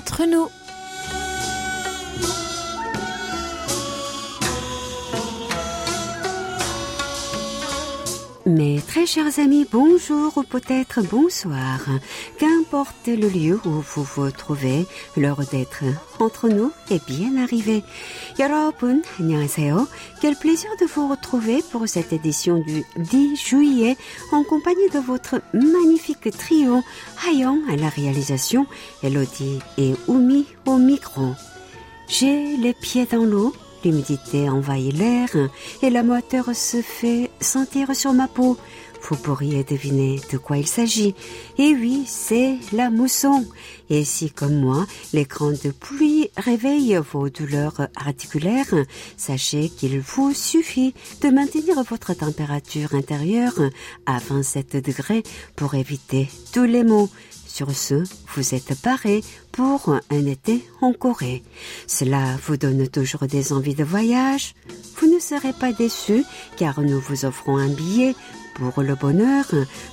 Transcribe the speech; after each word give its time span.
entre 0.00 0.24
nous. 0.24 0.48
Mes 8.49 8.79
très 8.79 9.07
chers 9.07 9.39
amis, 9.39 9.65
bonjour 9.71 10.37
ou 10.37 10.43
peut-être 10.43 11.01
bonsoir. 11.01 11.79
Qu'importe 12.37 13.07
le 13.07 13.27
lieu 13.27 13.59
où 13.65 13.81
vous 13.81 14.03
vous 14.03 14.29
trouvez, 14.29 14.85
l'heure 15.17 15.41
d'être 15.51 15.83
entre 16.19 16.49
nous 16.49 16.71
est 16.91 17.03
bien 17.07 17.37
arrivée. 17.41 17.83
여러분, 18.37 19.01
안녕하세요. 19.19 19.87
Quel 20.21 20.35
plaisir 20.35 20.69
de 20.79 20.85
vous 20.85 21.07
retrouver 21.07 21.63
pour 21.71 21.87
cette 21.87 22.13
édition 22.13 22.59
du 22.59 22.83
10 22.97 23.35
juillet 23.35 23.97
en 24.31 24.43
compagnie 24.43 24.89
de 24.93 24.99
votre 24.99 25.41
magnifique 25.53 26.29
trio 26.29 26.83
Hayon 27.27 27.61
à 27.67 27.75
la 27.75 27.89
réalisation, 27.89 28.67
Elodie 29.01 29.59
et 29.79 29.95
Oumi 30.07 30.45
au 30.67 30.77
micro. 30.77 31.33
J'ai 32.07 32.57
les 32.57 32.73
pieds 32.73 33.07
dans 33.11 33.25
l'eau 33.25 33.53
L'humidité 33.84 34.48
envahit 34.48 34.92
l'air 34.94 35.28
et 35.82 35.90
la 35.90 36.02
moiteur 36.02 36.54
se 36.54 36.82
fait 36.82 37.30
sentir 37.40 37.94
sur 37.94 38.12
ma 38.12 38.28
peau. 38.28 38.58
Vous 39.02 39.16
pourriez 39.16 39.64
deviner 39.64 40.20
de 40.30 40.36
quoi 40.36 40.58
il 40.58 40.66
s'agit. 40.66 41.14
Et 41.58 41.74
oui, 41.74 42.04
c'est 42.06 42.56
la 42.72 42.90
mousson. 42.90 43.46
Et 43.88 44.04
si, 44.04 44.30
comme 44.30 44.60
moi, 44.60 44.86
les 45.12 45.24
grandes 45.24 45.72
pluies 45.80 46.30
réveillent 46.36 47.00
vos 47.12 47.28
douleurs 47.28 47.88
articulaires, 47.96 48.74
sachez 49.16 49.68
qu'il 49.70 49.98
vous 50.00 50.34
suffit 50.34 50.94
de 51.22 51.28
maintenir 51.28 51.82
votre 51.82 52.14
température 52.14 52.94
intérieure 52.94 53.58
à 54.06 54.18
27 54.18 54.76
degrés 54.76 55.22
pour 55.56 55.74
éviter 55.74 56.28
tous 56.52 56.64
les 56.64 56.84
maux. 56.84 57.08
Sur 57.60 57.72
ce, 57.72 58.04
vous 58.34 58.54
êtes 58.54 58.74
paré 58.80 59.22
pour 59.52 59.94
un 60.08 60.24
été 60.24 60.66
en 60.80 60.94
Corée. 60.94 61.42
Cela 61.86 62.38
vous 62.46 62.56
donne 62.56 62.88
toujours 62.88 63.26
des 63.26 63.52
envies 63.52 63.74
de 63.74 63.84
voyage. 63.84 64.54
Vous 64.96 65.14
ne 65.14 65.20
serez 65.20 65.52
pas 65.52 65.70
déçus 65.70 66.24
car 66.56 66.80
nous 66.80 66.98
vous 66.98 67.26
offrons 67.26 67.58
un 67.58 67.68
billet 67.68 68.14
pour 68.54 68.82
le 68.82 68.94
bonheur. 68.94 69.44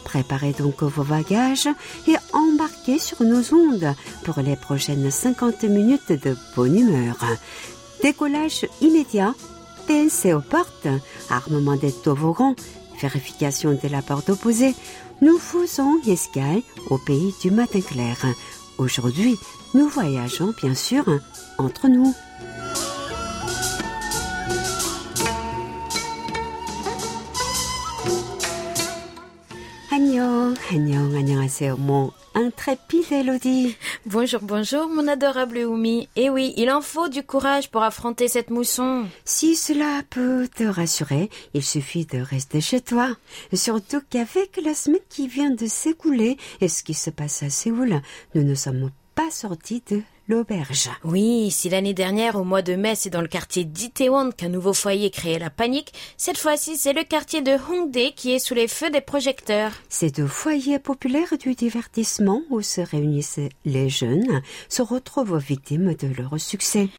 Préparez 0.05 0.53
donc 0.53 0.81
vos 0.81 1.03
bagages 1.03 1.67
et 2.07 2.15
embarquez 2.31 2.99
sur 2.99 3.21
nos 3.21 3.53
ondes 3.53 3.93
pour 4.23 4.39
les 4.39 4.55
prochaines 4.55 5.11
50 5.11 5.63
minutes 5.63 6.13
de 6.13 6.37
bonne 6.55 6.79
humeur. 6.79 7.17
Décollage 8.01 8.65
immédiat, 8.79 9.35
PNC 9.87 10.33
aux 10.33 10.39
portes, 10.39 10.87
armement 11.29 11.75
des 11.75 11.91
toboggans, 11.91 12.55
vérification 13.01 13.73
de 13.73 13.89
la 13.89 14.01
porte 14.01 14.29
opposée, 14.29 14.73
nous 15.20 15.38
faisons 15.38 16.00
escale 16.06 16.62
au 16.90 16.98
pays 16.98 17.34
du 17.40 17.50
matin 17.50 17.80
clair. 17.80 18.16
Aujourd'hui, 18.78 19.36
nous 19.74 19.88
voyageons 19.88 20.52
bien 20.62 20.74
sûr 20.74 21.04
entre 21.58 21.88
nous. 21.88 22.14
안녕, 29.90 30.54
안녕, 30.70 31.14
안녕하세요. 31.14 31.76
Mon 31.76 32.12
intrépide 32.34 33.12
Elodie. 33.12 33.76
Bonjour, 34.09 34.39
bonjour, 34.41 34.87
mon 34.87 35.05
adorable 35.05 35.57
Oumi. 35.57 36.07
Eh 36.15 36.29
oui, 36.29 36.53
il 36.55 36.71
en 36.71 36.79
faut 36.79 37.09
du 37.09 37.23
courage 37.23 37.69
pour 37.69 37.83
affronter 37.83 38.29
cette 38.29 38.51
mousson. 38.51 39.05
Si 39.25 39.57
cela 39.57 40.01
peut 40.09 40.47
te 40.47 40.63
rassurer, 40.63 41.29
il 41.53 41.61
suffit 41.61 42.05
de 42.05 42.19
rester 42.19 42.61
chez 42.61 42.79
toi. 42.79 43.09
Surtout 43.51 43.99
qu'avec 44.09 44.61
la 44.63 44.73
semaine 44.73 45.01
qui 45.09 45.27
vient 45.27 45.49
de 45.49 45.65
s'écouler 45.65 46.37
et 46.61 46.69
ce 46.69 46.83
qui 46.83 46.93
se 46.93 47.09
passe 47.09 47.43
à 47.43 47.49
Séoul, 47.49 48.01
nous 48.33 48.43
ne 48.43 48.55
sommes 48.55 48.91
pas 49.13 49.29
sortis 49.29 49.83
de 49.91 50.01
l'auberge. 50.27 50.89
Oui, 51.03 51.49
si 51.51 51.69
l'année 51.69 51.93
dernière, 51.93 52.35
au 52.35 52.43
mois 52.43 52.61
de 52.61 52.75
mai, 52.75 52.95
c'est 52.95 53.09
dans 53.09 53.21
le 53.21 53.27
quartier 53.27 53.63
d'Itaewon 53.63 54.31
qu'un 54.31 54.49
nouveau 54.49 54.73
foyer 54.73 55.09
créait 55.09 55.39
la 55.39 55.49
panique, 55.49 55.93
cette 56.17 56.37
fois-ci, 56.37 56.77
c'est 56.77 56.93
le 56.93 57.03
quartier 57.03 57.41
de 57.41 57.51
Hongdae 57.51 58.11
qui 58.15 58.33
est 58.33 58.39
sous 58.39 58.53
les 58.53 58.67
feux 58.67 58.89
des 58.89 59.01
projecteurs. 59.01 59.71
Ces 59.89 60.11
deux 60.11 60.27
foyers 60.27 60.79
populaires 60.79 61.37
du 61.39 61.53
divertissement 61.53 62.41
où 62.49 62.61
se 62.61 62.81
réunissent 62.81 63.39
les 63.65 63.89
jeunes 63.89 64.41
se 64.69 64.81
retrouvent 64.81 65.37
victimes 65.37 65.93
de 65.93 66.07
leur 66.17 66.39
succès. 66.39 66.89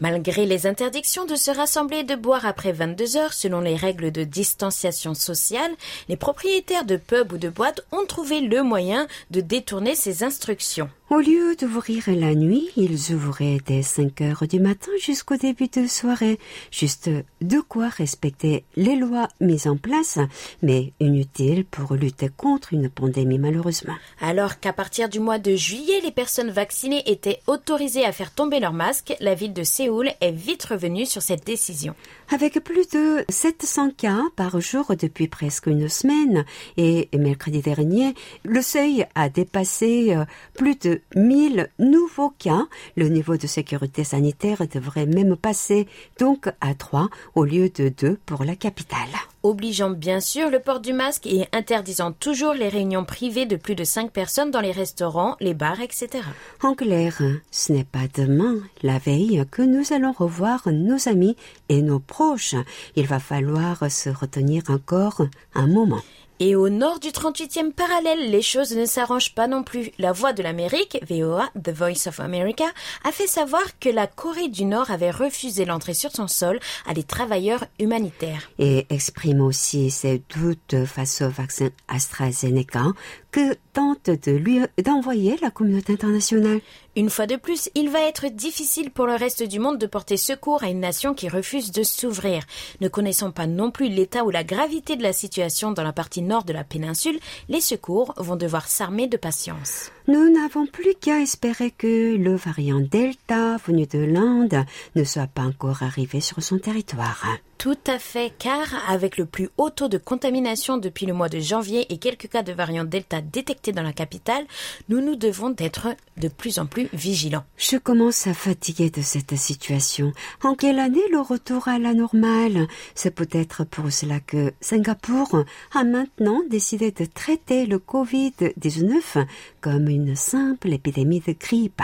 Malgré 0.00 0.46
les 0.46 0.66
interdictions 0.66 1.24
de 1.24 1.36
se 1.36 1.50
rassembler 1.50 1.98
et 1.98 2.04
de 2.04 2.14
boire 2.14 2.46
après 2.46 2.72
22 2.72 3.16
heures 3.16 3.32
selon 3.32 3.60
les 3.60 3.76
règles 3.76 4.12
de 4.12 4.24
distanciation 4.24 5.14
sociale, 5.14 5.72
les 6.08 6.16
propriétaires 6.16 6.84
de 6.84 6.96
pubs 6.96 7.32
ou 7.32 7.38
de 7.38 7.48
boîtes 7.48 7.80
ont 7.92 8.06
trouvé 8.06 8.40
le 8.40 8.62
moyen 8.62 9.06
de 9.30 9.40
détourner 9.40 9.94
ces 9.94 10.22
instructions. 10.22 10.90
Au 11.08 11.20
lieu 11.20 11.54
d'ouvrir 11.54 12.02
la 12.08 12.34
nuit, 12.34 12.68
ils 12.76 13.14
ouvraient 13.14 13.58
dès 13.64 13.82
5 13.82 14.20
heures 14.20 14.44
du 14.48 14.60
matin 14.60 14.90
jusqu'au 15.00 15.36
début 15.36 15.68
de 15.68 15.86
soirée. 15.86 16.38
Juste 16.70 17.10
de 17.40 17.60
quoi 17.60 17.88
respecter 17.88 18.64
les 18.76 18.96
lois 18.96 19.28
mises 19.40 19.66
en 19.66 19.76
place, 19.76 20.18
mais 20.62 20.92
inutiles 21.00 21.64
pour 21.64 21.94
lutter 21.94 22.28
contre 22.28 22.74
une 22.74 22.90
pandémie 22.90 23.38
malheureusement. 23.38 23.94
Alors 24.20 24.60
qu'à 24.60 24.72
partir 24.72 25.08
du 25.08 25.20
mois 25.20 25.38
de 25.38 25.56
juillet, 25.56 26.00
les 26.02 26.10
personnes 26.10 26.50
vaccinées 26.50 27.02
étaient 27.06 27.40
autorisées 27.46 28.04
à 28.04 28.12
faire 28.12 28.32
tomber 28.32 28.60
leur 28.60 28.72
masque, 28.72 29.14
la 29.20 29.34
ville 29.34 29.52
de 29.52 29.64
Séoul 29.64 30.10
est 30.20 30.32
vite 30.32 30.64
revenue 30.64 31.06
sur 31.06 31.22
cette 31.22 31.46
décision. 31.46 31.94
Avec 32.30 32.60
plus 32.60 32.88
de 32.88 33.24
700 33.28 33.90
cas 33.96 34.20
par 34.36 34.60
jour 34.60 34.92
depuis 34.98 35.28
presque 35.28 35.66
une 35.66 35.88
semaine 35.88 36.44
et 36.76 37.08
mercredi 37.16 37.60
dernier, 37.60 38.14
le 38.44 38.62
seuil 38.62 39.06
a 39.14 39.28
dépassé 39.28 40.14
euh, 40.14 40.24
plus 40.54 40.76
de 40.76 41.00
1000 41.14 41.68
nouveaux 41.78 42.30
cas. 42.30 42.65
Le 42.96 43.08
niveau 43.08 43.36
de 43.36 43.46
sécurité 43.46 44.04
sanitaire 44.04 44.66
devrait 44.72 45.06
même 45.06 45.36
passer 45.36 45.86
donc 46.18 46.48
à 46.60 46.74
3 46.74 47.08
au 47.34 47.44
lieu 47.44 47.68
de 47.68 47.88
2 47.88 48.18
pour 48.26 48.44
la 48.44 48.56
capitale 48.56 49.08
obligeant 49.46 49.90
bien 49.90 50.20
sûr 50.20 50.50
le 50.50 50.60
port 50.60 50.80
du 50.80 50.92
masque 50.92 51.26
et 51.26 51.46
interdisant 51.52 52.12
toujours 52.12 52.54
les 52.54 52.68
réunions 52.68 53.04
privées 53.04 53.46
de 53.46 53.56
plus 53.56 53.74
de 53.74 53.84
5 53.84 54.10
personnes 54.10 54.50
dans 54.50 54.60
les 54.60 54.72
restaurants, 54.72 55.36
les 55.40 55.54
bars, 55.54 55.80
etc. 55.80 56.24
En 56.62 56.74
clair, 56.74 57.22
ce 57.50 57.72
n'est 57.72 57.84
pas 57.84 58.08
demain, 58.14 58.56
la 58.82 58.98
veille, 58.98 59.44
que 59.50 59.62
nous 59.62 59.92
allons 59.92 60.12
revoir 60.12 60.62
nos 60.66 61.08
amis 61.08 61.36
et 61.68 61.82
nos 61.82 62.00
proches. 62.00 62.54
Il 62.96 63.06
va 63.06 63.18
falloir 63.18 63.90
se 63.90 64.10
retenir 64.10 64.64
encore 64.68 65.22
un 65.54 65.66
moment. 65.66 66.02
Et 66.38 66.54
au 66.54 66.68
nord 66.68 67.00
du 67.00 67.08
38e 67.08 67.72
parallèle, 67.72 68.30
les 68.30 68.42
choses 68.42 68.76
ne 68.76 68.84
s'arrangent 68.84 69.34
pas 69.34 69.48
non 69.48 69.62
plus. 69.62 69.90
La 69.98 70.12
Voix 70.12 70.34
de 70.34 70.42
l'Amérique, 70.42 70.98
VOA, 71.08 71.48
The 71.62 71.70
Voice 71.70 72.06
of 72.08 72.20
America, 72.20 72.64
a 73.04 73.12
fait 73.12 73.26
savoir 73.26 73.62
que 73.80 73.88
la 73.88 74.06
Corée 74.06 74.48
du 74.48 74.66
Nord 74.66 74.90
avait 74.90 75.10
refusé 75.10 75.64
l'entrée 75.64 75.94
sur 75.94 76.10
son 76.12 76.28
sol 76.28 76.60
à 76.86 76.92
des 76.92 77.04
travailleurs 77.04 77.64
humanitaires. 77.80 78.50
Et 78.58 78.86
exprime 78.90 79.40
aussi 79.40 79.90
ses 79.90 80.22
doutes 80.36 80.84
face 80.84 81.22
au 81.22 81.30
vaccin 81.30 81.70
AstraZeneca 81.88 82.92
que 83.36 83.54
tente 83.74 84.08
de 84.08 84.32
lui 84.32 84.62
d'envoyer 84.82 85.36
la 85.42 85.50
communauté 85.50 85.92
internationale. 85.92 86.62
Une 86.96 87.10
fois 87.10 87.26
de 87.26 87.36
plus, 87.36 87.68
il 87.74 87.90
va 87.90 88.00
être 88.00 88.28
difficile 88.28 88.90
pour 88.90 89.06
le 89.06 89.14
reste 89.14 89.42
du 89.42 89.58
monde 89.58 89.76
de 89.76 89.86
porter 89.86 90.16
secours 90.16 90.64
à 90.64 90.70
une 90.70 90.80
nation 90.80 91.12
qui 91.12 91.28
refuse 91.28 91.70
de 91.70 91.82
s'ouvrir. 91.82 92.44
Ne 92.80 92.88
connaissant 92.88 93.32
pas 93.32 93.46
non 93.46 93.70
plus 93.70 93.90
l'état 93.90 94.24
ou 94.24 94.30
la 94.30 94.42
gravité 94.42 94.96
de 94.96 95.02
la 95.02 95.12
situation 95.12 95.70
dans 95.70 95.84
la 95.84 95.92
partie 95.92 96.22
nord 96.22 96.44
de 96.44 96.54
la 96.54 96.64
péninsule, 96.64 97.20
les 97.50 97.60
secours 97.60 98.14
vont 98.16 98.36
devoir 98.36 98.68
s'armer 98.68 99.06
de 99.06 99.18
patience. 99.18 99.90
Nous 100.08 100.30
n'avons 100.30 100.66
plus 100.66 100.94
qu'à 100.94 101.20
espérer 101.20 101.72
que 101.72 102.16
le 102.16 102.36
variant 102.36 102.78
Delta 102.78 103.56
venu 103.66 103.86
de 103.86 103.98
l'Inde 103.98 104.64
ne 104.94 105.02
soit 105.02 105.26
pas 105.26 105.42
encore 105.42 105.82
arrivé 105.82 106.20
sur 106.20 106.40
son 106.44 106.58
territoire. 106.58 107.26
Tout 107.58 107.78
à 107.86 107.98
fait, 107.98 108.32
car 108.38 108.66
avec 108.88 109.16
le 109.16 109.24
plus 109.24 109.48
haut 109.56 109.70
taux 109.70 109.88
de 109.88 109.96
contamination 109.96 110.76
depuis 110.76 111.06
le 111.06 111.14
mois 111.14 111.30
de 111.30 111.40
janvier 111.40 111.90
et 111.92 111.96
quelques 111.96 112.28
cas 112.28 112.42
de 112.42 112.52
variant 112.52 112.84
Delta 112.84 113.22
détectés 113.22 113.72
dans 113.72 113.82
la 113.82 113.94
capitale, 113.94 114.44
nous 114.90 115.00
nous 115.00 115.16
devons 115.16 115.50
d'être 115.50 115.88
de 116.18 116.28
plus 116.28 116.58
en 116.58 116.66
plus 116.66 116.88
vigilants. 116.92 117.44
Je 117.56 117.78
commence 117.78 118.26
à 118.26 118.34
fatiguer 118.34 118.90
de 118.90 119.00
cette 119.00 119.34
situation. 119.36 120.12
En 120.44 120.54
quelle 120.54 120.78
année 120.78 121.00
le 121.10 121.20
retour 121.20 121.66
à 121.66 121.78
la 121.78 121.94
normale? 121.94 122.68
C'est 122.94 123.14
peut-être 123.14 123.64
pour 123.64 123.90
cela 123.90 124.20
que 124.20 124.52
Singapour 124.60 125.44
a 125.74 125.82
maintenant 125.84 126.42
décidé 126.48 126.90
de 126.90 127.06
traiter 127.06 127.64
le 127.64 127.78
Covid-19 127.78 129.26
comme 129.66 129.88
une 129.88 130.14
simple 130.14 130.72
épidémie 130.72 131.18
de 131.26 131.32
grippe. 131.32 131.82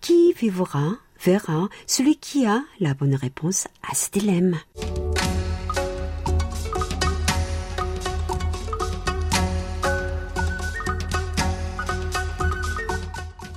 Qui 0.00 0.32
vivra 0.32 0.92
verra 1.22 1.68
celui 1.86 2.16
qui 2.16 2.46
a 2.46 2.62
la 2.80 2.94
bonne 2.94 3.14
réponse 3.14 3.68
à 3.86 3.94
ce 3.94 4.10
dilemme. 4.10 4.58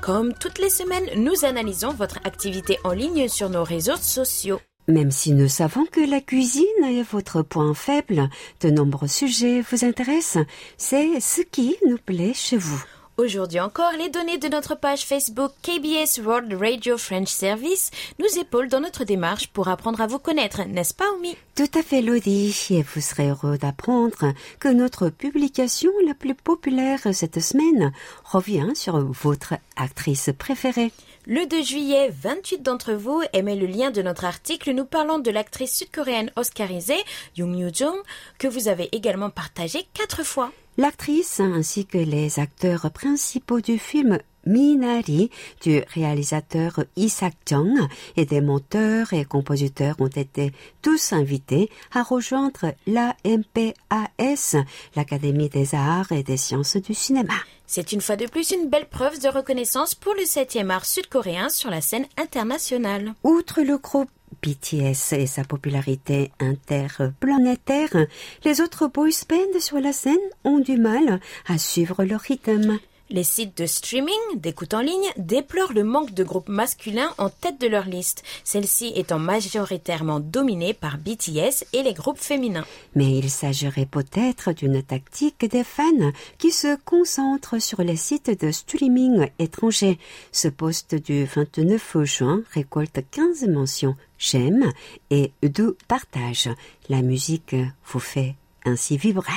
Comme 0.01 0.33
toutes 0.33 0.59
les 0.59 0.69
semaines, 0.69 1.24
nous 1.24 1.45
analysons 1.45 1.94
votre 1.94 2.18
activité 2.25 2.77
en 2.83 2.92
ligne 2.92 3.30
sur 3.30 3.50
nos 3.50 3.63
réseaux 3.63 3.95
sociaux. 3.95 4.59
Même 4.89 5.12
si 5.12 5.31
nous 5.31 5.48
savons 5.48 5.86
que 5.86 6.01
la 6.01 6.19
cuisine 6.19 6.66
est 6.83 7.09
votre 7.09 7.42
point 7.44 7.74
faible, 7.74 8.30
de 8.59 8.69
nombreux 8.69 9.07
sujets 9.07 9.62
vous 9.62 9.86
intéressent. 9.86 10.44
C'est 10.75 11.21
ce 11.21 11.42
qui 11.42 11.77
nous 11.88 11.98
plaît 11.98 12.33
chez 12.33 12.57
vous. 12.57 12.83
Aujourd'hui 13.18 13.60
encore, 13.60 13.92
les 13.95 14.10
données 14.10 14.39
de 14.39 14.48
notre 14.48 14.74
page 14.74 15.06
Facebook 15.06 15.51
KBS 15.62 16.19
World 16.25 16.51
Radio 16.60 16.98
French 16.98 17.27
Service 17.27 17.92
nous 18.18 18.39
épaulent 18.39 18.69
dans 18.69 18.80
notre 18.80 19.04
démarche 19.04 19.50
pour 19.50 19.68
apprendre 19.68 20.01
à 20.01 20.07
vous 20.07 20.18
connaître, 20.18 20.63
n'est-ce 20.63 20.95
pas, 20.95 21.06
Omi 21.15 21.38
Tout 21.56 21.69
à 21.75 21.83
fait, 21.83 22.01
Lodi. 22.01 22.56
Et 22.71 22.81
vous 22.81 23.01
serez 23.01 23.30
heureux 23.30 23.60
d'apprendre 23.60 24.33
que 24.60 24.68
notre 24.68 25.10
publication 25.10 25.92
la 26.07 26.15
plus 26.15 26.33
populaire 26.33 27.01
cette 27.13 27.39
semaine 27.39 27.92
revient 28.24 28.71
sur 28.74 28.98
votre 28.98 29.54
actrice 29.75 30.30
préférée. 30.38 30.92
Le 31.25 31.46
2 31.48 31.64
juillet, 31.64 32.10
28 32.22 32.62
d'entre 32.62 32.94
vous 32.94 33.22
aimaient 33.31 33.56
le 33.56 33.66
lien 33.66 33.92
de 33.92 34.02
notre 34.02 34.25
article 34.25 34.72
nous 34.72 34.86
parlant 34.86 35.20
de 35.20 35.31
l'actrice 35.31 35.78
sud-coréenne 35.78 36.31
oscarisée, 36.36 37.02
Yoon 37.38 37.54
Yoo-jung, 37.54 37.98
que 38.38 38.48
vous 38.48 38.68
avez 38.68 38.90
également 38.92 39.30
partagé 39.30 39.88
quatre 39.94 40.24
fois. 40.24 40.52
L'actrice 40.78 41.40
ainsi 41.40 41.86
que 41.86 41.98
les 41.98 42.40
acteurs 42.40 42.92
principaux 42.92 43.62
du 43.62 43.78
film 43.78 44.20
Minari 44.45 45.30
du 45.62 45.84
réalisateur 45.94 46.84
Isaac 46.95 47.36
Jung 47.48 47.78
et 48.18 48.25
des 48.25 48.42
monteurs 48.42 49.13
et 49.13 49.25
compositeurs 49.25 49.95
ont 50.00 50.07
été 50.07 50.51
tous 50.81 51.13
invités 51.13 51.69
à 51.94 52.04
rejoindre 52.04 52.74
l'AMPAS, 52.88 54.56
l'Académie 54.95 55.50
des 55.50 55.75
arts 55.75 56.12
et 56.12 56.24
des 56.24 56.38
sciences 56.38 56.78
du 56.78 56.94
cinéma. 56.94 57.34
C'est 57.66 57.92
une 57.92 58.01
fois 58.01 58.16
de 58.16 58.28
plus 58.28 58.51
une 58.51 58.69
belle 58.69 58.88
preuve 58.88 59.19
de 59.19 59.30
reconnaissance 59.30 59.95
pour 59.95 60.13
le 60.13 60.24
7e 60.24 60.69
art 60.69 60.86
sud-coréen 60.86 61.50
sur 61.50 61.69
la 61.69 61.81
scène 61.81 62.06
internationale. 62.18 63.13
Outre 63.24 63.62
le 63.62 63.78
groupe 63.78 64.10
BTS 64.42 65.13
et 65.13 65.28
sa 65.28 65.44
popularité 65.44 66.31
interplanétaire, 66.40 67.95
les 68.44 68.62
autres 68.62 68.88
boys 68.88 69.10
bands 69.30 69.60
sur 69.60 69.80
la 69.80 69.94
scène 69.94 70.18
ont 70.44 70.60
du 70.60 70.78
mal 70.78 71.19
à 71.48 71.57
suivre 71.57 72.04
leur 72.04 72.19
rythme. 72.19 72.80
Les 73.13 73.24
sites 73.24 73.56
de 73.60 73.68
streaming, 73.68 74.10
d'écoute 74.38 74.74
en 74.74 74.81
ligne, 74.81 75.12
déplorent 75.18 75.74
le 75.74 75.83
manque 75.83 76.15
de 76.15 76.24
groupes 76.24 76.50
masculins 76.50 77.13
en 77.19 77.30
tête 77.30 77.62
de 77.62 77.68
leur 77.68 77.86
liste, 77.86 78.24
celle-ci 78.44 78.92
étant 78.95 79.19
majoritairement 79.19 80.19
dominée 80.19 80.74
par 80.74 80.98
BTS 80.98 81.63
et 81.74 81.83
les 81.83 81.94
groupes 81.94 82.18
féminins. 82.18 82.65
Mais 82.95 83.15
il 83.15 83.30
s'agirait 83.30 83.86
peut-être 83.86 84.51
d'une 84.51 84.81
tactique 84.81 85.45
des 85.48 85.63
fans 85.63 86.12
qui 86.39 86.51
se 86.51 86.75
concentrent 86.86 87.62
sur 87.62 87.83
les 87.83 87.98
sites 87.98 88.44
de 88.44 88.50
streaming 88.50 89.27
étrangers. 89.38 90.00
Ce 90.31 90.48
poste 90.48 90.95
du 90.95 91.25
29 91.25 92.04
juin 92.06 92.42
récolte 92.51 93.00
15 93.12 93.48
mentions 93.48 93.95
j'aime 94.18 94.71
et 95.12 95.31
deux 95.44 95.77
partages. 95.88 96.50
La 96.89 97.04
musique 97.04 97.56
vous 97.86 98.00
fait 98.00 98.33
ainsi 98.66 98.98
vibrer. 98.98 99.33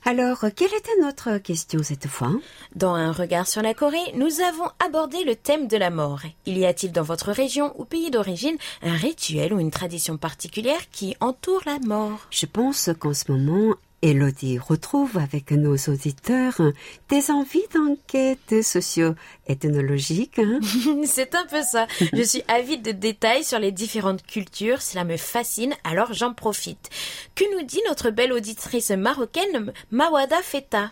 Alors, 0.04 0.40
quelle 0.58 0.74
était 0.74 1.00
notre 1.02 1.38
question 1.38 1.84
cette 1.84 2.08
fois? 2.08 2.34
Dans 2.76 2.96
un 2.96 3.14
regard 3.14 3.48
sur 3.48 3.62
la 3.62 3.74
Corée, 3.74 4.12
nous 4.16 4.42
avons 4.42 4.70
abordé 4.86 5.24
le 5.24 5.38
thème 5.38 5.70
de 5.70 5.78
la 5.78 5.90
mort. 5.90 6.24
Il 6.46 6.58
y 6.58 6.66
a-t-il 6.66 6.92
dans 6.92 7.04
votre 7.04 7.32
région 7.32 7.74
ou 7.80 7.86
pays 7.86 8.12
d'origine 8.12 8.58
un 8.82 8.96
rituel 8.96 9.54
ou 9.54 9.60
une 9.62 9.72
tradition 9.72 10.18
particulière 10.18 10.90
qui 10.92 11.16
entoure 11.22 11.62
la 11.66 11.80
mort? 11.80 12.20
Je 12.30 12.46
pense 12.46 12.90
qu'en 13.00 13.14
ce 13.14 13.32
moment, 13.32 13.74
Elodie 14.02 14.58
retrouve 14.58 15.18
avec 15.18 15.52
nos 15.52 15.76
auditeurs 15.76 16.62
des 17.10 17.32
envies 17.32 17.68
d'enquête 17.74 18.64
socio-ethnologique. 18.64 20.40
Hein 20.40 20.60
C'est 21.06 21.36
un 21.36 21.46
peu 21.46 21.62
ça. 21.62 21.88
Je 22.14 22.24
suis 22.24 22.44
avide 22.48 22.82
de 22.82 22.92
détails 22.92 23.44
sur 23.44 23.60
les 23.60 23.72
différentes 23.72 24.26
cultures. 24.26 24.82
Cela 24.82 25.04
me 25.04 25.18
fascine, 25.18 25.74
alors 25.84 26.14
j'en 26.14 26.34
profite. 26.34 26.90
Que 27.36 27.44
nous 27.56 27.66
dit 27.66 27.82
notre 27.88 28.10
belle 28.10 28.32
auditrice 28.32 28.92
marocaine 28.92 29.74
Mawada 29.92 30.42
Feta? 30.42 30.92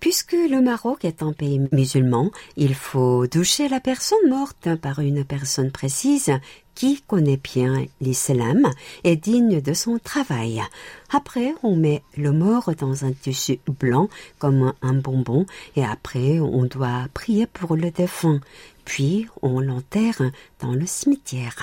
Puisque 0.00 0.32
le 0.32 0.62
Maroc 0.62 1.04
est 1.04 1.22
un 1.22 1.34
pays 1.34 1.60
musulman, 1.72 2.30
il 2.56 2.74
faut 2.74 3.26
doucher 3.26 3.68
la 3.68 3.80
personne 3.80 4.30
morte 4.30 4.74
par 4.76 5.00
une 5.00 5.26
personne 5.26 5.70
précise 5.70 6.32
qui 6.80 7.02
connaît 7.02 7.36
bien 7.36 7.84
l'islam 8.00 8.70
et 9.04 9.14
digne 9.14 9.60
de 9.60 9.74
son 9.74 9.98
travail. 9.98 10.62
Après, 11.10 11.52
on 11.62 11.76
met 11.76 12.02
le 12.16 12.32
mort 12.32 12.70
dans 12.78 13.04
un 13.04 13.12
tissu 13.12 13.60
blanc 13.78 14.08
comme 14.38 14.72
un 14.80 14.94
bonbon 14.94 15.44
et 15.76 15.84
après, 15.84 16.40
on 16.40 16.64
doit 16.64 17.06
prier 17.12 17.46
pour 17.46 17.76
le 17.76 17.90
défunt. 17.90 18.40
Puis, 18.86 19.26
on 19.42 19.60
l'enterre 19.60 20.22
dans 20.58 20.72
le 20.72 20.86
cimetière. 20.86 21.54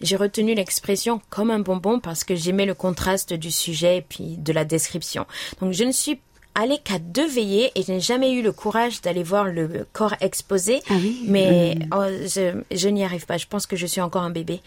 J'ai 0.00 0.16
retenu 0.16 0.54
l'expression 0.54 1.20
comme 1.28 1.50
un 1.50 1.60
bonbon 1.60 2.00
parce 2.00 2.24
que 2.24 2.34
j'aimais 2.34 2.64
le 2.64 2.72
contraste 2.72 3.34
du 3.34 3.50
sujet 3.50 3.98
et 3.98 4.02
puis 4.02 4.38
de 4.38 4.54
la 4.54 4.64
description. 4.64 5.26
Donc 5.60 5.72
je 5.72 5.84
ne 5.84 5.92
suis 5.92 6.18
allée 6.54 6.78
qu'à 6.78 6.98
deux 6.98 7.26
veillées 7.26 7.70
et 7.74 7.82
je 7.82 7.92
n'ai 7.92 8.00
jamais 8.00 8.32
eu 8.32 8.42
le 8.42 8.52
courage 8.52 9.00
d'aller 9.00 9.22
voir 9.22 9.44
le 9.44 9.86
corps 9.92 10.14
exposé. 10.20 10.82
Ah 10.90 10.94
oui 10.94 11.22
Mais 11.26 11.78
oh, 11.94 12.04
je, 12.26 12.62
je 12.70 12.88
n'y 12.88 13.04
arrive 13.04 13.26
pas. 13.26 13.38
Je 13.38 13.46
pense 13.46 13.66
que 13.66 13.76
je 13.76 13.86
suis 13.86 14.00
encore 14.00 14.22
un 14.22 14.30
bébé. 14.30 14.60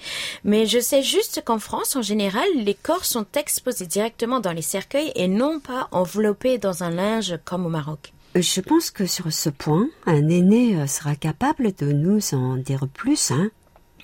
Mais 0.44 0.66
je 0.66 0.80
sais 0.80 1.04
juste 1.04 1.44
qu'en 1.46 1.60
France, 1.60 1.96
en 1.96 2.02
général, 2.02 2.48
les 2.56 2.74
corps 2.74 3.06
sont 3.06 3.26
exposés 3.38 3.86
directement 3.86 4.40
dans 4.40 4.54
les 4.54 4.62
cercueils 4.62 5.12
et 5.16 5.28
non 5.28 5.60
pas 5.60 5.88
enveloppés 5.92 6.58
dans 6.58 6.84
un 6.84 6.90
linge 6.90 7.38
comme 7.46 7.66
au 7.66 7.70
Maroc. 7.70 8.14
Je 8.36 8.60
pense 8.60 8.92
que 8.92 9.06
sur 9.06 9.32
ce 9.32 9.50
point, 9.50 9.88
un 10.06 10.28
aîné 10.28 10.76
euh, 10.76 10.88
sera 10.88 11.16
capable 11.16 11.74
de 11.74 11.94
nous 11.94 12.34
en 12.34 12.58
dire 12.58 12.86
plus, 12.94 13.32
hein 13.32 13.50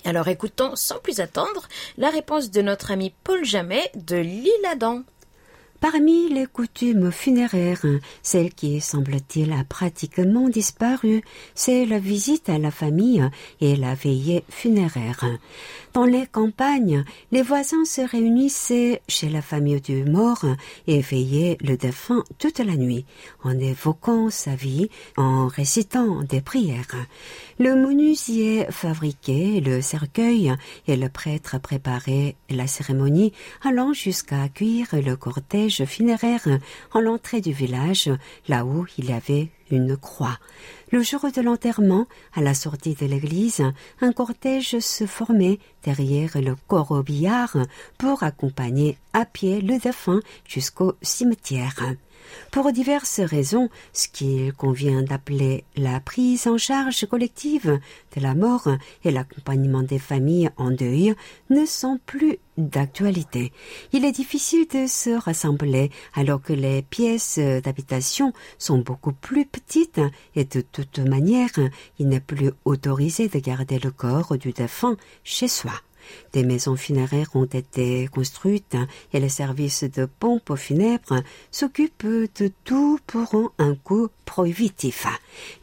Alors 0.05 0.29
écoutons 0.29 0.75
sans 0.75 0.99
plus 0.99 1.19
attendre 1.19 1.67
la 1.97 2.09
réponse 2.09 2.49
de 2.49 2.61
notre 2.61 2.91
ami 2.91 3.13
Paul 3.25 3.43
Jamet 3.43 3.91
de 3.95 4.15
l'Île-Adam. 4.15 5.03
Parmi 5.81 6.29
les 6.29 6.45
coutumes 6.45 7.11
funéraires, 7.11 7.87
celle 8.21 8.53
qui, 8.53 8.79
semble-t-il, 8.81 9.51
a 9.51 9.63
pratiquement 9.63 10.47
disparu, 10.47 11.23
c'est 11.55 11.87
la 11.87 11.97
visite 11.97 12.49
à 12.49 12.59
la 12.59 12.69
famille 12.69 13.27
et 13.61 13.75
la 13.75 13.95
veillée 13.95 14.43
funéraire. 14.47 15.25
Dans 15.93 16.05
les 16.05 16.25
campagnes, 16.25 17.03
les 17.33 17.41
voisins 17.41 17.83
se 17.83 17.99
réunissaient 17.99 19.01
chez 19.09 19.27
la 19.27 19.41
famille 19.41 19.81
du 19.81 20.05
mort 20.05 20.45
et 20.87 21.01
veillaient 21.01 21.57
le 21.59 21.75
défunt 21.75 22.23
toute 22.39 22.59
la 22.59 22.77
nuit, 22.77 23.05
en 23.43 23.59
évoquant 23.59 24.29
sa 24.29 24.55
vie, 24.55 24.89
en 25.17 25.47
récitant 25.47 26.21
des 26.23 26.39
prières. 26.39 26.95
Le 27.59 27.75
menuisier 27.75 28.65
fabriquait 28.69 29.61
le 29.63 29.81
cercueil 29.81 30.53
et 30.87 30.95
le 30.95 31.09
prêtre 31.09 31.59
préparait 31.59 32.37
la 32.49 32.67
cérémonie, 32.67 33.33
allant 33.61 33.91
jusqu'à 33.91 34.43
accueillir 34.43 34.87
le 34.93 35.17
cortège 35.17 35.83
funéraire 35.83 36.47
en 36.93 37.01
l'entrée 37.01 37.41
du 37.41 37.51
village, 37.51 38.09
là 38.47 38.63
où 38.65 38.85
il 38.97 39.09
y 39.09 39.13
avait 39.13 39.49
croix. 39.95 40.37
Le 40.91 41.01
jour 41.03 41.21
de 41.31 41.41
l'enterrement, 41.41 42.07
à 42.33 42.41
la 42.41 42.53
sortie 42.53 42.95
de 42.95 43.05
l'église, 43.05 43.63
un 44.01 44.11
cortège 44.11 44.79
se 44.79 45.05
formait 45.05 45.59
derrière 45.83 46.39
le 46.41 46.55
corobillard 46.67 47.57
pour 47.97 48.23
accompagner 48.23 48.97
à 49.13 49.25
pied 49.25 49.61
le 49.61 49.79
défunt 49.79 50.19
jusqu'au 50.45 50.93
cimetière. 51.01 51.95
Pour 52.51 52.71
diverses 52.71 53.19
raisons, 53.19 53.69
ce 53.93 54.07
qu'il 54.07 54.53
convient 54.53 55.01
d'appeler 55.01 55.63
la 55.75 55.99
prise 55.99 56.47
en 56.47 56.57
charge 56.57 57.05
collective 57.05 57.79
de 58.15 58.21
la 58.21 58.35
mort 58.35 58.67
et 59.03 59.11
l'accompagnement 59.11 59.83
des 59.83 59.99
familles 59.99 60.49
en 60.57 60.71
deuil 60.71 61.15
ne 61.49 61.65
sont 61.65 61.99
plus 62.05 62.39
d'actualité. 62.57 63.51
Il 63.93 64.05
est 64.05 64.11
difficile 64.11 64.67
de 64.67 64.87
se 64.87 65.09
rassembler 65.09 65.89
alors 66.13 66.41
que 66.41 66.53
les 66.53 66.81
pièces 66.81 67.39
d'habitation 67.39 68.33
sont 68.57 68.79
beaucoup 68.79 69.13
plus 69.13 69.45
petites 69.45 70.01
et 70.35 70.45
de 70.45 70.61
toute 70.61 70.99
manière, 70.99 71.49
il 71.99 72.07
n'est 72.07 72.19
plus 72.19 72.51
autorisé 72.65 73.27
de 73.27 73.39
garder 73.39 73.79
le 73.79 73.91
corps 73.91 74.37
du 74.37 74.51
défunt 74.51 74.97
chez 75.23 75.47
soi. 75.47 75.73
Des 76.33 76.43
maisons 76.43 76.75
funéraires 76.75 77.29
ont 77.35 77.45
été 77.45 78.07
construites 78.07 78.77
et 79.13 79.19
les 79.19 79.29
services 79.29 79.83
de 79.83 80.05
pompe 80.05 80.55
funèbres 80.55 81.21
s'occupent 81.51 82.05
de 82.05 82.51
tout 82.63 82.99
pour 83.07 83.53
un 83.57 83.75
coût 83.75 84.09
prohibitif. 84.25 85.07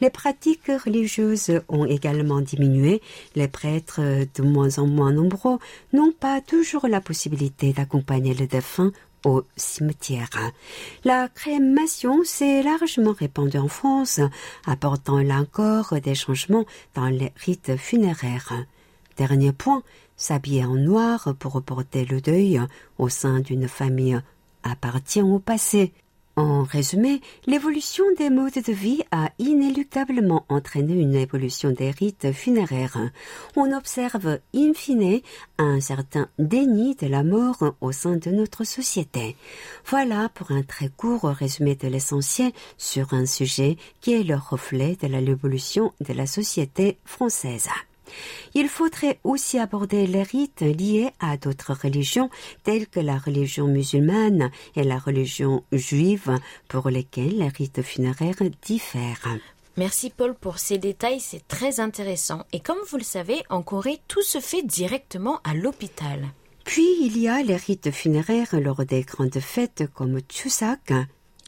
Les 0.01 0.11
pratiques 0.11 0.71
religieuses 0.85 1.61
ont 1.69 1.87
également 1.87 2.41
diminué. 2.41 3.01
Les 3.35 3.49
prêtres, 3.49 4.01
de 4.01 4.43
moins 4.43 4.79
en 4.79 4.87
moins 4.87 5.13
nombreux, 5.13 5.59
n'ont 5.93 6.13
pas 6.13 6.41
toujours 6.41 6.87
la 6.87 7.01
possibilité 7.01 7.73
d'accompagner 7.73 8.35
le 8.35 8.47
défunt 8.47 8.93
au 9.25 9.43
cimetière. 9.57 10.31
La 11.05 11.29
crémation 11.29 12.23
s'est 12.25 12.63
largement 12.63 13.13
répandue 13.13 13.59
en 13.59 13.69
France, 13.69 14.21
apportant 14.67 15.21
là 15.21 15.37
encore 15.37 15.95
des 16.01 16.15
changements 16.15 16.67
dans 16.95 17.09
les 17.09 17.33
rites 17.37 17.77
funéraires. 17.77 18.53
Dernier 19.19 19.53
point, 19.53 19.83
s'habiller 20.17 20.65
en 20.65 20.77
noir 20.77 21.35
pour 21.41 21.53
reporter 21.53 22.05
le 22.05 22.21
deuil 22.21 22.61
au 22.99 23.09
sein 23.09 23.41
d'une 23.41 23.67
famille 23.67 24.19
appartient 24.63 25.23
au 25.23 25.41
passé. 25.41 25.93
En 26.37 26.63
résumé, 26.63 27.21
l'évolution 27.47 28.05
des 28.17 28.31
modes 28.31 28.63
de 28.65 28.73
vie 28.73 29.03
a 29.11 29.33
inéluctablement 29.41 30.45
entraîné 30.49 30.95
une 30.95 31.17
évolution 31.17 31.73
des 31.73 31.91
rites 31.91 32.31
funéraires. 32.31 32.97
On 33.57 33.77
observe 33.77 34.39
in 34.55 34.73
fine 34.73 35.21
un 35.59 35.81
certain 35.81 36.29
déni 36.39 36.95
de 36.95 37.09
la 37.09 37.25
mort 37.25 37.75
au 37.81 37.91
sein 37.91 38.19
de 38.19 38.31
notre 38.31 38.63
société. 38.63 39.35
Voilà 39.85 40.29
pour 40.29 40.53
un 40.53 40.63
très 40.63 40.91
court 40.91 41.25
résumé 41.25 41.75
de 41.75 41.89
l'essentiel 41.89 42.53
sur 42.77 43.15
un 43.15 43.27
sujet 43.27 43.77
qui 44.01 44.13
est 44.13 44.23
le 44.23 44.37
reflet 44.37 44.97
de 45.03 45.09
l'évolution 45.09 45.93
de 46.01 46.13
la 46.13 46.29
société 46.29 46.99
française. 47.05 47.69
Il 48.55 48.69
faudrait 48.69 49.19
aussi 49.25 49.59
aborder 49.59 50.07
les 50.07 50.23
rites 50.23 50.61
liés 50.61 51.11
à 51.21 51.37
d'autres 51.37 51.75
religions 51.75 52.31
telles 52.65 52.87
que 52.87 53.01
la 53.01 53.19
religion 53.19 53.67
musulmane 53.67 54.51
et 54.77 54.85
la 54.85 54.99
religion 54.99 55.65
juive 55.73 56.39
pour 56.69 56.89
lesquelles 56.89 57.39
les 57.39 57.49
rites 57.49 57.83
funéraires 57.83 58.43
diffèrent. 58.63 59.39
Merci 59.77 60.11
Paul 60.11 60.35
pour 60.35 60.59
ces 60.59 60.79
détails, 60.79 61.21
c'est 61.21 61.47
très 61.47 61.79
intéressant. 61.79 62.45
Et 62.53 62.59
comme 62.59 62.79
vous 62.91 62.97
le 62.97 63.05
savez, 63.05 63.43
en 63.49 63.63
Corée, 63.63 64.01
tout 64.09 64.23
se 64.23 64.41
fait 64.41 64.63
directement 64.63 65.41
à 65.45 65.55
l'hôpital. 65.55 66.29
Puis 66.65 66.97
il 67.01 67.17
y 67.17 67.29
a 67.29 67.43
les 67.43 67.57
rites 67.57 67.93
funéraires 67.93 68.59
lors 68.61 68.85
des 68.85 69.03
grandes 69.03 69.39
fêtes 69.39 69.85
comme 69.95 70.21
Chuseok, 70.29 70.93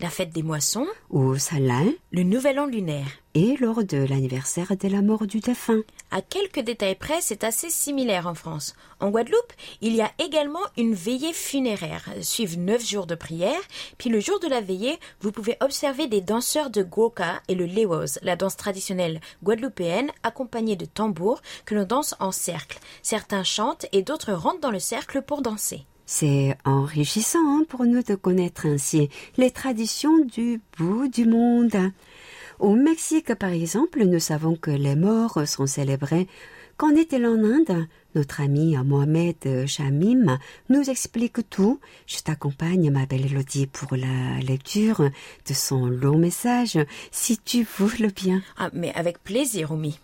la 0.00 0.08
fête 0.08 0.30
des 0.30 0.42
moissons, 0.42 0.86
ou 1.10 1.36
Salin, 1.36 1.92
le 2.10 2.22
nouvel 2.22 2.58
an 2.58 2.66
lunaire, 2.66 3.19
et 3.34 3.56
lors 3.56 3.84
de 3.84 3.98
l'anniversaire 3.98 4.76
de 4.76 4.88
la 4.88 5.02
mort 5.02 5.26
du 5.26 5.40
défunt. 5.40 5.82
À 6.10 6.22
quelques 6.22 6.60
détails 6.60 6.96
près, 6.96 7.20
c'est 7.20 7.44
assez 7.44 7.70
similaire 7.70 8.26
en 8.26 8.34
France. 8.34 8.74
En 8.98 9.10
Guadeloupe, 9.10 9.52
il 9.80 9.94
y 9.94 10.00
a 10.00 10.10
également 10.18 10.60
une 10.76 10.94
veillée 10.94 11.32
funéraire. 11.32 12.08
Suivent 12.22 12.58
neuf 12.58 12.84
jours 12.84 13.06
de 13.06 13.14
prière, 13.14 13.60
puis 13.98 14.10
le 14.10 14.20
jour 14.20 14.40
de 14.40 14.48
la 14.48 14.60
veillée, 14.60 14.98
vous 15.20 15.32
pouvez 15.32 15.56
observer 15.60 16.08
des 16.08 16.20
danseurs 16.20 16.70
de 16.70 16.82
Goka 16.82 17.40
et 17.48 17.54
le 17.54 17.66
Lewos, 17.66 18.18
la 18.22 18.36
danse 18.36 18.56
traditionnelle 18.56 19.20
guadeloupéenne 19.44 20.10
accompagnée 20.22 20.76
de 20.76 20.86
tambours 20.86 21.40
que 21.64 21.74
l'on 21.74 21.84
danse 21.84 22.14
en 22.18 22.32
cercle. 22.32 22.78
Certains 23.02 23.44
chantent 23.44 23.86
et 23.92 24.02
d'autres 24.02 24.32
rentrent 24.32 24.60
dans 24.60 24.70
le 24.70 24.80
cercle 24.80 25.22
pour 25.22 25.42
danser. 25.42 25.84
C'est 26.12 26.56
enrichissant 26.64 27.38
hein, 27.38 27.62
pour 27.68 27.84
nous 27.84 28.02
de 28.02 28.16
connaître 28.16 28.66
ainsi 28.66 29.10
les 29.36 29.52
traditions 29.52 30.18
du 30.24 30.60
bout 30.76 31.06
du 31.06 31.24
monde. 31.24 31.92
Au 32.60 32.74
Mexique, 32.74 33.34
par 33.36 33.52
exemple, 33.52 34.04
nous 34.04 34.20
savons 34.20 34.54
que 34.54 34.70
les 34.70 34.94
morts 34.94 35.48
sont 35.48 35.66
célébrés. 35.66 36.28
Qu'en 36.76 36.90
est-il 36.90 37.24
en 37.24 37.42
Inde? 37.42 37.86
Notre 38.14 38.42
ami 38.42 38.76
Mohamed 38.76 39.66
Shamim 39.66 40.38
nous 40.68 40.90
explique 40.90 41.48
tout. 41.48 41.80
Je 42.06 42.18
t'accompagne, 42.18 42.90
ma 42.90 43.06
belle 43.06 43.24
Elodie, 43.24 43.66
pour 43.66 43.96
la 43.96 44.40
lecture 44.40 45.00
de 45.00 45.54
son 45.54 45.86
long 45.86 46.18
message, 46.18 46.78
si 47.10 47.38
tu 47.38 47.66
veux 47.78 47.96
le 47.98 48.08
bien. 48.08 48.42
Ah, 48.58 48.68
mais 48.74 48.92
avec 48.94 49.24
plaisir, 49.24 49.72
Oumi. 49.72 49.98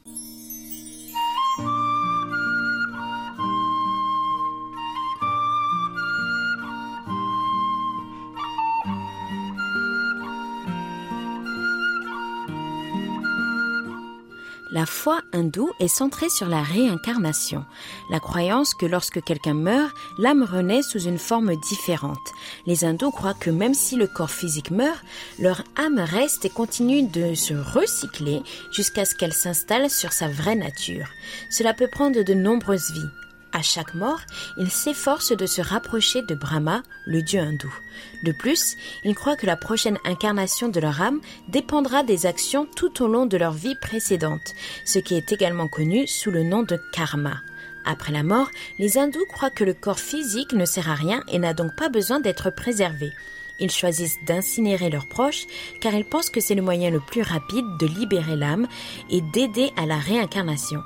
La 14.76 14.84
foi 14.84 15.22
hindoue 15.32 15.70
est 15.80 15.88
centrée 15.88 16.28
sur 16.28 16.48
la 16.48 16.60
réincarnation, 16.60 17.64
la 18.10 18.20
croyance 18.20 18.74
que 18.74 18.84
lorsque 18.84 19.24
quelqu'un 19.24 19.54
meurt, 19.54 19.96
l'âme 20.18 20.42
renaît 20.42 20.82
sous 20.82 20.98
une 20.98 21.16
forme 21.16 21.56
différente. 21.56 22.34
Les 22.66 22.84
hindous 22.84 23.10
croient 23.10 23.32
que 23.32 23.48
même 23.48 23.72
si 23.72 23.96
le 23.96 24.06
corps 24.06 24.30
physique 24.30 24.70
meurt, 24.70 25.02
leur 25.38 25.64
âme 25.76 25.98
reste 25.98 26.44
et 26.44 26.50
continue 26.50 27.04
de 27.04 27.34
se 27.34 27.54
recycler 27.54 28.42
jusqu'à 28.70 29.06
ce 29.06 29.14
qu'elle 29.14 29.32
s'installe 29.32 29.88
sur 29.88 30.12
sa 30.12 30.28
vraie 30.28 30.56
nature. 30.56 31.08
Cela 31.48 31.72
peut 31.72 31.88
prendre 31.88 32.22
de 32.22 32.34
nombreuses 32.34 32.90
vies. 32.92 33.25
À 33.56 33.62
chaque 33.62 33.94
mort, 33.94 34.20
ils 34.58 34.70
s'efforcent 34.70 35.34
de 35.34 35.46
se 35.46 35.62
rapprocher 35.62 36.20
de 36.20 36.34
Brahma, 36.34 36.82
le 37.06 37.22
dieu 37.22 37.40
hindou. 37.40 37.74
De 38.22 38.32
plus, 38.32 38.76
ils 39.02 39.14
croient 39.14 39.34
que 39.34 39.46
la 39.46 39.56
prochaine 39.56 39.96
incarnation 40.04 40.68
de 40.68 40.78
leur 40.78 41.00
âme 41.00 41.22
dépendra 41.48 42.02
des 42.02 42.26
actions 42.26 42.66
tout 42.76 43.02
au 43.02 43.08
long 43.08 43.24
de 43.24 43.38
leur 43.38 43.52
vie 43.52 43.74
précédente, 43.74 44.52
ce 44.84 44.98
qui 44.98 45.14
est 45.14 45.32
également 45.32 45.68
connu 45.68 46.06
sous 46.06 46.30
le 46.30 46.42
nom 46.42 46.64
de 46.64 46.78
karma. 46.92 47.38
Après 47.86 48.12
la 48.12 48.22
mort, 48.22 48.50
les 48.78 48.98
hindous 48.98 49.24
croient 49.32 49.48
que 49.48 49.64
le 49.64 49.72
corps 49.72 50.00
physique 50.00 50.52
ne 50.52 50.66
sert 50.66 50.90
à 50.90 50.94
rien 50.94 51.22
et 51.32 51.38
n'a 51.38 51.54
donc 51.54 51.74
pas 51.76 51.88
besoin 51.88 52.20
d'être 52.20 52.50
préservé. 52.50 53.10
Ils 53.58 53.70
choisissent 53.70 54.22
d'incinérer 54.26 54.90
leurs 54.90 55.08
proches 55.08 55.46
car 55.80 55.94
ils 55.94 56.04
pensent 56.04 56.28
que 56.28 56.42
c'est 56.42 56.54
le 56.54 56.60
moyen 56.60 56.90
le 56.90 57.00
plus 57.00 57.22
rapide 57.22 57.64
de 57.80 57.86
libérer 57.86 58.36
l'âme 58.36 58.68
et 59.08 59.22
d'aider 59.32 59.70
à 59.78 59.86
la 59.86 59.96
réincarnation. 59.96 60.82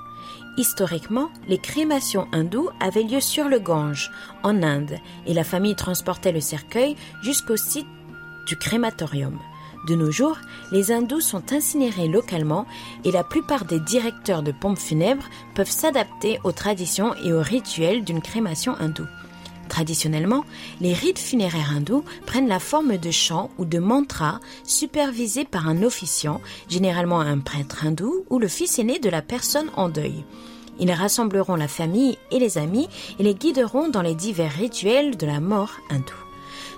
Historiquement, 0.61 1.31
les 1.49 1.57
crémations 1.57 2.29
hindoues 2.33 2.69
avaient 2.81 3.05
lieu 3.05 3.23
sur 3.23 3.49
le 3.49 3.59
Gange, 3.59 4.11
en 4.43 4.63
Inde, 4.63 4.99
et 5.27 5.33
la 5.33 5.43
famille 5.43 5.75
transportait 5.75 6.33
le 6.33 6.43
cercueil 6.43 6.97
jusqu'au 7.23 7.57
site 7.57 7.87
du 8.47 8.57
crématorium. 8.57 9.39
De 9.89 9.95
nos 9.95 10.11
jours, 10.11 10.37
les 10.71 10.93
hindous 10.93 11.23
sont 11.23 11.55
incinérés 11.55 12.09
localement 12.09 12.67
et 13.07 13.11
la 13.11 13.25
plupart 13.25 13.65
des 13.65 13.81
directeurs 13.81 14.43
de 14.43 14.53
pompes 14.53 14.79
funèbres 14.79 15.31
peuvent 15.55 15.71
s'adapter 15.71 16.39
aux 16.45 16.53
traditions 16.53 17.15
et 17.25 17.33
aux 17.33 17.41
rituels 17.41 18.05
d'une 18.05 18.21
crémation 18.21 18.77
hindoue. 18.79 19.09
Traditionnellement, 19.71 20.45
les 20.83 20.93
rites 20.93 21.19
funéraires 21.19 21.73
hindous 21.75 22.05
prennent 22.27 22.49
la 22.49 22.59
forme 22.59 22.99
de 22.99 23.11
chants 23.11 23.51
ou 23.57 23.65
de 23.65 23.79
mantras 23.79 24.41
supervisés 24.65 25.47
par 25.47 25.69
un 25.69 25.83
officiant, 25.85 26.43
généralement 26.69 27.21
un 27.21 27.39
prêtre 27.39 27.87
hindou 27.87 28.27
ou 28.29 28.39
le 28.39 28.49
fils 28.49 28.79
aîné 28.79 28.99
de 28.99 29.09
la 29.09 29.23
personne 29.23 29.71
en 29.77 29.89
deuil. 29.89 30.25
Ils 30.81 30.93
rassembleront 30.93 31.57
la 31.57 31.69
famille 31.69 32.19
et 32.31 32.39
les 32.39 32.59
amis 32.59 32.89
et 33.19 33.23
les 33.23 33.35
guideront 33.35 33.89
dans 33.89 34.03
les 34.03 34.15
divers 34.15 34.53
rituels 34.53 35.17
de 35.17 35.27
la 35.27 35.39
mort 35.39 35.73
hindoue. 35.91 36.15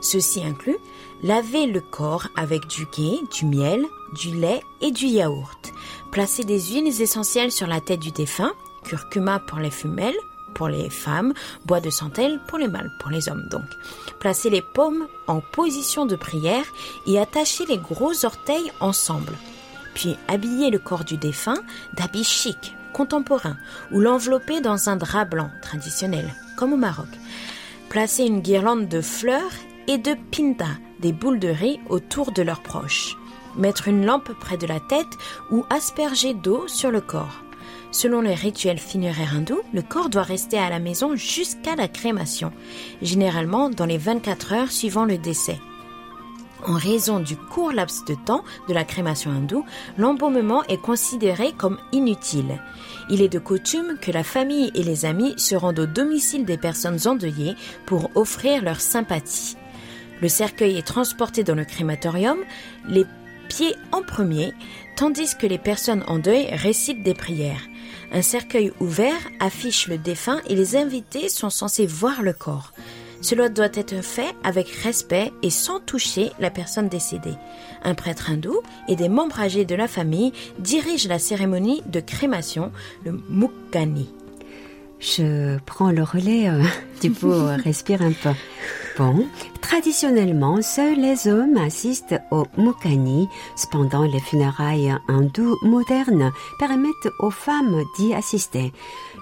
Ceci 0.01 0.45
inclut 0.45 0.79
laver 1.23 1.67
le 1.67 1.81
corps 1.81 2.27
avec 2.37 2.67
du 2.67 2.87
ghee, 2.87 3.21
du 3.33 3.47
miel, 3.47 3.87
du 4.21 4.35
lait 4.35 4.61
et 4.81 4.91
du 4.91 5.07
yaourt, 5.07 5.73
placer 6.11 6.43
des 6.43 6.61
huiles 6.61 7.01
essentielles 7.01 7.53
sur 7.53 7.69
la 7.69 7.81
tête 7.81 8.01
du 8.01 8.11
défunt, 8.11 8.53
curcuma 8.85 9.39
pour 9.39 9.59
les 9.59 9.71
femelles, 9.71 10.17
pour 10.55 10.69
les 10.69 10.91
femmes, 10.91 11.33
bois 11.65 11.81
de 11.81 11.91
centelle 11.91 12.41
pour 12.49 12.59
les 12.59 12.69
mâles, 12.69 12.93
pour 12.99 13.11
les 13.11 13.29
hommes 13.29 13.47
donc. 13.51 13.65
Placer 14.19 14.51
les 14.51 14.63
paumes 14.63 15.07
en 15.29 15.41
position 15.41 16.05
de 16.05 16.17
prière 16.17 16.67
et 17.07 17.19
attacher 17.19 17.65
les 17.67 17.79
gros 17.79 18.25
orteils 18.25 18.73
ensemble. 18.81 19.33
Puis 19.95 20.17
habiller 20.27 20.71
le 20.71 20.79
corps 20.79 21.05
du 21.05 21.17
défunt 21.17 21.63
d'habits 21.95 22.25
chics, 22.25 22.75
contemporains, 22.93 23.57
ou 23.93 24.01
l'envelopper 24.01 24.61
dans 24.61 24.89
un 24.89 24.97
drap 24.97 25.25
blanc 25.25 25.51
traditionnel, 25.63 26.33
comme 26.57 26.73
au 26.73 26.77
Maroc. 26.77 27.09
Placer 27.89 28.25
une 28.25 28.41
guirlande 28.41 28.89
de 28.89 29.01
fleurs 29.01 29.53
et 29.89 29.99
de 29.99 30.15
pinda, 30.31 30.69
des 31.01 31.13
boules 31.13 31.41
de 31.41 31.49
riz 31.49 31.81
autour 31.89 32.33
de 32.33 32.43
leurs 32.43 32.63
proches. 32.63 33.17
Mettre 33.57 33.89
une 33.89 34.07
lampe 34.07 34.33
près 34.41 34.57
de 34.57 34.67
la 34.67 34.81
tête 34.81 35.19
ou 35.51 35.65
asperger 35.69 36.35
d'eau 36.35 36.67
sur 36.69 36.91
le 36.91 37.01
corps. 37.01 37.43
Selon 37.91 38.23
les 38.23 38.35
rituels 38.35 38.79
funéraires 38.79 39.37
hindous, 39.37 39.61
le 39.75 39.83
corps 39.83 40.09
doit 40.09 40.23
rester 40.23 40.59
à 40.59 40.71
la 40.71 40.79
maison 40.79 41.15
jusqu'à 41.15 41.77
la 41.77 41.89
crémation, 41.89 42.51
généralement 43.03 43.69
dans 43.69 43.85
les 43.85 43.99
24 43.99 44.53
heures 44.55 44.71
suivant 44.71 45.05
le 45.05 45.19
décès. 45.19 45.59
En 46.65 46.75
raison 46.75 47.19
du 47.19 47.37
court 47.37 47.73
laps 47.73 48.05
de 48.05 48.15
temps 48.15 48.45
de 48.69 48.75
la 48.75 48.85
crémation 48.85 49.33
hindoue, 49.33 49.65
l'embaumement 49.99 50.63
est 50.65 50.81
considéré 50.81 51.53
comme 51.53 51.79
inutile. 51.91 52.61
Il 53.11 53.21
est 53.21 53.29
de 53.29 53.41
coutume 53.41 53.99
que 54.01 54.13
la 54.13 54.23
famille 54.23 54.71
et 54.75 54.85
les 54.85 55.05
amis 55.05 55.35
se 55.39 55.57
rendent 55.57 55.81
au 55.81 55.87
domicile 55.87 56.45
des 56.45 56.59
personnes 56.59 57.01
endeuillées 57.07 57.57
pour 57.85 58.11
offrir 58.15 58.63
leur 58.63 58.81
sympathie. 58.81 59.57
Le 60.21 60.29
cercueil 60.29 60.79
est 60.79 60.87
transporté 60.87 61.43
dans 61.43 61.57
le 61.57 61.65
crématorium, 61.65 62.39
les 62.89 63.07
pieds 63.49 63.75
en 63.91 64.03
premier, 64.03 64.55
tandis 64.95 65.37
que 65.37 65.49
les 65.49 65.59
personnes 65.59 66.05
en 66.07 66.21
deuil 66.21 66.47
récitent 66.53 67.03
des 67.03 67.15
prières. 67.15 67.67
Un 68.13 68.23
cercueil 68.23 68.73
ouvert 68.79 69.19
affiche 69.41 69.89
le 69.89 69.99
défunt 69.99 70.41
et 70.49 70.55
les 70.55 70.77
invités 70.77 71.29
sont 71.29 71.51
censés 71.51 71.87
voir 71.87 72.23
le 72.23 72.33
corps. 72.33 72.73
Cela 73.23 73.49
doit 73.49 73.71
être 73.73 74.03
fait 74.03 74.35
avec 74.43 74.69
respect 74.69 75.33
et 75.43 75.51
sans 75.51 75.79
toucher 75.79 76.33
la 76.41 76.51
personne 76.51 76.89
décédée. 76.89 77.37
Un 77.85 77.95
prêtre 77.95 78.31
hindou 78.31 78.61
et 78.89 78.97
des 78.97 79.09
membres 79.09 79.39
âgés 79.41 79.65
de 79.65 79.77
la 79.77 79.87
famille 79.87 80.33
dirigent 80.59 81.09
la 81.09 81.21
cérémonie 81.21 81.83
de 81.87 82.01
crémation, 82.01 82.73
le 83.05 83.13
Mukkani. 83.31 84.13
Je 84.99 85.59
prends 85.67 85.91
le 85.91 86.03
relais, 86.03 86.49
euh, 86.49 86.63
du 87.01 87.13
coup, 87.13 87.33
respire 87.65 88.03
un 88.03 88.13
peu. 88.13 88.31
Traditionnellement, 89.61 90.61
seuls 90.61 91.01
les 91.01 91.27
hommes 91.27 91.57
assistent 91.57 92.21
au 92.31 92.45
Mukkani. 92.59 93.29
Cependant, 93.57 94.03
les 94.03 94.21
funérailles 94.21 94.95
hindoues 95.09 95.57
modernes 95.63 96.33
permettent 96.59 97.13
aux 97.19 97.31
femmes 97.31 97.83
d'y 97.97 98.13
assister. 98.15 98.73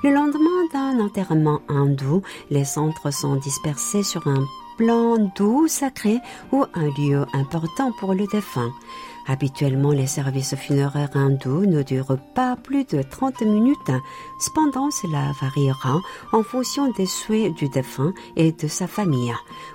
Le 0.03 0.11
lendemain 0.11 0.67
d'un 0.73 1.05
enterrement 1.05 1.61
hindou, 1.69 2.23
les 2.51 2.65
centres 2.65 3.13
sont 3.13 3.37
dispersés 3.37 4.03
sur 4.03 4.27
un 4.27 4.45
plan 4.77 5.19
doux 5.37 5.69
sacré 5.69 6.19
ou 6.53 6.65
un 6.75 6.89
lieu 6.99 7.27
important 7.35 7.93
pour 8.01 8.15
le 8.15 8.27
défunt. 8.27 8.73
Habituellement, 9.31 9.93
les 9.93 10.09
services 10.09 10.57
funéraires 10.57 11.15
hindous 11.15 11.65
ne 11.65 11.85
durent 11.85 12.19
pas 12.35 12.57
plus 12.57 12.85
de 12.85 13.01
30 13.01 13.43
minutes. 13.43 13.93
Cependant, 14.41 14.91
cela 14.91 15.31
variera 15.41 16.01
en 16.33 16.43
fonction 16.43 16.91
des 16.91 17.07
souhaits 17.07 17.55
du 17.55 17.69
défunt 17.69 18.13
et 18.35 18.51
de 18.51 18.67
sa 18.67 18.89
famille. 18.89 19.33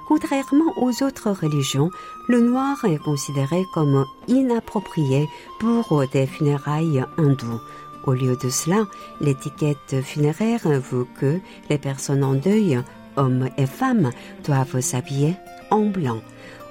Contrairement 0.09 0.73
aux 0.75 1.01
autres 1.01 1.31
religions, 1.31 1.89
le 2.27 2.41
noir 2.41 2.83
est 2.83 2.97
considéré 2.97 3.63
comme 3.73 4.03
inapproprié 4.27 5.29
pour 5.61 6.03
des 6.11 6.27
funérailles 6.27 7.05
hindous. 7.17 7.61
Au 8.03 8.11
lieu 8.11 8.35
de 8.35 8.49
cela, 8.49 8.83
l'étiquette 9.21 10.01
funéraire 10.03 10.67
veut 10.67 11.07
que 11.17 11.39
les 11.69 11.77
personnes 11.77 12.25
en 12.25 12.33
deuil, 12.33 12.77
hommes 13.15 13.47
et 13.57 13.67
femmes, 13.67 14.11
doivent 14.43 14.81
s'habiller 14.81 15.37
en 15.71 15.85
blanc. 15.85 16.19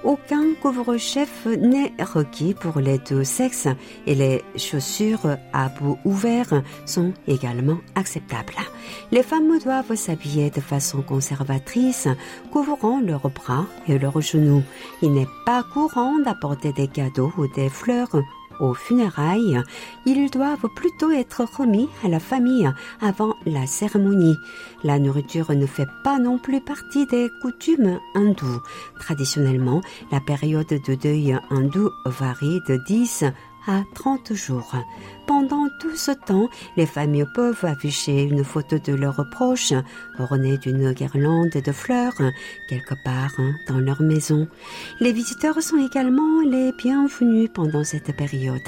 Aucun 0.04 0.52
couvre-chef 0.60 1.46
n'est 1.46 1.94
requis 1.98 2.52
pour 2.52 2.78
les 2.78 2.98
deux 2.98 3.24
sexes 3.24 3.68
et 4.06 4.14
les 4.14 4.42
chaussures 4.54 5.38
à 5.54 5.70
bout 5.70 5.98
ouvert 6.04 6.62
sont 6.84 7.14
également 7.26 7.78
acceptables. 7.94 8.52
Les 9.12 9.22
femmes 9.22 9.58
doivent 9.58 9.94
s'habiller 9.94 10.50
de 10.50 10.60
façon 10.60 11.00
conservatrice, 11.00 12.06
couvrant 12.52 13.00
leurs 13.00 13.30
bras 13.30 13.64
et 13.88 13.98
leurs 13.98 14.20
genoux. 14.20 14.62
Il 15.00 15.14
n'est 15.14 15.28
pas 15.46 15.62
courant 15.72 16.18
d'apporter 16.18 16.74
des 16.74 16.88
cadeaux 16.88 17.32
ou 17.38 17.46
des 17.48 17.70
fleurs 17.70 18.14
aux 18.60 18.74
funérailles, 18.74 19.60
ils 20.06 20.30
doivent 20.30 20.68
plutôt 20.74 21.10
être 21.10 21.44
remis 21.58 21.88
à 22.04 22.08
la 22.08 22.20
famille 22.20 22.70
avant 23.00 23.34
la 23.46 23.66
cérémonie. 23.66 24.36
La 24.82 24.98
nourriture 24.98 25.52
ne 25.52 25.66
fait 25.66 25.88
pas 26.02 26.18
non 26.18 26.38
plus 26.38 26.60
partie 26.60 27.06
des 27.06 27.30
coutumes 27.42 27.98
hindoues. 28.14 28.62
Traditionnellement, 29.00 29.80
la 30.12 30.20
période 30.20 30.68
de 30.68 30.94
deuil 30.94 31.38
hindou 31.50 31.90
varie 32.06 32.60
de 32.68 32.76
10 32.76 33.24
à 33.66 33.82
30 33.94 34.34
jours. 34.34 34.72
Pendant 35.26 35.68
tout 35.80 35.96
ce 35.96 36.10
temps, 36.10 36.48
les 36.76 36.86
familles 36.86 37.26
peuvent 37.34 37.64
afficher 37.64 38.22
une 38.22 38.44
photo 38.44 38.78
de 38.78 38.92
leurs 38.92 39.28
proches 39.30 39.72
ornée 40.18 40.58
d'une 40.58 40.92
guirlande 40.92 41.50
de 41.50 41.72
fleurs 41.72 42.20
quelque 42.68 42.94
part 43.04 43.34
dans 43.66 43.78
leur 43.78 44.02
maison. 44.02 44.46
Les 45.00 45.12
visiteurs 45.12 45.62
sont 45.62 45.78
également 45.78 46.40
les 46.42 46.72
bienvenus 46.72 47.50
pendant 47.54 47.84
cette 47.84 48.14
période. 48.16 48.60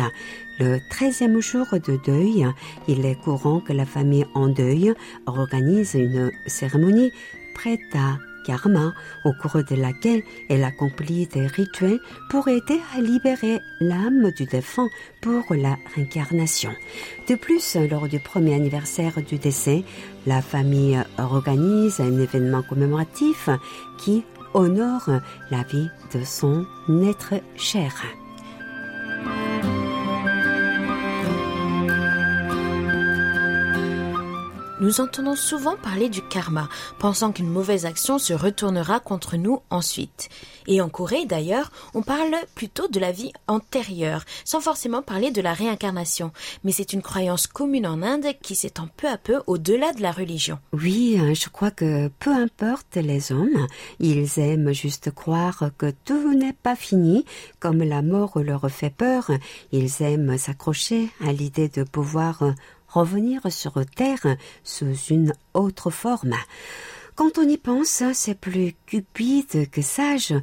Le 0.59 0.79
treizième 0.89 1.41
jour 1.41 1.67
de 1.73 1.99
deuil, 2.05 2.47
il 2.89 3.05
est 3.05 3.17
courant 3.17 3.61
que 3.61 3.75
la 3.75 3.85
famille 3.85 4.27
en 4.35 4.49
deuil 4.49 4.95
organise 5.27 5.95
une 5.95 6.31
cérémonie 6.47 7.13
prête 7.55 7.95
à 7.95 8.17
au 9.25 9.33
cours 9.33 9.63
de 9.65 9.75
laquelle 9.75 10.23
elle 10.49 10.65
accomplit 10.65 11.27
des 11.27 11.47
rituels 11.47 12.01
pour 12.31 12.49
aider 12.49 12.81
à 12.97 13.01
libérer 13.01 13.61
l'âme 13.81 14.31
du 14.37 14.45
défunt 14.45 14.89
pour 15.21 15.43
la 15.51 15.77
réincarnation. 15.95 16.71
De 17.29 17.35
plus, 17.35 17.77
lors 17.91 18.09
du 18.09 18.21
premier 18.21 18.55
anniversaire 18.55 19.23
du 19.23 19.39
décès, 19.39 19.85
la 20.27 20.43
famille 20.43 20.99
organise 21.19 22.01
un 22.01 22.19
événement 22.19 22.63
commémoratif 22.63 23.49
qui 23.99 24.25
honore 24.55 25.11
la 25.51 25.63
vie 25.63 25.89
de 26.15 26.25
son 26.25 26.65
être 27.05 27.35
cher. 27.57 27.93
Nous 34.79 35.01
entendons 35.01 35.37
souvent 35.37 35.75
parler 35.75 36.11
du 36.11 36.21
karma, 36.21 36.69
pensant 36.99 37.33
qu'une 37.33 37.49
mauvaise 37.49 37.87
action 37.87 38.19
se 38.19 38.35
retournera 38.35 39.01
contre 39.01 39.39
nous 39.39 39.63
ensuite. 39.71 40.29
Et 40.67 40.83
en 40.83 40.91
Corée, 40.91 41.25
d'ailleurs, 41.25 41.73
on 41.95 42.03
parle 42.03 42.35
plutôt 42.55 42.87
de 42.87 43.01
la 43.01 43.11
vie 43.11 43.33
antérieure, 43.47 44.25
sans 44.45 44.61
forcément 44.61 45.01
parler 45.01 45.31
de 45.31 45.41
la 45.41 45.55
réincarnation. 45.55 46.31
Mais 46.63 46.73
c'est 46.73 46.93
une 46.93 47.01
croyance 47.01 47.47
commune 47.47 47.87
en 47.87 48.03
Inde 48.03 48.27
qui 48.43 48.55
s'étend 48.55 48.89
peu 48.99 49.09
à 49.09 49.17
peu 49.17 49.41
au-delà 49.47 49.95
de 49.95 50.03
la 50.03 50.13
religion. 50.13 50.59
Oui, 50.75 51.19
hein, 51.19 51.33
je 51.33 51.49
crois 51.49 51.71
que 51.71 52.09
peu 52.19 52.31
importe 52.31 52.97
les 52.97 53.33
hommes, 53.33 53.67
ils 53.99 54.39
aiment 54.39 54.73
juste 54.73 55.11
croire 55.11 55.71
que 55.79 55.91
tout 56.05 56.35
n'est 56.35 56.53
pas 56.53 56.77
fini, 56.77 57.25
comme 57.61 57.83
la 57.83 58.03
mort 58.03 58.39
leur 58.41 58.71
fait 58.71 58.91
peur, 58.91 59.31
ils 59.73 60.03
aiment 60.03 60.37
s'accrocher 60.37 61.09
à 61.27 61.33
l'idée 61.33 61.69
de 61.69 61.83
pouvoir 61.83 62.43
revenir 62.89 63.41
sur 63.51 63.75
Terre 63.95 64.37
sous 64.65 64.95
une 65.11 65.33
autre 65.55 65.91
forme. 65.91 66.35
Quand 67.17 67.39
on 67.39 67.49
y 67.49 67.57
pense, 67.57 68.03
c'est 68.13 68.39
plus 68.39 68.75
cupide 68.85 69.71
que 69.71 69.81
sage 69.81 70.35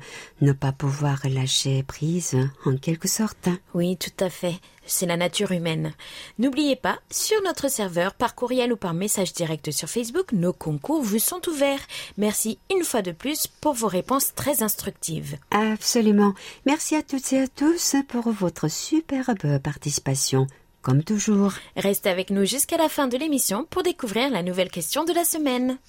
ne 0.42 0.54
pas 0.54 0.72
pouvoir 0.72 1.22
lâcher 1.30 1.84
prise 1.84 2.36
en 2.66 2.78
quelque 2.78 3.08
sorte. 3.08 3.48
Oui, 3.76 3.96
tout 3.96 4.24
à 4.24 4.32
fait. 4.32 4.56
C'est 4.84 5.06
la 5.06 5.16
nature 5.16 5.52
humaine. 5.52 5.94
N'oubliez 6.40 6.76
pas, 6.76 6.98
sur 7.12 7.40
notre 7.44 7.70
serveur, 7.70 8.16
par 8.16 8.34
courriel 8.34 8.74
ou 8.74 8.76
par 8.76 8.96
message 8.96 9.34
direct 9.34 9.70
sur 9.70 9.88
Facebook, 9.88 10.32
nos 10.32 10.52
concours 10.52 11.04
vous 11.04 11.20
sont 11.20 11.48
ouverts. 11.48 11.86
Merci 12.18 12.58
une 12.76 12.84
fois 12.84 13.04
de 13.04 13.12
plus 13.12 13.46
pour 13.46 13.74
vos 13.74 13.88
réponses 13.88 14.34
très 14.34 14.64
instructives. 14.64 15.38
Absolument. 15.52 16.34
Merci 16.66 16.96
à 16.96 17.04
toutes 17.04 17.34
et 17.34 17.42
à 17.42 17.48
tous 17.48 17.96
pour 18.08 18.32
votre 18.32 18.68
superbe 18.68 19.60
participation 19.60 20.48
comme 20.84 21.04
toujours. 21.04 21.54
Restez 21.76 22.10
avec 22.10 22.30
nous 22.30 22.46
jusqu'à 22.46 22.78
la 22.78 22.90
fin 22.90 23.08
de 23.08 23.18
l'émission 23.18 23.66
pour 23.68 23.82
découvrir 23.82 24.30
la 24.30 24.44
nouvelle 24.44 24.70
question 24.70 25.04
de 25.06 25.14
la 25.14 25.24
semaine. 25.24 25.80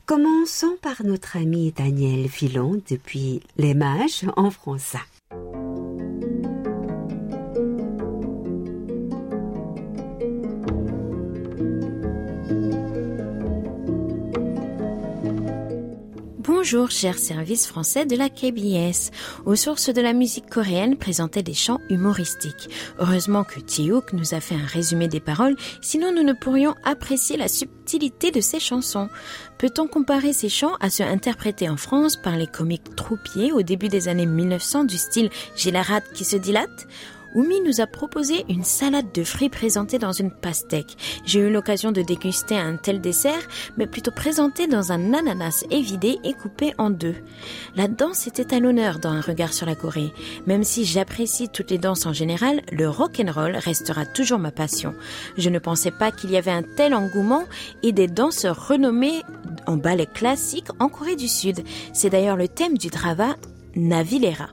Commençons 0.06 0.78
par 0.82 1.04
notre 1.04 1.36
ami 1.36 1.74
Daniel 1.76 2.30
Filon 2.30 2.82
depuis 2.90 3.42
Les 3.58 3.74
Mages 3.74 4.26
en 4.38 4.52
France. 4.52 4.96
Bonjour, 16.48 16.90
cher 16.90 17.20
service 17.20 17.68
français 17.68 18.06
de 18.06 18.16
la 18.16 18.30
KBS. 18.30 19.12
Aux 19.46 19.58
sources 19.58 19.90
de 19.94 20.00
la 20.00 20.14
musique 20.14 20.50
coréenne 20.50 20.96
présentaient 20.96 21.44
des 21.44 21.54
chants 21.54 21.82
humoristiques. 21.90 22.70
Heureusement 23.00 23.44
que 23.44 23.60
Tiouk 23.60 24.14
nous 24.14 24.34
a 24.34 24.40
fait 24.40 24.56
un 24.56 24.66
résumé 24.66 25.10
des 25.10 25.20
paroles, 25.20 25.58
sinon 25.82 26.14
nous 26.16 26.24
ne 26.24 26.32
pourrions 26.32 26.74
apprécier 26.86 27.36
la 27.36 27.50
subtilité 27.50 28.32
de 28.32 28.40
ces 28.40 28.62
chansons. 28.62 29.10
Peut-on 29.58 29.88
comparer 29.88 30.32
ces 30.32 30.48
chants 30.48 30.76
à 30.80 30.90
ceux 30.90 31.04
interprétés 31.04 31.68
en 31.68 31.76
France 31.76 32.16
par 32.16 32.38
les 32.38 32.48
comiques 32.48 32.96
troupiers 32.96 33.52
au 33.52 33.62
début 33.62 33.90
des 33.90 34.08
années 34.08 34.26
1900 34.26 34.86
du 34.86 34.98
style 34.98 35.30
J'ai 35.58 35.72
la 35.72 35.82
rate 35.82 36.14
qui 36.14 36.24
se 36.24 36.38
dilate? 36.38 36.88
Oumi 37.36 37.62
nous 37.62 37.82
a 37.82 37.88
proposé 37.88 38.46
une 38.50 38.64
salade 38.64 39.12
de 39.14 39.24
fruits 39.24 39.50
présentée 39.50 40.00
dans 40.00 40.12
une 40.12 40.32
pastèque. 40.32 40.98
J'ai 41.26 41.40
eu 41.40 41.52
l'occasion 41.52 41.92
de 41.92 42.02
déguster 42.02 42.58
un 42.58 42.78
tel 42.78 43.02
dessert, 43.02 43.48
mais 43.78 43.88
plutôt 43.88 44.12
présenté 44.12 44.68
dans 44.68 44.92
un 44.92 45.14
ananas 45.14 45.66
évidé 45.70 46.20
et 46.24 46.34
coupé 46.34 46.74
en 46.78 46.90
deux. 46.90 47.16
La 47.76 47.88
danse 47.88 48.28
était 48.28 48.54
à 48.54 48.60
l'honneur 48.60 49.00
dans 49.00 49.10
un 49.10 49.22
regard 49.22 49.54
sur 49.54 49.66
la 49.66 49.76
Corée. 49.76 50.14
Même 50.46 50.64
si 50.64 50.86
j'apprécie 50.86 51.50
toutes 51.50 51.72
les 51.72 51.78
danses 51.78 52.06
en 52.06 52.14
général, 52.14 52.62
le 52.72 52.90
rock 52.90 53.20
and 53.20 53.32
roll 53.32 53.56
restera 53.56 54.06
toujours 54.06 54.40
ma 54.40 54.52
passion. 54.52 54.94
Je 55.38 55.50
ne 55.50 55.60
pensais 55.60 55.92
pas 55.92 56.12
qu'il 56.12 56.32
y 56.32 56.38
avait 56.38 56.52
un 56.52 56.64
tel 56.64 56.94
engouement 56.94 57.44
et 57.84 57.92
des 57.92 58.08
danseurs 58.08 58.68
renommés 58.68 59.22
en 59.66 59.78
ballet 59.78 60.08
classique 60.08 60.68
en 60.80 60.90
Corée 60.90 61.16
du 61.16 61.28
Sud. 61.28 61.64
C'est 61.94 62.10
d'ailleurs 62.10 62.38
le 62.38 62.48
thème 62.48 62.78
du 62.78 62.88
drama 62.88 63.36
Navilera. 63.76 64.48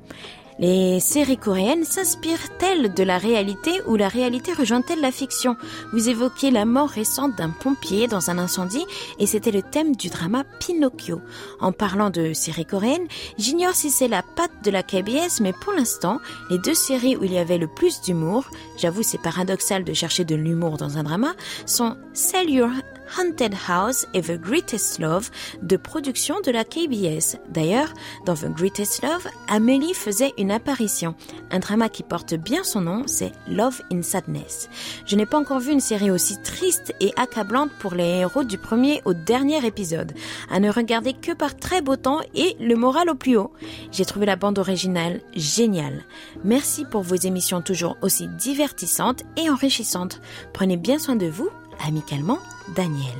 Les 0.60 1.00
séries 1.00 1.36
coréennes 1.36 1.84
s'inspirent-elles 1.84 2.94
de 2.94 3.02
la 3.02 3.18
réalité 3.18 3.82
ou 3.86 3.96
la 3.96 4.06
réalité 4.06 4.52
rejoint-elle 4.52 5.00
la 5.00 5.10
fiction? 5.10 5.56
Vous 5.92 6.08
évoquez 6.08 6.52
la 6.52 6.64
mort 6.64 6.88
récente 6.88 7.34
d'un 7.36 7.50
pompier 7.50 8.06
dans 8.06 8.30
un 8.30 8.38
incendie 8.38 8.86
et 9.18 9.26
c'était 9.26 9.50
le 9.50 9.62
thème 9.62 9.96
du 9.96 10.10
drama 10.10 10.44
Pinocchio. 10.60 11.20
En 11.60 11.72
parlant 11.72 12.10
de 12.10 12.32
séries 12.32 12.66
coréennes, 12.66 13.08
j'ignore 13.36 13.74
si 13.74 13.90
c'est 13.90 14.06
la 14.06 14.22
patte 14.22 14.62
de 14.62 14.70
la 14.70 14.84
KBS, 14.84 15.40
mais 15.40 15.52
pour 15.52 15.72
l'instant, 15.72 16.20
les 16.50 16.58
deux 16.58 16.74
séries 16.74 17.16
où 17.16 17.24
il 17.24 17.32
y 17.32 17.38
avait 17.38 17.58
le 17.58 17.66
plus 17.66 18.00
d'humour, 18.02 18.48
j'avoue 18.78 19.02
c'est 19.02 19.18
paradoxal 19.20 19.82
de 19.82 19.92
chercher 19.92 20.24
de 20.24 20.36
l'humour 20.36 20.76
dans 20.76 20.98
un 20.98 21.02
drama, 21.02 21.34
sont 21.66 21.96
Sell 22.12 22.48
Your 22.48 22.70
Haunted 23.18 23.54
House 23.68 24.06
et 24.14 24.22
The 24.22 24.40
Greatest 24.40 24.98
Love 24.98 25.30
de 25.62 25.76
production 25.76 26.40
de 26.44 26.50
la 26.50 26.64
KBS. 26.64 27.36
D'ailleurs, 27.48 27.92
dans 28.26 28.34
The 28.34 28.46
Greatest 28.46 29.02
Love, 29.02 29.26
Amélie 29.48 29.94
faisait 29.94 30.32
une 30.38 30.50
apparition. 30.50 31.14
Un 31.50 31.58
drama 31.58 31.88
qui 31.88 32.02
porte 32.02 32.34
bien 32.34 32.64
son 32.64 32.80
nom, 32.80 33.02
c'est 33.06 33.32
Love 33.48 33.80
in 33.92 34.02
Sadness. 34.02 34.68
Je 35.06 35.16
n'ai 35.16 35.26
pas 35.26 35.38
encore 35.38 35.60
vu 35.60 35.72
une 35.72 35.80
série 35.80 36.10
aussi 36.10 36.40
triste 36.42 36.94
et 37.00 37.12
accablante 37.16 37.70
pour 37.78 37.94
les 37.94 38.20
héros 38.20 38.44
du 38.44 38.58
premier 38.58 39.02
au 39.04 39.14
dernier 39.14 39.64
épisode. 39.64 40.12
À 40.50 40.60
ne 40.60 40.70
regarder 40.70 41.12
que 41.12 41.32
par 41.32 41.56
très 41.56 41.82
beau 41.82 41.96
temps 41.96 42.20
et 42.34 42.56
le 42.60 42.74
moral 42.74 43.10
au 43.10 43.14
plus 43.14 43.36
haut. 43.36 43.52
J'ai 43.92 44.04
trouvé 44.04 44.26
la 44.26 44.36
bande 44.36 44.58
originale 44.58 45.20
géniale. 45.34 46.04
Merci 46.44 46.84
pour 46.84 47.02
vos 47.02 47.14
émissions 47.14 47.62
toujours 47.62 47.96
aussi 48.02 48.28
divertissantes 48.28 49.22
et 49.36 49.50
enrichissantes. 49.50 50.20
Prenez 50.52 50.76
bien 50.76 50.98
soin 50.98 51.16
de 51.16 51.26
vous 51.26 51.50
amicalement 51.86 52.38
Daniel. 52.74 53.18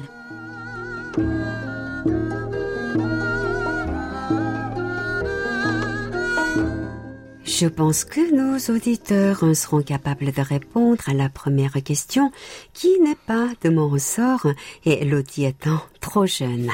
Je 7.45 7.67
pense 7.69 8.05
que 8.05 8.35
nos 8.35 8.59
auditeurs 8.75 9.45
seront 9.55 9.83
capables 9.83 10.33
de 10.33 10.41
répondre 10.41 11.09
à 11.09 11.15
la 11.15 11.29
première 11.29 11.81
question 11.85 12.33
qui 12.73 12.99
n'est 12.99 13.15
pas 13.15 13.49
de 13.63 13.69
mon 13.69 13.89
ressort 13.89 14.49
et 14.85 15.03
Elodie 15.03 15.45
étant 15.45 15.81
trop 16.01 16.27
jeune. 16.27 16.69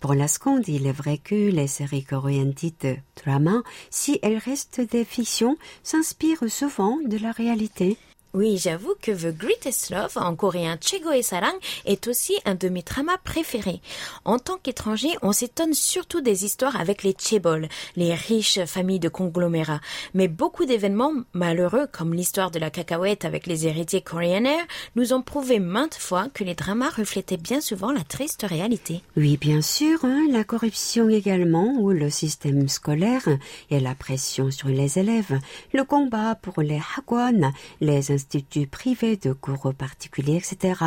Pour 0.00 0.14
la 0.14 0.26
seconde, 0.26 0.66
il 0.66 0.88
est 0.88 0.92
vrai 0.92 1.18
que 1.18 1.34
les 1.34 1.68
séries 1.68 2.02
coréennes 2.02 2.50
dites 2.50 2.88
drama, 3.22 3.62
si 3.90 4.18
elles 4.22 4.38
restent 4.38 4.80
des 4.80 5.04
fictions, 5.04 5.58
s'inspirent 5.84 6.50
souvent 6.50 6.98
de 7.06 7.18
la 7.18 7.30
réalité. 7.30 7.96
Oui, 8.36 8.58
j'avoue 8.58 8.94
que 9.00 9.12
The 9.12 9.34
Greatest 9.34 9.88
Love, 9.88 10.12
en 10.16 10.36
coréen 10.36 10.76
Chego 10.78 11.10
et 11.10 11.22
Sarang, 11.22 11.56
est 11.86 12.06
aussi 12.06 12.34
un 12.44 12.54
de 12.54 12.68
mes 12.68 12.82
dramas 12.82 13.16
préférés. 13.24 13.80
En 14.26 14.38
tant 14.38 14.58
qu'étranger, 14.58 15.08
on 15.22 15.32
s'étonne 15.32 15.72
surtout 15.72 16.20
des 16.20 16.44
histoires 16.44 16.78
avec 16.78 17.02
les 17.02 17.16
Chebol, 17.18 17.66
les 17.96 18.14
riches 18.14 18.62
familles 18.66 18.98
de 18.98 19.08
conglomérats. 19.08 19.80
Mais 20.12 20.28
beaucoup 20.28 20.66
d'événements 20.66 21.14
malheureux, 21.32 21.86
comme 21.90 22.12
l'histoire 22.12 22.50
de 22.50 22.58
la 22.58 22.68
cacahuète 22.68 23.24
avec 23.24 23.46
les 23.46 23.66
héritiers 23.66 24.02
coréens, 24.02 24.66
nous 24.96 25.14
ont 25.14 25.22
prouvé 25.22 25.58
maintes 25.58 25.94
fois 25.94 26.28
que 26.34 26.44
les 26.44 26.54
dramas 26.54 26.90
reflétaient 26.90 27.38
bien 27.38 27.62
souvent 27.62 27.90
la 27.90 28.04
triste 28.04 28.44
réalité. 28.46 29.00
Oui, 29.16 29.38
bien 29.38 29.62
sûr, 29.62 30.04
hein, 30.04 30.26
la 30.30 30.44
corruption 30.44 31.08
également, 31.08 31.72
ou 31.78 31.90
le 31.90 32.10
système 32.10 32.68
scolaire 32.68 33.26
et 33.70 33.80
la 33.80 33.94
pression 33.94 34.50
sur 34.50 34.68
les 34.68 34.98
élèves, 34.98 35.40
le 35.72 35.84
combat 35.84 36.34
pour 36.34 36.60
les 36.60 36.82
hagwon, 36.98 37.50
les 37.80 38.12
instituts 38.26 38.66
privés 38.66 39.16
de 39.16 39.32
cours 39.32 39.72
particuliers, 39.76 40.36
etc. 40.36 40.80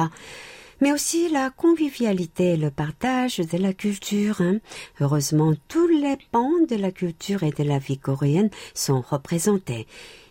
Mais 0.81 0.91
aussi 0.91 1.29
la 1.29 1.49
convivialité 1.49 2.53
et 2.53 2.57
le 2.57 2.71
partage 2.71 3.37
de 3.37 3.57
la 3.57 3.73
culture. 3.73 4.41
Hein. 4.41 4.59
Heureusement, 5.01 5.53
tous 5.67 5.87
les 5.87 6.17
pans 6.31 6.49
de 6.69 6.75
la 6.75 6.91
culture 6.91 7.43
et 7.43 7.51
de 7.51 7.63
la 7.63 7.79
vie 7.79 7.97
coréenne 7.97 8.49
sont 8.73 9.01
représentés. 9.01 9.87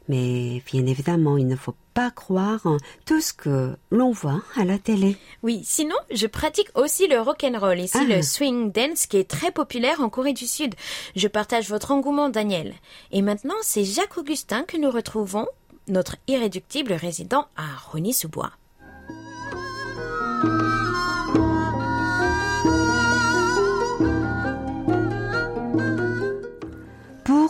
Mais 0.08 0.62
bien 0.72 0.86
évidemment, 0.86 1.36
il 1.36 1.46
ne 1.46 1.56
faut 1.56 1.74
pas 1.92 2.10
croire 2.10 2.66
tout 3.04 3.20
ce 3.20 3.34
que 3.34 3.76
l'on 3.90 4.10
voit 4.10 4.40
à 4.56 4.64
la 4.64 4.78
télé. 4.78 5.18
Oui, 5.42 5.60
sinon, 5.64 5.96
je 6.10 6.26
pratique 6.26 6.70
aussi 6.74 7.08
le 7.08 7.20
rock 7.20 7.44
and 7.44 7.58
roll, 7.58 7.78
ici 7.78 7.98
Ah. 8.00 8.04
le 8.04 8.22
swing 8.22 8.72
dance 8.72 9.06
qui 9.06 9.18
est 9.18 9.28
très 9.28 9.50
populaire 9.50 10.00
en 10.00 10.08
Corée 10.08 10.32
du 10.32 10.46
Sud. 10.46 10.74
Je 11.14 11.28
partage 11.28 11.68
votre 11.68 11.90
engouement, 11.90 12.30
Daniel. 12.30 12.72
Et 13.12 13.20
maintenant, 13.20 13.56
c'est 13.60 13.84
Jacques 13.84 14.16
Augustin 14.16 14.62
que 14.62 14.78
nous 14.78 14.90
retrouvons, 14.90 15.46
notre 15.88 16.16
irréductible 16.26 16.92
résident 16.92 17.46
à 17.56 17.76
Rony-sous-Bois. 17.90 18.52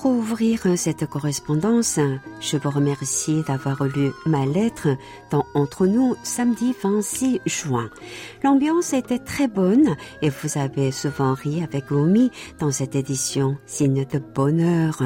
Pour 0.01 0.13
ouvrir 0.13 0.61
cette 0.77 1.07
correspondance, 1.07 1.99
je 2.41 2.57
vous 2.57 2.71
remercie 2.71 3.43
d'avoir 3.49 3.83
lu 3.83 4.13
ma 4.27 4.47
lettre 4.47 4.97
dans 5.33 5.45
Entre 5.55 5.89
nous 5.89 6.15
samedi 6.23 6.73
26 6.81 7.41
juin. 7.47 7.91
L'ambiance 8.45 8.93
était 8.93 9.19
très 9.19 9.49
bonne 9.49 9.97
et 10.23 10.31
vous 10.31 10.57
avez 10.57 10.93
souvent 10.93 11.35
ri 11.35 11.65
avec 11.65 11.91
Omi 11.91 12.31
dans 12.61 12.71
cette 12.71 12.95
édition, 12.95 13.57
signe 13.67 14.05
de 14.05 14.21
bonheur. 14.21 15.03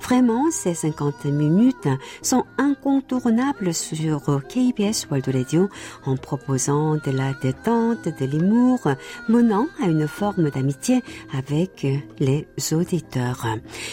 Vraiment, 0.00 0.48
ces 0.52 0.74
50 0.74 1.24
minutes 1.24 1.88
sont 2.22 2.44
incontournables 2.56 3.74
sur 3.74 4.22
KBS 4.48 5.08
World 5.10 5.28
Radio 5.34 5.68
en 6.04 6.16
proposant 6.16 6.94
de 6.94 7.10
la 7.10 7.32
détente, 7.42 8.04
de 8.04 8.26
l'humour, 8.26 8.78
menant 9.28 9.66
à 9.82 9.86
une 9.86 10.06
forme 10.06 10.50
d'amitié 10.50 11.02
avec 11.36 11.84
les 12.20 12.46
auditeurs. 12.72 13.44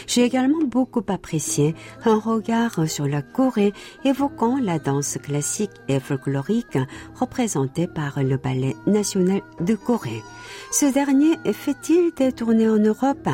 J'ai 0.06 0.24
également 0.24 0.43
beaucoup 0.50 1.04
apprécié 1.08 1.76
un 2.06 2.18
regard 2.18 2.88
sur 2.88 3.08
la 3.08 3.22
Corée 3.22 3.74
évoquant 4.06 4.58
la 4.62 4.80
danse 4.80 5.18
classique 5.22 5.72
et 5.88 6.00
folklorique 6.00 6.78
représentée 7.16 7.88
par 7.88 8.24
le 8.24 8.38
Ballet 8.38 8.76
national 8.88 9.42
de 9.60 9.76
Corée. 9.76 10.24
Ce 10.72 10.92
dernier 10.92 11.38
fait-il 11.54 12.12
des 12.16 12.32
tournées 12.32 12.70
en 12.70 12.80
Europe? 12.80 13.30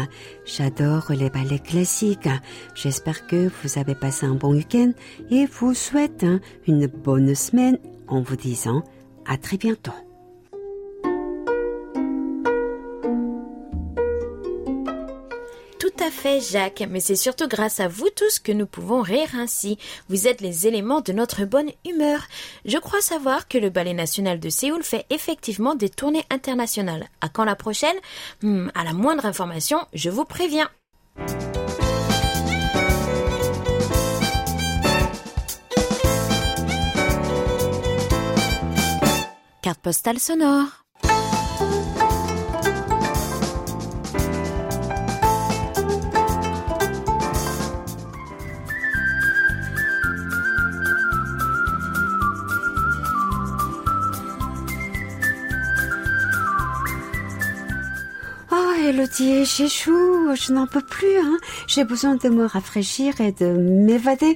J'adore 0.45 1.11
les 1.11 1.29
ballets 1.29 1.59
classiques. 1.59 2.29
J'espère 2.75 3.27
que 3.27 3.49
vous 3.49 3.79
avez 3.79 3.95
passé 3.95 4.25
un 4.25 4.35
bon 4.35 4.53
week-end 4.53 4.91
et 5.29 5.45
vous 5.45 5.73
souhaite 5.73 6.25
une 6.67 6.87
bonne 6.87 7.35
semaine 7.35 7.77
en 8.07 8.21
vous 8.21 8.35
disant 8.35 8.83
à 9.25 9.37
très 9.37 9.57
bientôt. 9.57 10.08
Fait, 16.09 16.39
Jacques, 16.41 16.83
mais 16.89 16.99
c'est 16.99 17.15
surtout 17.15 17.47
grâce 17.47 17.79
à 17.79 17.87
vous 17.87 18.09
tous 18.15 18.39
que 18.39 18.51
nous 18.51 18.65
pouvons 18.65 19.01
rire 19.01 19.29
ainsi. 19.35 19.77
Vous 20.09 20.27
êtes 20.27 20.41
les 20.41 20.67
éléments 20.67 21.01
de 21.01 21.11
notre 21.13 21.45
bonne 21.45 21.69
humeur. 21.87 22.21
Je 22.65 22.77
crois 22.77 23.01
savoir 23.01 23.47
que 23.47 23.57
le 23.57 23.69
Ballet 23.69 23.93
national 23.93 24.39
de 24.39 24.49
Séoul 24.49 24.83
fait 24.83 25.05
effectivement 25.09 25.75
des 25.75 25.89
tournées 25.89 26.25
internationales. 26.29 27.07
À 27.21 27.29
quand 27.29 27.45
la 27.45 27.55
prochaine? 27.55 27.95
Hmm, 28.41 28.69
À 28.75 28.83
la 28.83 28.93
moindre 28.93 29.25
information, 29.25 29.79
je 29.93 30.09
vous 30.09 30.25
préviens. 30.25 30.69
Carte 39.61 39.79
postale 39.81 40.19
sonore. 40.19 40.83
Elodie, 58.89 59.45
j'échoue, 59.45 60.33
je 60.35 60.51
n'en 60.51 60.65
peux 60.65 60.81
plus. 60.81 61.19
Hein. 61.19 61.37
J'ai 61.67 61.83
besoin 61.83 62.15
de 62.15 62.27
me 62.27 62.47
rafraîchir 62.47 63.21
et 63.21 63.31
de 63.31 63.45
m'évader. 63.45 64.35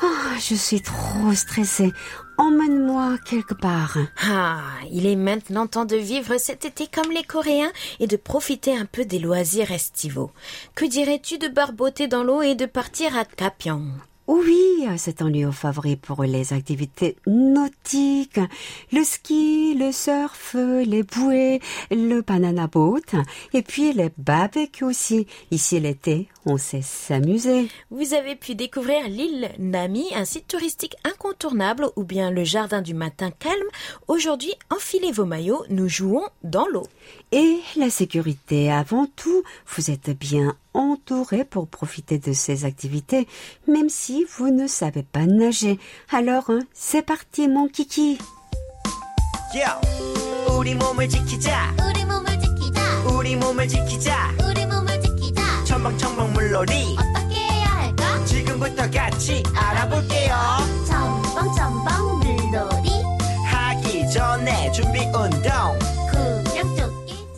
Oh, 0.00 0.06
je 0.38 0.54
suis 0.54 0.80
trop 0.80 1.34
stressée. 1.34 1.92
Emmène-moi 2.38 3.18
quelque 3.28 3.54
part. 3.54 3.98
Ah, 4.22 4.60
il 4.92 5.04
est 5.04 5.16
maintenant 5.16 5.66
temps 5.66 5.84
de 5.84 5.96
vivre 5.96 6.38
cet 6.38 6.64
été 6.64 6.86
comme 6.86 7.10
les 7.10 7.24
Coréens 7.24 7.72
et 7.98 8.06
de 8.06 8.16
profiter 8.16 8.76
un 8.76 8.84
peu 8.86 9.04
des 9.04 9.18
loisirs 9.18 9.72
estivaux. 9.72 10.30
Que 10.76 10.84
dirais-tu 10.84 11.38
de 11.38 11.48
barboter 11.48 12.06
dans 12.06 12.22
l'eau 12.22 12.40
et 12.40 12.54
de 12.54 12.66
partir 12.66 13.18
à 13.18 13.24
Kapiong 13.24 13.90
oui, 14.28 14.86
c'est 14.98 15.20
un 15.20 15.28
lieu 15.28 15.50
favori 15.50 15.96
pour 15.96 16.22
les 16.22 16.52
activités 16.52 17.16
nautiques, 17.26 18.40
le 18.92 19.02
ski, 19.02 19.74
le 19.74 19.90
surf, 19.90 20.54
les 20.54 21.02
bouées, 21.02 21.60
le 21.90 22.20
banana 22.20 22.66
boat, 22.68 23.00
et 23.52 23.62
puis 23.62 23.92
les 23.92 24.10
barbecues 24.16 24.84
aussi. 24.84 25.26
Ici 25.50 25.80
l'été, 25.80 26.28
on 26.46 26.56
sait 26.56 26.82
s'amuser. 26.82 27.68
Vous 27.90 28.14
avez 28.14 28.36
pu 28.36 28.54
découvrir 28.54 29.08
l'île 29.08 29.50
Nami, 29.58 30.06
un 30.14 30.24
site 30.24 30.48
touristique 30.48 30.96
incontournable, 31.04 31.88
ou 31.96 32.04
bien 32.04 32.30
le 32.30 32.44
jardin 32.44 32.80
du 32.80 32.94
matin 32.94 33.30
calme. 33.30 33.56
Aujourd'hui, 34.08 34.52
enfilez 34.70 35.12
vos 35.12 35.24
maillots, 35.24 35.64
nous 35.68 35.88
jouons 35.88 36.26
dans 36.44 36.66
l'eau. 36.68 36.86
Et 37.32 37.58
la 37.76 37.90
sécurité 37.90 38.70
avant 38.70 39.06
tout, 39.16 39.42
vous 39.66 39.90
êtes 39.90 40.10
bien 40.10 40.56
entouré 40.73 41.43
pour 41.43 41.67
profiter 41.67 42.19
de 42.19 42.33
ces 42.33 42.65
activités, 42.65 43.27
même 43.67 43.89
si 43.89 44.25
vous 44.37 44.49
ne 44.49 44.67
savez 44.67 45.03
pas 45.03 45.25
nager. 45.25 45.79
Alors, 46.11 46.49
hein, 46.49 46.59
c'est 46.73 47.01
parti 47.01 47.47
mon 47.47 47.67
kiki. 47.67 48.17
Yeah. 49.53 49.79
우리 50.57 50.75
몸을 50.75 51.07
지키자. 51.07 51.73
우리 51.87 52.03
몸을 52.03 52.39
지키자. 52.39 52.81
우리 53.15 53.35
몸을 53.35 53.67
지키자. 53.67 54.31
우리 54.49 54.65
몸을 54.65 55.01
지키자. 55.01 55.63
첨벙첨벙 55.65 56.33
물놀이. 56.33 56.95
어떻게 56.97 57.35
해야 57.35 57.65
할까? 57.67 58.25
지금부터 58.25 58.89
같이 58.89 59.43
알아볼게요. 59.55 60.70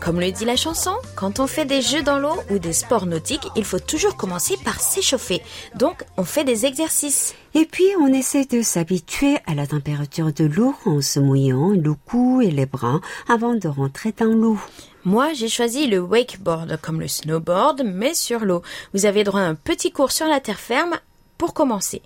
Comme 0.04 0.20
le 0.20 0.30
dit 0.30 0.44
la 0.44 0.56
chanson, 0.56 0.92
quand 1.16 1.40
on 1.40 1.46
fait 1.46 1.64
des 1.64 1.80
jeux 1.80 2.02
dans 2.02 2.18
l'eau 2.18 2.36
ou 2.50 2.58
des 2.58 2.74
sports 2.74 3.06
nautiques, 3.06 3.48
il 3.56 3.64
faut 3.64 3.78
toujours 3.78 4.18
commencer 4.18 4.58
par 4.62 4.78
s'échauffer. 4.78 5.40
Donc, 5.76 6.04
on 6.18 6.24
fait 6.24 6.44
des 6.44 6.66
exercices. 6.66 7.34
Et 7.54 7.64
puis, 7.64 7.86
on 7.98 8.12
essaie 8.12 8.44
de 8.44 8.60
s'habituer 8.60 9.38
à 9.46 9.54
la 9.54 9.66
température 9.66 10.30
de 10.30 10.44
l'eau 10.44 10.74
en 10.84 11.00
se 11.00 11.20
mouillant 11.20 11.70
le 11.70 11.94
cou 11.94 12.42
et 12.42 12.50
les 12.50 12.66
bras 12.66 13.00
avant 13.30 13.54
de 13.54 13.66
rentrer 13.66 14.12
dans 14.12 14.26
l'eau. 14.26 14.58
Moi, 15.06 15.32
j'ai 15.32 15.48
choisi 15.48 15.86
le 15.86 16.00
wakeboard 16.00 16.78
comme 16.82 17.00
le 17.00 17.08
snowboard, 17.08 17.82
mais 17.86 18.12
sur 18.12 18.40
l'eau. 18.44 18.60
Vous 18.92 19.06
avez 19.06 19.24
droit 19.24 19.40
à 19.40 19.44
un 19.44 19.54
petit 19.54 19.90
cours 19.90 20.12
sur 20.12 20.26
la 20.26 20.40
terre 20.40 20.60
ferme 20.60 20.98
pour 21.38 21.54
commencer. 21.54 22.02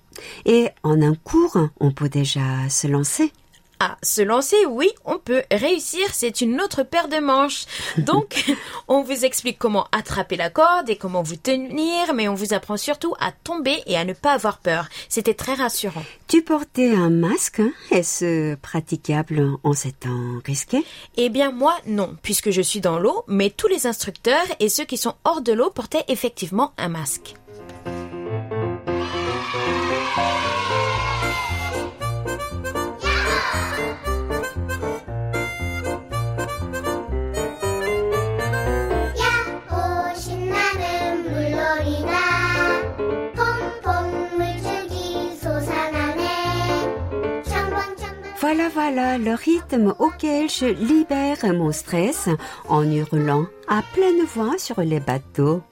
Et 0.46 0.68
en 0.84 1.02
un 1.02 1.16
cours, 1.16 1.58
on 1.80 1.90
peut 1.90 2.08
déjà 2.08 2.68
se 2.70 2.86
lancer. 2.86 3.32
Ah, 3.80 3.96
se 4.02 4.22
lancer, 4.22 4.66
oui, 4.66 4.90
on 5.04 5.18
peut. 5.18 5.44
Réussir, 5.52 6.08
c'est 6.12 6.40
une 6.40 6.60
autre 6.60 6.82
paire 6.82 7.08
de 7.08 7.18
manches. 7.18 7.64
Donc, 7.96 8.44
on 8.88 9.02
vous 9.02 9.24
explique 9.24 9.58
comment 9.58 9.86
attraper 9.92 10.36
la 10.36 10.50
corde 10.50 10.90
et 10.90 10.96
comment 10.96 11.22
vous 11.22 11.36
tenir, 11.36 12.12
mais 12.12 12.26
on 12.26 12.34
vous 12.34 12.54
apprend 12.54 12.76
surtout 12.76 13.14
à 13.20 13.30
tomber 13.30 13.80
et 13.86 13.96
à 13.96 14.04
ne 14.04 14.14
pas 14.14 14.32
avoir 14.32 14.58
peur. 14.58 14.88
C'était 15.08 15.34
très 15.34 15.54
rassurant. 15.54 16.02
Tu 16.26 16.42
portais 16.42 16.90
un 16.90 17.10
masque, 17.10 17.60
hein? 17.60 17.70
Est-ce 17.92 18.56
praticable 18.56 19.56
en 19.62 19.72
ces 19.74 19.92
temps 19.92 20.40
risqués? 20.44 20.84
Eh 21.16 21.28
bien, 21.28 21.52
moi, 21.52 21.76
non, 21.86 22.16
puisque 22.22 22.50
je 22.50 22.62
suis 22.62 22.80
dans 22.80 22.98
l'eau, 22.98 23.24
mais 23.28 23.50
tous 23.50 23.68
les 23.68 23.86
instructeurs 23.86 24.46
et 24.58 24.68
ceux 24.68 24.84
qui 24.84 24.96
sont 24.96 25.14
hors 25.24 25.40
de 25.40 25.52
l'eau 25.52 25.70
portaient 25.70 26.04
effectivement 26.08 26.72
un 26.78 26.88
masque. 26.88 27.34
Voilà, 48.74 49.18
le 49.18 49.34
rythme 49.34 49.94
auquel 49.98 50.50
je 50.50 50.66
libère 50.66 51.38
mon 51.54 51.72
stress 51.72 52.28
en 52.68 52.84
hurlant 52.84 53.46
à 53.66 53.82
pleine 53.94 54.24
voix 54.24 54.58
sur 54.58 54.80
les 54.80 55.00
bateaux 55.00 55.62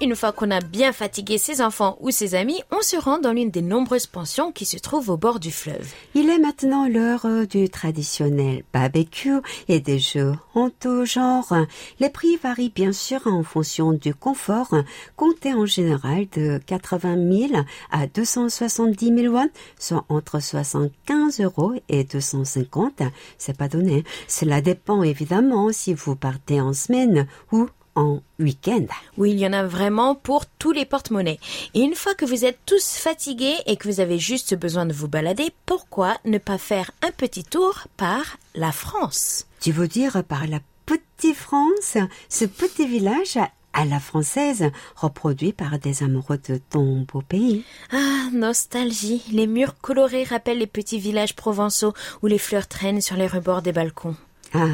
Une 0.00 0.14
fois 0.14 0.32
qu'on 0.32 0.50
a 0.50 0.60
bien 0.60 0.92
fatigué 0.92 1.38
ses 1.38 1.62
enfants 1.62 1.96
ou 2.00 2.10
ses 2.10 2.34
amis, 2.34 2.60
on 2.70 2.82
se 2.82 2.96
rend 2.96 3.18
dans 3.18 3.32
l'une 3.32 3.50
des 3.50 3.62
nombreuses 3.62 4.06
pensions 4.06 4.52
qui 4.52 4.66
se 4.66 4.76
trouvent 4.76 5.08
au 5.08 5.16
bord 5.16 5.40
du 5.40 5.50
fleuve. 5.50 5.92
Il 6.14 6.28
est 6.28 6.38
maintenant 6.38 6.86
l'heure 6.86 7.26
du 7.48 7.70
traditionnel 7.70 8.64
barbecue 8.72 9.38
et 9.68 9.80
des 9.80 9.98
jeux 9.98 10.34
en 10.54 10.68
tout 10.68 11.06
genre. 11.06 11.54
Les 12.00 12.10
prix 12.10 12.36
varient 12.36 12.72
bien 12.74 12.92
sûr 12.92 13.26
en 13.26 13.42
fonction 13.42 13.92
du 13.92 14.14
confort, 14.14 14.74
compté 15.16 15.54
en 15.54 15.64
général 15.64 16.26
de 16.36 16.60
80 16.66 17.48
000 17.48 17.62
à 17.90 18.06
270 18.06 19.16
000 19.22 19.34
won, 19.34 19.48
soit 19.78 20.04
entre 20.10 20.40
75 20.40 21.40
euros 21.40 21.72
et 21.88 22.04
250. 22.04 23.02
C'est 23.38 23.56
pas 23.56 23.68
donné. 23.68 24.04
Cela 24.26 24.60
dépend 24.60 25.02
évidemment 25.02 25.72
si 25.72 25.94
vous 25.94 26.14
partez 26.14 26.60
en 26.60 26.74
semaine 26.74 27.26
ou 27.52 27.68
en 27.98 28.22
week-end. 28.38 28.86
Oui, 29.16 29.32
il 29.32 29.38
y 29.40 29.46
en 29.46 29.52
a 29.52 29.64
vraiment 29.66 30.14
pour 30.14 30.46
tous 30.46 30.72
les 30.72 30.84
porte-monnaies. 30.84 31.40
Et 31.74 31.80
une 31.80 31.94
fois 31.94 32.14
que 32.14 32.24
vous 32.24 32.44
êtes 32.44 32.58
tous 32.64 32.96
fatigués 32.96 33.56
et 33.66 33.76
que 33.76 33.88
vous 33.88 34.00
avez 34.00 34.18
juste 34.18 34.54
besoin 34.54 34.86
de 34.86 34.92
vous 34.92 35.08
balader, 35.08 35.50
pourquoi 35.66 36.16
ne 36.24 36.38
pas 36.38 36.58
faire 36.58 36.90
un 37.02 37.10
petit 37.10 37.44
tour 37.44 37.88
par 37.96 38.38
la 38.54 38.72
France? 38.72 39.46
Tu 39.60 39.72
veux 39.72 39.88
dire 39.88 40.22
par 40.24 40.46
la 40.46 40.60
petite 40.86 41.34
France, 41.36 41.96
ce 42.28 42.44
petit 42.44 42.86
village 42.86 43.36
à- 43.36 43.50
à 43.72 43.84
la 43.84 44.00
française, 44.00 44.70
reproduit 44.96 45.52
par 45.52 45.78
des 45.78 46.02
amoureux 46.02 46.40
de 46.48 46.60
ton 46.70 47.04
beau 47.12 47.20
pays. 47.22 47.64
Ah, 47.92 48.28
nostalgie. 48.32 49.22
Les 49.32 49.46
murs 49.46 49.76
colorés 49.80 50.24
rappellent 50.24 50.58
les 50.58 50.66
petits 50.66 50.98
villages 50.98 51.34
provençaux 51.36 51.92
où 52.22 52.26
les 52.28 52.38
fleurs 52.38 52.66
traînent 52.68 53.00
sur 53.00 53.16
les 53.16 53.26
rebords 53.26 53.62
des 53.62 53.72
balcons. 53.72 54.16
Ah, 54.54 54.66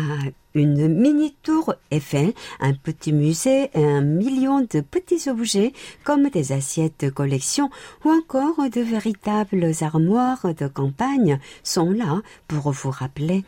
une 0.54 0.86
mini-tour 0.86 1.74
Eiffel, 1.90 2.32
un 2.60 2.74
petit 2.74 3.12
musée 3.12 3.70
et 3.74 3.84
un 3.84 4.02
million 4.02 4.60
de 4.60 4.80
petits 4.80 5.28
objets 5.28 5.72
comme 6.04 6.28
des 6.28 6.52
assiettes 6.52 7.04
de 7.04 7.10
collection 7.10 7.70
ou 8.04 8.10
encore 8.10 8.70
de 8.70 8.80
véritables 8.80 9.72
armoires 9.80 10.54
de 10.54 10.68
campagne 10.68 11.40
sont 11.64 11.90
là 11.90 12.22
pour 12.46 12.70
vous 12.70 12.90
rappeler 12.90 13.42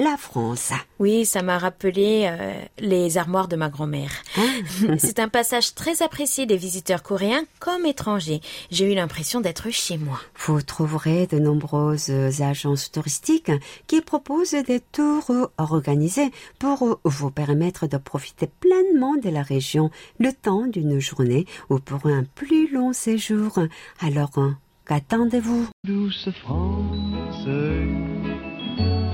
la 0.00 0.16
France. 0.16 0.72
Oui, 0.98 1.26
ça 1.26 1.42
m'a 1.42 1.58
rappelé 1.58 2.26
euh, 2.26 2.54
les 2.78 3.18
armoires 3.18 3.48
de 3.48 3.56
ma 3.56 3.68
grand-mère. 3.68 4.10
C'est 4.98 5.18
un 5.18 5.28
passage 5.28 5.74
très 5.74 6.02
apprécié 6.02 6.46
des 6.46 6.56
visiteurs 6.56 7.02
coréens 7.02 7.44
comme 7.58 7.84
étrangers. 7.84 8.40
J'ai 8.70 8.90
eu 8.90 8.94
l'impression 8.94 9.40
d'être 9.40 9.70
chez 9.70 9.98
moi. 9.98 10.18
Vous 10.46 10.62
trouverez 10.62 11.26
de 11.26 11.38
nombreuses 11.38 12.10
agences 12.40 12.90
touristiques 12.90 13.52
qui 13.86 14.00
proposent 14.00 14.56
des 14.66 14.80
tours 14.80 15.30
organisés 15.58 16.30
pour 16.58 16.98
vous 17.04 17.30
permettre 17.30 17.86
de 17.86 17.98
profiter 17.98 18.46
pleinement 18.46 19.16
de 19.16 19.28
la 19.28 19.42
région 19.42 19.90
le 20.18 20.32
temps 20.32 20.66
d'une 20.66 20.98
journée 20.98 21.44
ou 21.68 21.78
pour 21.78 22.06
un 22.06 22.24
plus 22.24 22.72
long 22.72 22.92
séjour. 22.92 23.58
Alors, 24.00 24.32
qu'attendez-vous? 24.86 25.68
Douce 25.84 26.28
France, 26.42 27.46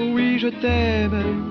Oui, 0.00 0.38
je 0.38 0.48
t'aime. 0.48 1.49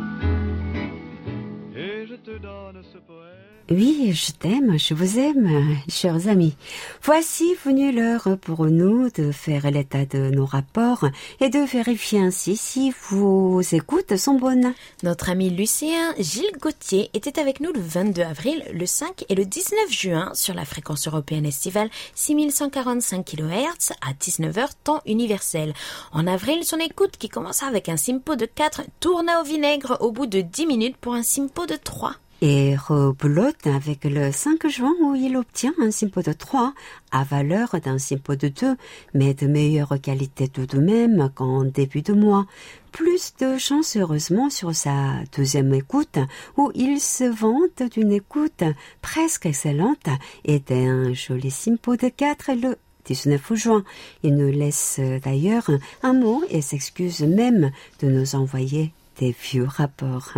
Oui, 3.71 4.13
je 4.15 4.31
t'aime, 4.31 4.79
je 4.79 4.95
vous 4.95 5.19
aime, 5.19 5.77
chers 5.87 6.27
amis. 6.27 6.55
Voici 7.03 7.53
venue 7.63 7.91
l'heure 7.91 8.27
pour 8.41 8.65
nous 8.65 9.11
de 9.11 9.31
faire 9.31 9.69
l'état 9.69 10.05
de 10.05 10.31
nos 10.31 10.47
rapports 10.47 11.05
et 11.39 11.49
de 11.49 11.59
vérifier 11.59 12.19
ainsi 12.19 12.57
si 12.57 12.91
vos 13.11 13.61
écoutes 13.61 14.17
sont 14.17 14.39
bonnes. 14.39 14.73
Notre 15.03 15.29
ami 15.29 15.51
lycéen 15.51 16.15
Gilles 16.17 16.57
Gauthier 16.59 17.11
était 17.13 17.39
avec 17.39 17.59
nous 17.59 17.71
le 17.71 17.79
22 17.79 18.23
avril, 18.23 18.63
le 18.73 18.87
5 18.87 19.25
et 19.29 19.35
le 19.35 19.45
19 19.45 19.91
juin 19.91 20.31
sur 20.33 20.55
la 20.55 20.65
fréquence 20.65 21.07
européenne 21.07 21.45
estivale 21.45 21.91
6145 22.15 23.23
kHz 23.23 23.93
à 24.01 24.13
19h 24.19 24.67
temps 24.83 25.01
universel. 25.05 25.75
En 26.11 26.25
avril, 26.25 26.63
son 26.63 26.77
écoute 26.77 27.17
qui 27.19 27.29
commença 27.29 27.67
avec 27.67 27.87
un 27.87 27.97
simpo 27.97 28.35
de 28.35 28.47
4 28.47 28.81
tourna 28.99 29.41
au 29.41 29.43
vinaigre 29.43 29.97
au 29.99 30.11
bout 30.11 30.25
de 30.25 30.41
10 30.41 30.65
minutes 30.65 30.97
pour 30.97 31.13
un 31.13 31.21
simpo 31.21 31.67
de 31.67 31.75
3. 31.75 32.15
Et 32.41 32.77
rebelote 32.77 33.67
avec 33.67 34.05
le 34.05 34.31
5 34.31 34.65
juin 34.69 34.93
où 35.01 35.13
il 35.13 35.35
obtient 35.35 35.73
un 35.81 35.91
simpo 35.91 36.21
de 36.21 36.31
3 36.31 36.73
à 37.11 37.23
valeur 37.25 37.75
d'un 37.83 37.97
simpo 37.97 38.35
de 38.35 38.47
2, 38.47 38.77
mais 39.13 39.33
de 39.33 39.45
meilleure 39.45 39.99
qualité 40.01 40.47
tout 40.47 40.65
de 40.65 40.79
même 40.79 41.29
qu'en 41.35 41.65
début 41.65 42.01
de 42.01 42.13
mois. 42.13 42.45
Plus 42.93 43.33
de 43.41 43.57
chance 43.57 43.97
heureusement 43.97 44.49
sur 44.49 44.73
sa 44.73 45.15
deuxième 45.35 45.73
écoute 45.73 46.17
où 46.55 46.71
il 46.75 47.01
se 47.01 47.25
vante 47.25 47.83
d'une 47.91 48.13
écoute 48.13 48.63
presque 49.01 49.45
excellente 49.45 50.07
et 50.45 50.59
d'un 50.59 51.13
joli 51.13 51.51
simpo 51.51 51.97
de 51.97 52.07
4 52.07 52.53
le 52.53 52.77
19 53.03 53.53
juin. 53.55 53.83
Il 54.23 54.37
nous 54.37 54.51
laisse 54.51 55.01
d'ailleurs 55.23 55.69
un 56.03 56.13
mot 56.13 56.41
et 56.49 56.61
s'excuse 56.61 57.21
même 57.21 57.71
de 58.01 58.07
nous 58.07 58.35
envoyer 58.35 58.93
des 59.19 59.35
vieux 59.37 59.67
rapports. 59.67 60.35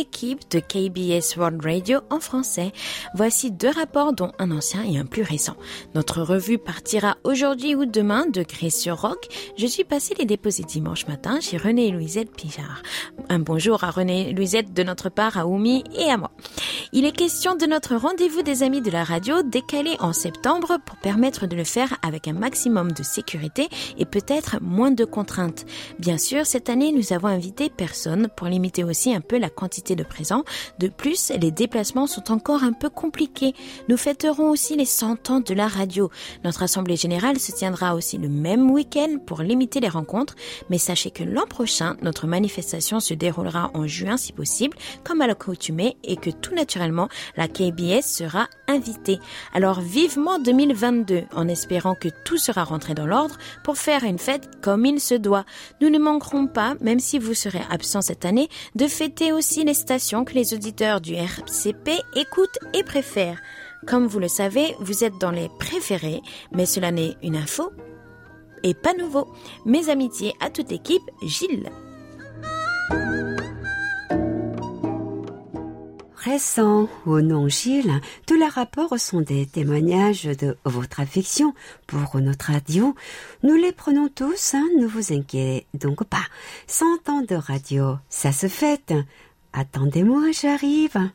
L'équipe 0.00 0.50
de 0.50 0.60
KBS 0.60 1.36
World 1.36 1.62
Radio 1.62 1.98
en 2.08 2.20
français. 2.20 2.72
Voici 3.14 3.50
deux 3.50 3.68
rapports 3.68 4.14
dont 4.14 4.32
un 4.38 4.50
ancien 4.50 4.82
et 4.82 4.96
un 4.96 5.04
plus 5.04 5.22
récent. 5.22 5.56
Notre 5.94 6.22
revue 6.22 6.56
partira 6.56 7.18
aujourd'hui 7.22 7.74
ou 7.74 7.84
demain 7.84 8.24
de 8.24 8.42
Grès-sur-Roc. 8.42 9.28
Je 9.58 9.66
suis 9.66 9.84
passé 9.84 10.14
les 10.18 10.24
déposer 10.24 10.62
dimanche 10.62 11.06
matin 11.06 11.38
chez 11.40 11.58
René 11.58 11.88
et 11.88 11.90
Louisette 11.90 12.34
Pijard. 12.34 12.82
Un 13.28 13.40
bonjour 13.40 13.84
à 13.84 13.90
René 13.90 14.30
et 14.30 14.32
Louisette 14.32 14.72
de 14.72 14.82
notre 14.82 15.10
part, 15.10 15.36
à 15.36 15.46
Oumi 15.46 15.84
et 15.94 16.10
à 16.10 16.16
moi. 16.16 16.30
Il 16.92 17.04
est 17.04 17.12
question 17.12 17.54
de 17.54 17.66
notre 17.66 17.94
rendez-vous 17.94 18.42
des 18.42 18.62
amis 18.62 18.80
de 18.80 18.90
la 18.90 19.04
radio 19.04 19.42
décalé 19.42 19.96
en 20.00 20.14
septembre 20.14 20.78
pour 20.86 20.96
permettre 20.96 21.46
de 21.46 21.56
le 21.56 21.64
faire 21.64 21.98
avec 22.02 22.26
un 22.26 22.32
maximum 22.32 22.92
de 22.92 23.02
sécurité 23.02 23.68
et 23.98 24.06
peut-être 24.06 24.56
moins 24.62 24.90
de 24.90 25.04
contraintes. 25.04 25.66
Bien 25.98 26.16
sûr, 26.16 26.46
cette 26.46 26.70
année, 26.70 26.90
nous 26.90 27.12
avons 27.12 27.28
invité 27.28 27.68
personne 27.68 28.28
pour 28.34 28.48
limiter 28.48 28.82
aussi 28.82 29.14
un 29.14 29.20
peu 29.20 29.38
la 29.38 29.50
quantité 29.50 29.89
de 29.96 30.04
présents. 30.04 30.44
De 30.78 30.88
plus, 30.88 31.32
les 31.40 31.50
déplacements 31.50 32.06
sont 32.06 32.32
encore 32.32 32.64
un 32.64 32.72
peu 32.72 32.90
compliqués. 32.90 33.54
Nous 33.88 33.96
fêterons 33.96 34.50
aussi 34.50 34.76
les 34.76 34.84
100 34.84 35.30
ans 35.30 35.40
de 35.40 35.54
la 35.54 35.68
radio. 35.68 36.10
Notre 36.44 36.62
assemblée 36.62 36.96
générale 36.96 37.38
se 37.38 37.52
tiendra 37.52 37.94
aussi 37.94 38.18
le 38.18 38.28
même 38.28 38.70
week-end 38.70 39.18
pour 39.26 39.42
limiter 39.42 39.80
les 39.80 39.88
rencontres, 39.88 40.36
mais 40.68 40.78
sachez 40.78 41.10
que 41.10 41.24
l'an 41.24 41.46
prochain, 41.46 41.96
notre 42.02 42.26
manifestation 42.26 43.00
se 43.00 43.14
déroulera 43.14 43.70
en 43.74 43.86
juin 43.86 44.16
si 44.16 44.32
possible, 44.32 44.76
comme 45.04 45.20
à 45.20 45.26
l'accoutumée, 45.26 45.96
et 46.04 46.16
que 46.16 46.30
tout 46.30 46.54
naturellement, 46.54 47.08
la 47.36 47.48
KBS 47.48 48.02
sera 48.02 48.48
invitée. 48.68 49.18
Alors 49.54 49.80
vivement 49.80 50.38
2022, 50.38 51.24
en 51.34 51.48
espérant 51.48 51.94
que 51.94 52.08
tout 52.24 52.38
sera 52.38 52.64
rentré 52.64 52.94
dans 52.94 53.06
l'ordre 53.06 53.36
pour 53.64 53.76
faire 53.76 54.04
une 54.04 54.18
fête 54.18 54.48
comme 54.60 54.86
il 54.86 55.00
se 55.00 55.14
doit. 55.14 55.44
Nous 55.80 55.90
ne 55.90 55.98
manquerons 55.98 56.46
pas, 56.46 56.74
même 56.80 57.00
si 57.00 57.18
vous 57.18 57.34
serez 57.34 57.62
absent 57.70 58.02
cette 58.02 58.24
année, 58.24 58.48
de 58.74 58.86
fêter 58.86 59.32
aussi 59.32 59.64
les 59.64 59.74
que 59.86 60.34
les 60.34 60.54
auditeurs 60.54 61.00
du 61.00 61.14
RCP 61.14 61.90
écoutent 62.14 62.58
et 62.74 62.82
préfèrent. 62.82 63.40
Comme 63.86 64.06
vous 64.06 64.18
le 64.18 64.28
savez, 64.28 64.74
vous 64.80 65.04
êtes 65.04 65.18
dans 65.18 65.30
les 65.30 65.48
préférés, 65.58 66.20
mais 66.52 66.66
cela 66.66 66.90
n'est 66.90 67.16
une 67.22 67.36
info 67.36 67.70
et 68.62 68.74
pas 68.74 68.92
nouveau. 68.92 69.26
Mes 69.64 69.88
amitiés 69.88 70.34
à 70.40 70.50
toute 70.50 70.70
équipe, 70.70 71.02
Gilles. 71.22 71.70
Récent 76.14 76.86
ou 77.06 77.20
non 77.22 77.48
Gilles, 77.48 77.98
tous 78.26 78.36
les 78.38 78.46
rapports 78.46 78.98
sont 78.98 79.22
des 79.22 79.46
témoignages 79.46 80.24
de 80.24 80.58
votre 80.64 81.00
affection 81.00 81.54
pour 81.86 82.20
notre 82.20 82.52
radio. 82.52 82.94
Nous 83.42 83.54
les 83.54 83.72
prenons 83.72 84.08
tous, 84.08 84.52
hein, 84.54 84.68
ne 84.78 84.86
vous 84.86 85.14
inquiétez 85.14 85.66
donc 85.72 86.04
pas. 86.04 86.26
Cent 86.66 87.08
ans 87.08 87.22
de 87.26 87.34
radio, 87.34 87.96
ça 88.10 88.32
se 88.32 88.48
fête. 88.48 88.92
Attendez-moi, 89.52 90.30
j'arrive. 90.32 91.10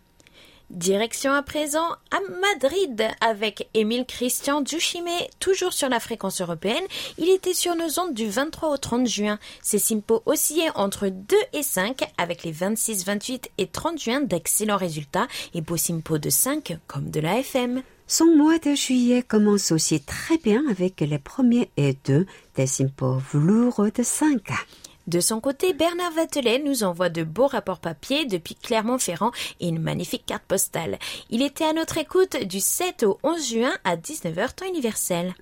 Direction 0.72 1.32
à 1.32 1.44
présent 1.44 1.92
à 2.10 2.20
Madrid 2.42 3.08
avec 3.22 3.70
Émile 3.76 4.06
Christian 4.08 4.62
Duchimé, 4.62 5.30
toujours 5.40 5.74
sur 5.74 5.90
la 5.90 6.00
fréquence 6.00 6.42
européenne. 6.42 6.84
Il 7.20 7.30
était 7.30 7.54
sur 7.54 7.76
nos 7.76 8.00
ondes 8.00 8.16
du 8.16 8.28
23 8.28 8.70
au 8.70 8.78
30 8.78 9.08
juin. 9.08 9.40
Ses 9.62 9.78
simpos 9.78 10.24
oscillaient 10.26 10.72
entre 10.74 11.08
2 11.08 11.36
et 11.54 11.62
5 11.62 12.04
avec 12.18 12.44
les 12.44 12.52
26, 12.52 13.06
28 13.06 13.52
et 13.60 13.68
30 13.68 14.00
juin 14.00 14.22
d'excellents 14.22 14.76
résultats 14.76 15.28
et 15.54 15.62
beaux 15.62 15.78
simpos 15.78 16.18
de 16.18 16.32
5 16.32 16.80
comme 16.88 17.12
de 17.12 17.20
la 17.20 17.38
FM. 17.40 17.84
Son 18.08 18.26
mois 18.36 18.58
de 18.58 18.74
juillet 18.74 19.22
commence 19.22 19.72
aussi 19.72 20.02
très 20.02 20.38
bien 20.40 20.64
avec 20.70 21.00
les 21.00 21.20
premiers 21.20 21.70
et 21.78 21.96
deux 22.06 22.26
des 22.56 22.68
simpos 22.68 23.20
velours 23.32 23.86
de 23.96 24.04
5. 24.04 24.42
De 25.08 25.20
son 25.20 25.40
côté, 25.40 25.74
Bernard 25.74 26.14
Vatelet 26.14 26.62
nous 26.66 26.84
envoie 26.84 27.10
de 27.10 27.24
beaux 27.24 27.46
rapports 27.46 27.80
papier 27.80 28.26
depuis 28.26 28.56
Clermont-Ferrand 28.56 29.32
et 29.60 29.68
une 29.68 29.80
magnifique 29.80 30.26
carte 30.26 30.44
postale. 30.48 30.98
Il 31.30 31.44
était 31.44 31.64
à 31.64 31.74
notre 31.74 32.00
écoute 32.00 32.44
du 32.44 32.60
7 32.60 33.04
au 33.04 33.20
11 33.22 33.50
juin 33.50 33.74
à 33.84 33.98
19h 33.98 34.56
temps 34.56 34.68
universel. 34.68 35.36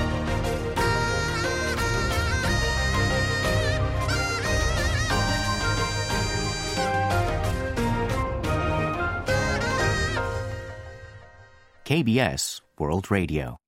KBS 11.84 12.60
World 12.78 13.10
Radio. 13.10 13.61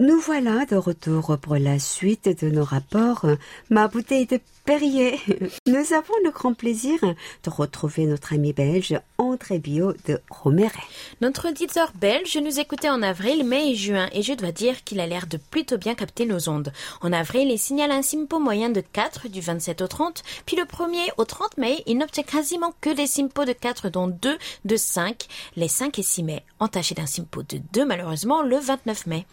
Nous 0.00 0.18
voilà 0.18 0.64
de 0.64 0.76
retour 0.76 1.36
pour 1.42 1.56
la 1.56 1.78
suite 1.78 2.42
de 2.42 2.48
nos 2.48 2.64
rapports. 2.64 3.26
Ma 3.68 3.86
bouteille 3.86 4.24
de 4.24 4.40
Perrier. 4.64 5.18
Nous 5.66 5.92
avons 5.92 6.14
le 6.24 6.30
grand 6.30 6.54
plaisir 6.54 6.98
de 7.02 7.50
retrouver 7.50 8.06
notre 8.06 8.32
ami 8.32 8.54
belge 8.54 8.98
André 9.18 9.58
Bio 9.58 9.92
de 10.06 10.20
Romeret. 10.30 10.72
Notre 11.20 11.50
auditeur 11.50 11.92
belge 11.94 12.38
nous 12.38 12.60
écoutait 12.60 12.88
en 12.88 13.02
avril, 13.02 13.44
mai 13.44 13.72
et 13.72 13.74
juin 13.74 14.08
et 14.12 14.22
je 14.22 14.32
dois 14.32 14.52
dire 14.52 14.84
qu'il 14.84 15.00
a 15.00 15.06
l'air 15.06 15.26
de 15.26 15.36
plutôt 15.36 15.76
bien 15.76 15.94
capter 15.94 16.24
nos 16.24 16.48
ondes. 16.48 16.72
En 17.02 17.12
avril, 17.12 17.50
il 17.50 17.58
signale 17.58 17.90
un 17.90 18.02
simpo 18.02 18.38
moyen 18.38 18.70
de 18.70 18.80
4 18.80 19.28
du 19.28 19.40
27 19.40 19.82
au 19.82 19.86
30, 19.86 20.22
puis 20.46 20.56
le 20.56 20.64
1er 20.64 21.10
au 21.18 21.24
30 21.24 21.58
mai, 21.58 21.82
il 21.86 21.98
n'obtient 21.98 22.22
quasiment 22.22 22.72
que 22.80 22.94
des 22.94 23.06
simpos 23.06 23.44
de 23.44 23.52
4 23.52 23.90
dont 23.90 24.08
2 24.08 24.38
de 24.64 24.76
5, 24.76 25.26
les 25.56 25.68
5 25.68 25.98
et 25.98 26.02
6 26.02 26.22
mai, 26.22 26.44
entachés 26.58 26.94
d'un 26.94 27.06
simpo 27.06 27.42
de 27.42 27.60
2 27.72 27.84
malheureusement 27.84 28.42
le 28.42 28.56
29 28.56 29.06
mai. 29.06 29.26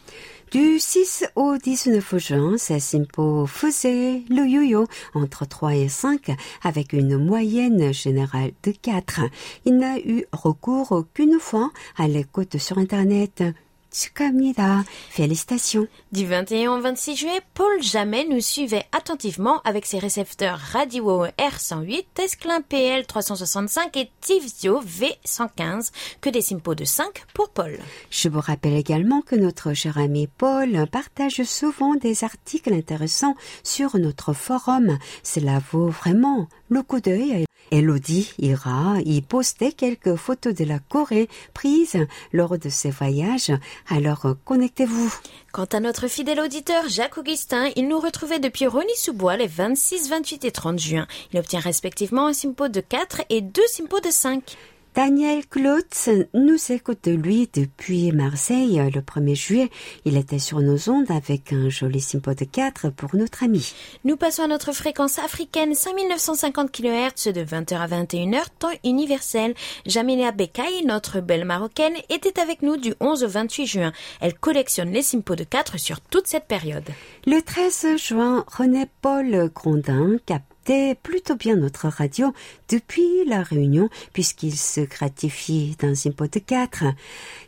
Du 0.50 0.80
6 0.80 1.26
au 1.36 1.58
19 1.58 2.18
juin, 2.20 2.58
ces 2.58 2.80
Simpo 2.80 3.46
faisait 3.48 4.24
le 4.30 4.48
yo-yo 4.48 4.88
entre 5.14 5.46
3 5.46 5.76
et 5.76 5.90
5 5.90 6.32
avec 6.64 6.94
une 6.94 7.18
moyenne 7.18 7.94
générale 7.94 8.52
de 8.64 8.72
4. 8.72 9.22
Il 9.66 9.76
n'a 9.78 10.00
eu 10.00 10.24
recours 10.32 11.04
qu'une 11.14 11.38
fois 11.38 11.70
à 11.98 12.08
l'écoute 12.08 12.58
sur 12.60 12.78
Internet. 12.78 13.44
축하합니다. 13.93 14.85
Félicitations. 15.11 15.87
Du 16.11 16.27
21 16.27 16.73
au 16.73 16.81
26 16.81 17.17
juillet, 17.17 17.41
Paul 17.55 17.83
Jamais 17.83 18.27
nous 18.29 18.41
suivait 18.41 18.87
attentivement 18.93 19.61
avec 19.65 19.87
ses 19.87 19.99
récepteurs 19.99 20.59
Radio 20.59 21.27
R108, 21.39 22.07
Tesclin 22.15 22.63
PL 22.63 23.07
365 23.07 23.97
et 23.99 24.11
Tivzio 24.21 24.83
V115, 24.83 25.93
que 26.21 26.31
des 26.31 26.41
simpos 26.41 26.75
de 26.75 26.85
5 26.85 27.25
pour 27.35 27.51
Paul. 27.51 27.79
Je 28.11 28.29
vous 28.29 28.41
rappelle 28.41 28.75
également 28.75 29.21
que 29.21 29.37
notre 29.37 29.75
cher 29.75 29.99
ami 29.99 30.27
Paul 30.27 30.87
partage 30.91 31.43
souvent 31.45 31.95
des 31.95 32.25
articles 32.25 32.73
intéressants 32.73 33.37
sur 33.63 33.97
notre 33.99 34.33
forum. 34.33 34.99
Cela 35.23 35.61
vaut 35.71 35.89
vraiment 35.89 36.49
le 36.69 36.83
coup 36.83 37.01
d'œil. 37.01 37.45
Elodie 37.72 38.32
ira 38.40 38.98
y 39.06 39.22
poster 39.22 39.72
quelques 39.72 40.16
photos 40.16 40.54
de 40.54 40.66
la 40.66 40.80
Corée 40.80 41.30
prises 41.54 42.06
lors 42.32 42.58
de 42.58 42.70
ses 42.70 42.92
voyages. 42.92 43.52
Alors 43.88 44.26
connectez-vous. 44.46 45.14
Quant 45.52 45.66
à 45.66 45.80
notre 45.80 46.08
fidèle 46.08 46.40
auditeur 46.40 46.88
Jacques 46.88 47.18
Augustin, 47.18 47.70
il 47.76 47.88
nous 47.88 48.00
retrouvait 48.00 48.40
depuis 48.40 48.68
Rony-sous-Bois 48.68 49.38
les 49.38 49.48
26, 49.48 50.10
28 50.10 50.46
et 50.46 50.52
30 50.52 50.80
juin. 50.80 51.08
Il 51.34 51.40
obtient 51.40 51.60
respectivement 51.60 52.28
un 52.28 52.34
simpo 52.34 52.68
de 52.68 52.80
4 52.80 53.24
et 53.30 53.42
deux 53.42 53.68
simpos 53.68 54.00
de 54.00 54.12
5. 54.12 54.56
Daniel 54.98 55.46
Klotz 55.46 56.10
nous 56.34 56.72
écoute 56.72 57.06
lui 57.06 57.48
depuis 57.54 58.12
Marseille 58.12 58.82
le 58.92 59.02
1er 59.02 59.36
juillet. 59.36 59.70
Il 60.06 60.18
était 60.18 60.40
sur 60.40 60.60
nos 60.60 60.90
ondes 60.90 61.12
avec 61.12 61.54
un 61.54 61.70
joli 61.70 62.02
simpo 62.02 62.34
de 62.34 62.46
4 62.46 62.90
pour 62.90 63.16
notre 63.16 63.44
ami. 63.44 63.76
Nous 64.06 64.18
passons 64.18 64.42
à 64.42 64.48
notre 64.48 64.72
fréquence 64.72 65.20
africaine 65.20 65.76
5950 65.76 66.72
kHz 66.72 67.32
de 67.32 67.44
20h 67.44 67.76
à 67.76 67.88
21h, 67.88 68.46
temps 68.58 68.72
universel. 68.84 69.54
Jamila 69.86 70.32
Bekay, 70.32 70.84
notre 70.84 71.20
belle 71.20 71.46
marocaine, 71.46 71.94
était 72.10 72.40
avec 72.40 72.64
nous 72.64 72.78
du 72.78 72.96
11 73.00 73.24
au 73.24 73.28
28 73.28 73.68
juin. 73.68 73.92
Elle 74.20 74.34
collectionne 74.34 74.90
les 74.90 75.04
simpos 75.04 75.36
de 75.36 75.44
4 75.44 75.78
sur 75.78 76.02
toute 76.02 76.26
cette 76.26 76.48
période. 76.48 76.90
Le 77.28 77.40
13 77.44 77.98
juin, 77.98 78.44
René-Paul 78.48 79.52
Grondin 79.54 80.18
captait 80.68 80.96
plutôt 81.02 81.36
bien 81.36 81.56
notre 81.56 81.88
radio 81.88 82.34
depuis 82.70 83.26
la 83.26 83.42
réunion 83.42 83.90
puisqu'il 84.14 84.56
se 84.56 84.82
gratifie 84.82 85.76
d'un 85.80 85.96
simpo 85.96 86.26
de 86.28 86.40
4. 86.40 86.84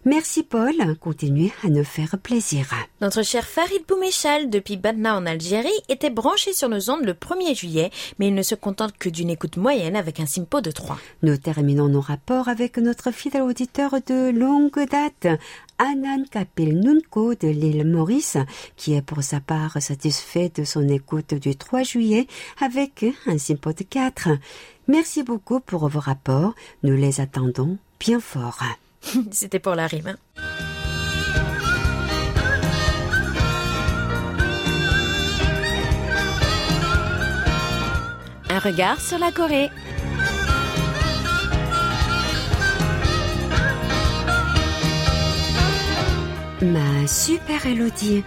Merci 0.06 0.44
Paul, 0.44 0.74
continuez 1.00 1.52
à 1.64 1.68
nous 1.68 1.84
faire 1.84 2.18
plaisir. 2.22 2.68
Notre 3.02 3.24
cher 3.24 3.46
Farid 3.46 3.82
Boumechal, 3.88 4.50
depuis 4.50 4.78
Badna 4.78 5.18
en 5.18 5.26
Algérie, 5.26 5.70
était 5.90 6.10
branché 6.10 6.54
sur 6.54 6.70
nos 6.70 6.90
ondes 6.90 7.04
le 7.04 7.14
1er 7.14 7.56
juillet, 7.56 7.92
mais 8.18 8.28
il 8.28 8.36
ne 8.36 8.44
se 8.44 8.56
contente 8.56 8.98
que 8.98 9.10
d'une 9.10 9.30
écoute 9.30 9.58
moyenne 9.58 9.96
avec 9.96 10.20
un 10.20 10.26
simpo 10.26 10.62
de 10.62 10.72
3. 10.72 10.98
Nous 11.24 11.38
terminons 11.38 11.90
nos 11.90 12.02
rapports 12.02 12.48
avec 12.48 12.78
notre 12.78 13.12
fidèle 13.12 13.42
auditeur 13.42 13.96
de 14.06 14.32
longue 14.32 14.86
date, 14.90 15.40
Anan 15.80 16.26
Kapil 16.30 16.78
Nunko 16.80 17.36
de 17.36 17.48
l'île 17.48 17.86
Maurice, 17.88 18.38
qui 18.76 18.94
est 18.94 19.02
pour 19.02 19.24
sa 19.24 19.40
part 19.40 19.82
satisfait 19.82 20.52
de 20.54 20.64
son 20.66 20.88
écoute 20.90 21.34
du 21.34 21.56
3 21.56 21.84
juillet 21.84 22.28
avec 22.62 23.06
un 23.28 23.38
de 23.72 23.84
4. 23.84 24.30
Merci 24.88 25.24
beaucoup 25.24 25.60
pour 25.62 25.88
vos 25.88 26.00
rapports. 26.00 26.54
Nous 26.84 26.96
les 26.96 27.22
attendons 27.22 27.78
bien 28.00 28.20
fort. 28.20 28.60
C'était 29.32 29.60
pour 29.60 29.76
la 29.76 29.88
rime. 29.88 30.08
hein. 30.08 30.18
Un 38.50 38.60
regard 38.60 39.00
sur 39.00 39.20
la 39.20 39.32
Corée. 39.32 39.70
Ma 46.62 47.08
super 47.08 47.66
Elodie. 47.68 48.22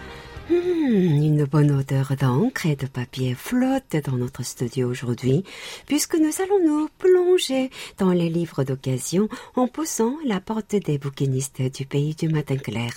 Hmm, 0.48 0.54
une 0.54 1.44
bonne 1.44 1.70
odeur 1.70 2.14
d'encre 2.18 2.64
et 2.66 2.76
de 2.76 2.86
papier 2.86 3.34
flotte 3.34 3.96
dans 4.04 4.16
notre 4.16 4.42
studio 4.42 4.88
aujourd'hui, 4.88 5.44
puisque 5.86 6.14
nous 6.14 6.32
allons 6.42 6.66
nous 6.66 6.88
plonger 6.98 7.70
dans 7.98 8.10
les 8.10 8.30
livres 8.30 8.64
d'occasion 8.64 9.28
en 9.54 9.68
poussant 9.68 10.16
la 10.24 10.40
porte 10.40 10.74
des 10.74 10.96
bouquinistes 10.96 11.60
du 11.60 11.84
pays 11.84 12.14
du 12.14 12.28
matin 12.28 12.56
clair. 12.56 12.92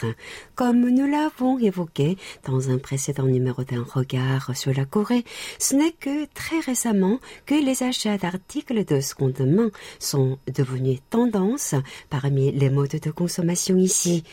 Comme 0.55 0.89
nous 0.89 1.05
l'avons 1.05 1.59
évoqué 1.59 2.17
dans 2.47 2.71
un 2.71 2.77
précédent 2.77 3.25
numéro 3.25 3.63
d'un 3.63 3.83
regard 3.83 4.55
sur 4.55 4.73
la 4.73 4.85
Corée, 4.85 5.25
ce 5.59 5.75
n'est 5.75 5.91
que 5.91 6.25
très 6.33 6.61
récemment 6.61 7.19
que 7.45 7.55
les 7.55 7.83
achats 7.83 8.17
d'articles 8.17 8.85
de 8.85 9.01
seconde 9.01 9.41
main 9.41 9.69
sont 9.99 10.39
devenus 10.47 10.99
tendance 11.09 11.75
parmi 12.09 12.53
les 12.53 12.69
modes 12.69 12.99
de 13.01 13.11
consommation 13.11 13.75
ici. 13.77 14.23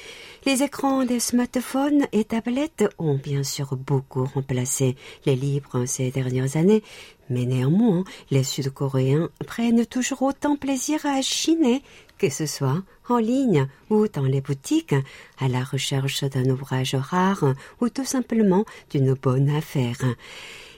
Les 0.45 0.65
écrans 0.65 1.05
des 1.05 1.21
smartphones 1.21 2.09
et 2.11 2.25
tablettes 2.25 2.85
ont 2.99 3.15
bien 3.15 3.45
sûr 3.45 3.77
beaucoup 3.77 4.25
remplacé 4.25 4.97
les 5.25 5.37
livres 5.37 5.85
ces 5.85 6.11
dernières 6.11 6.57
années, 6.57 6.83
mais 7.31 7.45
néanmoins, 7.45 8.03
les 8.33 8.43
Sud-Coréens 8.43 9.29
prennent 9.47 9.87
toujours 9.87 10.23
autant 10.23 10.57
plaisir 10.57 11.07
à 11.07 11.23
chiner, 11.23 11.81
que 12.19 12.29
ce 12.29 12.47
soit 12.47 12.83
en 13.09 13.19
ligne 13.19 13.69
ou 13.89 14.09
dans 14.09 14.25
les 14.25 14.41
boutiques, 14.41 14.97
à 15.39 15.47
la 15.47 15.63
recherche 15.63 16.25
d'un 16.25 16.51
ouvrage 16.51 16.97
rare 16.97 17.55
ou 17.81 17.89
tout 17.89 18.05
simplement 18.05 18.65
d'une 18.91 19.15
bonne 19.15 19.49
affaire. 19.49 19.99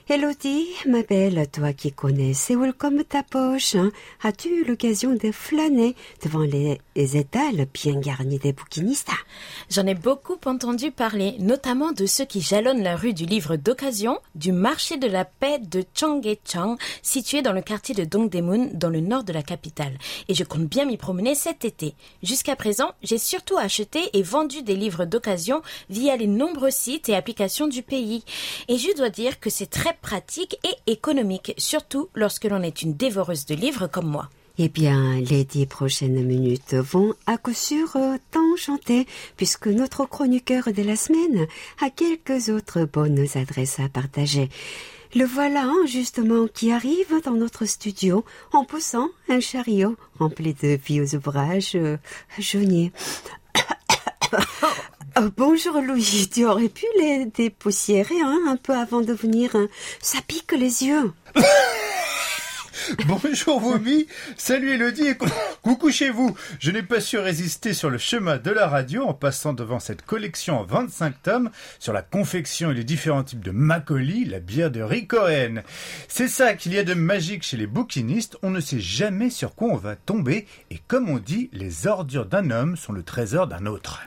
Elodie, 0.07 0.67
ma 0.85 1.01
belle, 1.01 1.47
toi 1.51 1.73
qui 1.73 1.91
connais 1.91 2.35
Séoul 2.35 2.73
comme 2.73 3.03
ta 3.03 3.23
poche, 3.23 3.73
hein, 3.73 3.91
as-tu 4.21 4.49
eu 4.49 4.63
l'occasion 4.63 5.15
de 5.15 5.31
flâner 5.31 5.95
devant 6.23 6.41
les, 6.41 6.79
étals 6.95 7.65
bien 7.73 7.99
garnis 7.99 8.37
des 8.37 8.53
bouquinistes 8.53 9.09
J'en 9.71 9.87
ai 9.87 9.95
beaucoup 9.95 10.37
entendu 10.45 10.91
parler, 10.91 11.35
notamment 11.39 11.91
de 11.91 12.05
ceux 12.05 12.25
qui 12.25 12.41
jalonnent 12.41 12.83
la 12.83 12.95
rue 12.95 13.13
du 13.13 13.25
livre 13.25 13.55
d'occasion 13.55 14.19
du 14.35 14.51
marché 14.51 14.97
de 14.97 15.07
la 15.07 15.25
paix 15.25 15.57
de 15.57 15.83
Cheonggyecheon, 15.95 16.77
situé 17.01 17.41
dans 17.41 17.53
le 17.53 17.63
quartier 17.63 17.95
de 17.95 18.03
Dongdaemun, 18.03 18.69
dans 18.73 18.89
le 18.89 18.99
nord 18.99 19.23
de 19.23 19.33
la 19.33 19.41
capitale. 19.41 19.97
Et 20.27 20.35
je 20.35 20.43
compte 20.43 20.67
bien 20.67 20.85
m'y 20.85 20.97
promener 20.97 21.33
cet 21.33 21.65
été. 21.65 21.95
Jusqu'à 22.21 22.55
présent, 22.55 22.91
j'ai 23.01 23.17
surtout 23.17 23.57
acheté 23.57 24.01
et 24.13 24.21
vendu 24.21 24.61
des 24.61 24.75
livres 24.75 25.05
d'occasion 25.05 25.63
via 25.89 26.15
les 26.15 26.27
nombreux 26.27 26.69
sites 26.69 27.09
et 27.09 27.15
applications 27.15 27.67
du 27.67 27.81
pays. 27.81 28.23
Et 28.67 28.77
je 28.77 28.95
dois 28.95 29.09
dire 29.09 29.39
que 29.39 29.49
c'est 29.49 29.65
très 29.65 29.94
pratique 30.01 30.57
et 30.63 30.91
économique, 30.91 31.53
surtout 31.57 32.09
lorsque 32.15 32.45
l'on 32.45 32.61
est 32.61 32.81
une 32.81 32.93
dévoreuse 32.93 33.45
de 33.45 33.55
livres 33.55 33.87
comme 33.87 34.07
moi. 34.07 34.29
Eh 34.57 34.69
bien, 34.69 35.15
les 35.19 35.43
dix 35.43 35.65
prochaines 35.65 36.23
minutes 36.23 36.75
vont 36.75 37.13
à 37.25 37.37
coup 37.37 37.53
sûr 37.53 37.95
euh, 37.97 38.15
t'enchanter, 38.31 39.05
puisque 39.35 39.67
notre 39.67 40.05
chroniqueur 40.05 40.71
de 40.71 40.81
la 40.81 40.95
semaine 40.95 41.45
a 41.81 41.89
quelques 41.89 42.47
autres 42.47 42.85
bonnes 42.85 43.27
adresses 43.35 43.81
à 43.81 43.89
partager. 43.89 44.49
Le 45.13 45.25
voilà 45.25 45.63
hein, 45.63 45.85
justement 45.85 46.47
qui 46.47 46.71
arrive 46.71 47.21
dans 47.25 47.33
notre 47.33 47.65
studio 47.65 48.23
en 48.53 48.63
poussant 48.63 49.09
un 49.27 49.41
chariot 49.41 49.97
rempli 50.19 50.53
de 50.53 50.79
vieux 50.83 51.15
ouvrages 51.15 51.75
euh, 51.75 51.97
jauniers. 52.39 52.93
Oh, 55.17 55.29
bonjour 55.37 55.79
Louis, 55.81 56.29
tu 56.33 56.45
aurais 56.45 56.67
pu 56.69 56.85
les 56.99 57.25
dépoussiérer 57.25 58.19
hein, 58.21 58.37
un 58.49 58.57
peu 58.57 58.73
avant 58.73 59.01
de 59.01 59.13
venir. 59.13 59.55
hein. 59.55 59.67
Ça 60.01 60.19
pique 60.27 60.51
les 60.51 60.83
yeux. 60.83 61.11
Bonjour 63.07 63.59
Vomi, 63.61 64.05
salut 64.37 64.73
Elodie 64.73 65.07
et 65.07 65.15
cou- 65.17 65.25
coucou 65.63 65.89
chez 65.89 66.09
vous. 66.11 66.35
Je 66.59 66.69
n'ai 66.69 66.83
pas 66.83 66.99
su 66.99 67.17
résister 67.17 67.73
sur 67.73 67.89
le 67.89 67.97
chemin 67.97 68.37
de 68.37 68.51
la 68.51 68.67
radio 68.67 69.05
en 69.05 69.13
passant 69.13 69.53
devant 69.53 69.79
cette 69.79 70.03
collection 70.03 70.59
en 70.59 70.65
25 70.65 71.23
tomes 71.23 71.49
sur 71.79 71.93
la 71.93 72.03
confection 72.03 72.69
et 72.69 72.75
les 72.75 72.83
différents 72.83 73.23
types 73.23 73.43
de 73.43 73.49
Macaulay, 73.49 74.25
la 74.25 74.39
bière 74.39 74.69
de 74.69 74.81
riz 74.81 75.07
coréenne. 75.07 75.63
C'est 76.09 76.27
ça 76.27 76.53
qu'il 76.53 76.73
y 76.73 76.77
a 76.77 76.83
de 76.83 76.93
magique 76.93 77.41
chez 77.43 77.57
les 77.57 77.65
bouquinistes, 77.65 78.37
on 78.43 78.51
ne 78.51 78.59
sait 78.59 78.81
jamais 78.81 79.31
sur 79.31 79.55
quoi 79.55 79.69
on 79.69 79.77
va 79.77 79.95
tomber 79.95 80.45
et 80.69 80.77
comme 80.87 81.09
on 81.09 81.17
dit, 81.17 81.49
les 81.53 81.87
ordures 81.87 82.25
d'un 82.27 82.51
homme 82.51 82.75
sont 82.75 82.93
le 82.93 83.01
trésor 83.03 83.47
d'un 83.47 83.65
autre. 83.65 84.01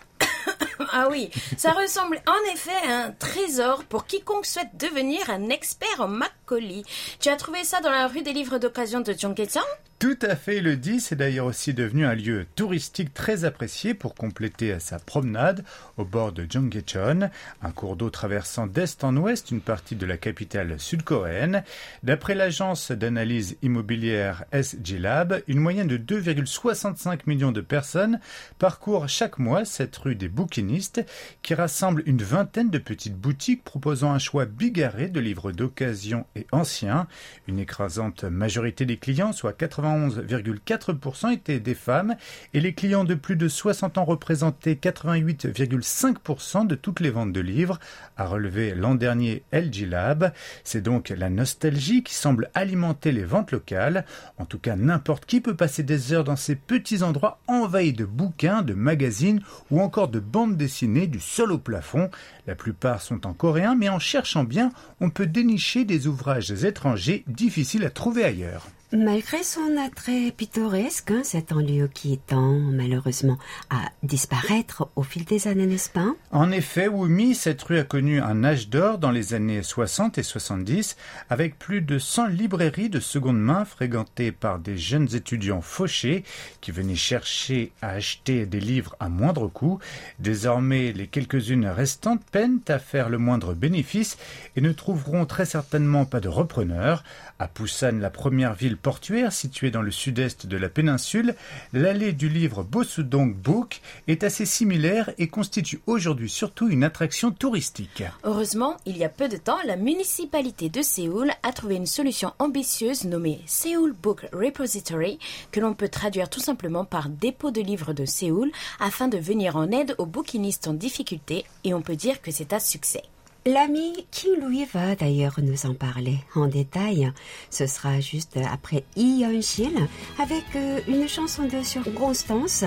Ah 0.93 1.09
oui, 1.11 1.31
ça 1.57 1.73
ressemble 1.73 2.21
en 2.27 2.53
effet 2.53 2.89
à 2.89 3.05
un 3.05 3.11
trésor 3.13 3.85
pour 3.85 4.07
quiconque 4.07 4.47
souhaite 4.47 4.77
devenir 4.79 5.29
un 5.31 5.49
expert 5.49 6.01
en 6.01 6.09
Macaulay. 6.09 6.83
Tu 7.21 7.29
as 7.29 7.37
trouvé 7.37 7.65
ça 7.65 7.81
dans 7.81 7.91
la 7.91 8.07
rue 8.07 8.23
des 8.23 8.33
livres 8.33 8.59
d'occasion 8.59 9.01
de 9.01 9.13
Jonggaecheon 9.13 9.61
Tout 9.99 10.19
à 10.23 10.37
fait, 10.37 10.61
le 10.61 10.77
dit, 10.77 11.01
c'est 11.01 11.17
d'ailleurs 11.17 11.47
aussi 11.47 11.75
devenu 11.75 12.07
un 12.07 12.15
lieu 12.15 12.47
touristique 12.55 13.13
très 13.13 13.45
apprécié 13.45 13.95
pour 13.95 14.15
compléter 14.15 14.79
sa 14.79 15.01
promenade 15.01 15.65
au 15.97 16.05
bord 16.05 16.31
de 16.31 16.47
Jonggaecheon, 16.49 17.31
un 17.63 17.71
cours 17.73 17.97
d'eau 17.97 18.09
traversant 18.09 18.69
d'est 18.69 19.03
en 19.03 19.17
ouest 19.17 19.51
une 19.51 19.61
partie 19.61 19.97
de 19.97 20.07
la 20.07 20.17
capitale 20.17 20.79
sud-coréenne. 20.79 21.65
D'après 22.05 22.37
l'agence 22.37 22.93
d'analyse 22.93 23.57
immobilière 23.63 24.45
SG 24.53 25.01
Lab, 25.01 25.43
une 25.49 25.59
moyenne 25.59 25.89
de 25.89 25.99
2,65 25.99 27.23
millions 27.27 27.51
de 27.51 27.61
personnes 27.61 28.21
parcourent 28.61 29.09
chaque 29.09 29.41
mois 29.41 29.65
cette 29.65 29.97
rue 29.97 30.15
des 30.15 30.29
bouquinistes 30.29 31.05
qui 31.43 31.55
rassemble 31.55 32.05
une 32.07 32.23
vingtaine 32.23 32.71
de 32.71 32.79
petites 32.79 33.17
boutiques 33.17 33.65
proposant 33.65 34.13
un 34.13 34.21
choix 34.21 34.45
bigarré 34.45 35.09
de 35.09 35.19
livres 35.19 35.51
d'occasion 35.51 36.25
et 36.37 36.47
anciens. 36.53 37.09
Une 37.49 37.59
écrasante 37.59 38.23
majorité 38.23 38.87
des 38.87 38.97
clients, 38.97 39.33
soit 39.33 39.55
91,4%, 39.89 41.33
étaient 41.33 41.61
des 41.61 41.75
femmes 41.75 42.17
et 42.55 42.61
les 42.61 42.73
clients 42.73 43.05
de 43.05 43.15
plus 43.15 43.37
de 43.37 43.49
60 43.49 43.99
ans 43.99 44.05
représentaient 44.05 44.75
88,5% 44.75 46.67
de 46.67 46.75
toutes 46.75 47.01
les 47.01 47.11
ventes 47.11 47.33
de 47.33 47.41
livres, 47.41 47.79
a 48.17 48.27
relevé 48.27 48.75
l'an 48.75 48.95
dernier 48.95 49.43
LG 49.53 49.89
Lab. 49.89 50.33
C'est 50.65 50.83
donc 50.83 51.11
la 51.11 51.31
nostalgie 51.31 52.03
qui 52.03 52.15
semble 52.15 52.51
alimenter 52.55 53.13
les 53.13 53.25
ventes 53.25 53.53
locales. 53.53 54.05
En 54.39 54.45
tout 54.45 54.59
cas, 54.59 54.77
n'importe 54.77 55.27
qui 55.27 55.41
peut 55.41 55.57
passer 55.57 55.83
des 55.83 56.13
heures 56.13 56.25
dans 56.25 56.37
ces 56.37 56.57
petits 56.57 57.03
endroits 57.03 57.41
envahis 57.47 57.93
de 57.93 58.05
bouquins, 58.05 58.63
de 58.63 58.75
magazines 58.75 59.43
ou 59.71 59.81
encore 59.81 60.09
de 60.09 60.21
bandes 60.21 60.57
dessinées 60.57 61.07
du 61.07 61.21
sol 61.21 61.53
au 61.53 61.59
plafond. 61.59 62.11
La 62.47 62.55
plupart 62.55 63.03
sont 63.03 63.27
en 63.27 63.35
coréen, 63.35 63.75
mais 63.75 63.89
en 63.89 63.99
cherchant 63.99 64.45
bien, 64.45 64.73
on 65.01 65.11
peut 65.11 65.27
dénicher 65.27 65.85
des 65.85 66.07
ouvrages 66.07 66.65
étrangers 66.65 67.25
difficiles 67.27 67.85
à 67.85 67.91
trouver 67.91 68.25
ailleurs. 68.25 68.67
Malgré 68.91 69.43
son 69.43 69.77
attrait 69.77 70.33
pittoresque, 70.35 71.11
hein, 71.11 71.21
c'est 71.23 71.53
un 71.53 71.61
lieu 71.61 71.91
qui 71.93 72.17
tend 72.17 72.59
malheureusement 72.59 73.37
à 73.69 73.83
disparaître 74.03 74.89
au 74.97 75.03
fil 75.03 75.27
des 75.27 75.47
années, 75.47 75.67
n'est-ce 75.67 75.91
pas? 75.91 76.15
En 76.31 76.51
effet, 76.51 76.89
Wumi, 76.89 77.35
cette 77.35 77.63
rue 77.65 77.79
a 77.79 77.85
connu 77.85 78.19
un 78.19 78.45
âge 78.45 78.71
d'or 78.71 78.97
dans 78.97 79.11
les 79.11 79.35
années 79.35 79.63
60 79.63 80.17
et 80.17 80.23
70, 80.23 80.97
avec 81.29 81.59
plus 81.59 81.83
de 81.83 81.99
100 81.99 82.29
librairies 82.29 82.89
de 82.89 82.99
seconde 82.99 83.39
main 83.39 83.67
fréquentées 83.67 84.33
par 84.33 84.59
des 84.59 84.79
jeunes 84.79 85.15
étudiants 85.15 85.61
fauchés 85.61 86.25
qui 86.63 86.71
venaient 86.71 86.95
chercher 86.95 87.73
à 87.83 87.91
acheter 87.91 88.47
des 88.47 88.61
livres 88.61 88.97
à 89.01 89.11
moindre 89.11 89.49
coût. 89.49 89.81
Désormais, 90.19 90.93
les 90.93 91.09
quelques-unes 91.09 91.67
restantes 91.67 92.25
peinent 92.33 92.61
à 92.69 92.79
faire 92.79 93.11
le 93.11 93.19
moindre 93.19 93.53
bénéfice 93.53 94.17
et 94.57 94.63
ne 94.63 94.73
trouveront 94.73 95.27
très 95.27 95.45
certainement 95.45 96.07
pas 96.07 96.21
de 96.21 96.29
repreneurs. 96.29 97.05
À 97.41 97.47
Busan, 97.47 98.01
la 98.01 98.11
première 98.11 98.53
ville 98.53 98.77
portuaire 98.77 99.33
située 99.33 99.71
dans 99.71 99.81
le 99.81 99.93
sud-est 99.93 100.47
de 100.47 100.57
la 100.57 100.69
péninsule, 100.69 101.37
l'allée 101.73 102.13
du 102.13 102.29
livre 102.29 102.65
Bosudong 102.65 103.33
Book 103.33 103.81
est 104.09 104.25
assez 104.25 104.45
similaire 104.45 105.13
et 105.19 105.29
constitue 105.29 105.81
aujourd'hui 105.87 106.29
surtout 106.29 106.69
une 106.69 106.83
attraction 106.83 107.31
touristique. 107.31 108.03
Heureusement, 108.25 108.77
il 108.87 108.99
y 108.99 109.05
a 109.05 109.09
peu 109.09 109.29
de 109.29 109.37
temps, 109.37 109.59
la 109.65 109.77
municipalité 109.77 110.69
de 110.69 110.83
Séoul 110.83 111.31
a 111.45 111.53
trouvé 111.53 111.77
une 111.77 111.87
solution 111.87 112.33
ambitieuse 112.41 113.05
nommée 113.05 113.41
Seoul 113.47 113.93
Book 113.93 114.27
Repository, 114.33 115.21
que 115.53 115.61
l'on 115.61 115.75
peut 115.75 115.89
traduire 115.89 116.29
tout 116.31 116.41
simplement 116.41 116.85
par 116.85 117.09
dépôt 117.09 117.53
de 117.53 117.61
livres 117.61 117.93
de 117.93 118.05
Séoul, 118.05 118.51
afin 118.81 119.07
de 119.07 119.19
venir 119.19 119.55
en 119.55 119.71
aide 119.71 119.95
aux 119.99 120.07
bouquinistes 120.07 120.67
en 120.67 120.75
difficulté, 120.75 121.45
et 121.63 121.73
on 121.73 121.83
peut 121.83 121.95
dire 121.95 122.21
que 122.21 122.33
c'est 122.33 122.53
un 122.53 122.59
succès. 122.59 123.03
L'ami 123.49 124.07
King 124.11 124.43
Louis 124.43 124.67
va 124.75 124.95
d'ailleurs 124.95 125.41
nous 125.43 125.65
en 125.65 125.73
parler 125.73 126.19
en 126.35 126.49
détail? 126.49 127.11
Ce 127.49 127.67
sera 127.67 127.99
juste 127.99 128.37
après 128.37 128.85
Lee 128.95 129.23
Hyun-sil 129.23 129.89
avec 130.19 130.45
euh, 130.55 130.81
une 130.87 131.09
chanson 131.09 131.45
de 131.45 131.63
circonstance 131.63 132.65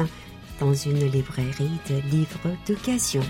dans 0.59 0.73
une 0.73 1.05
librairie 1.11 1.77
de 1.87 2.01
livres 2.09 2.57
d'occasion. 2.67 3.21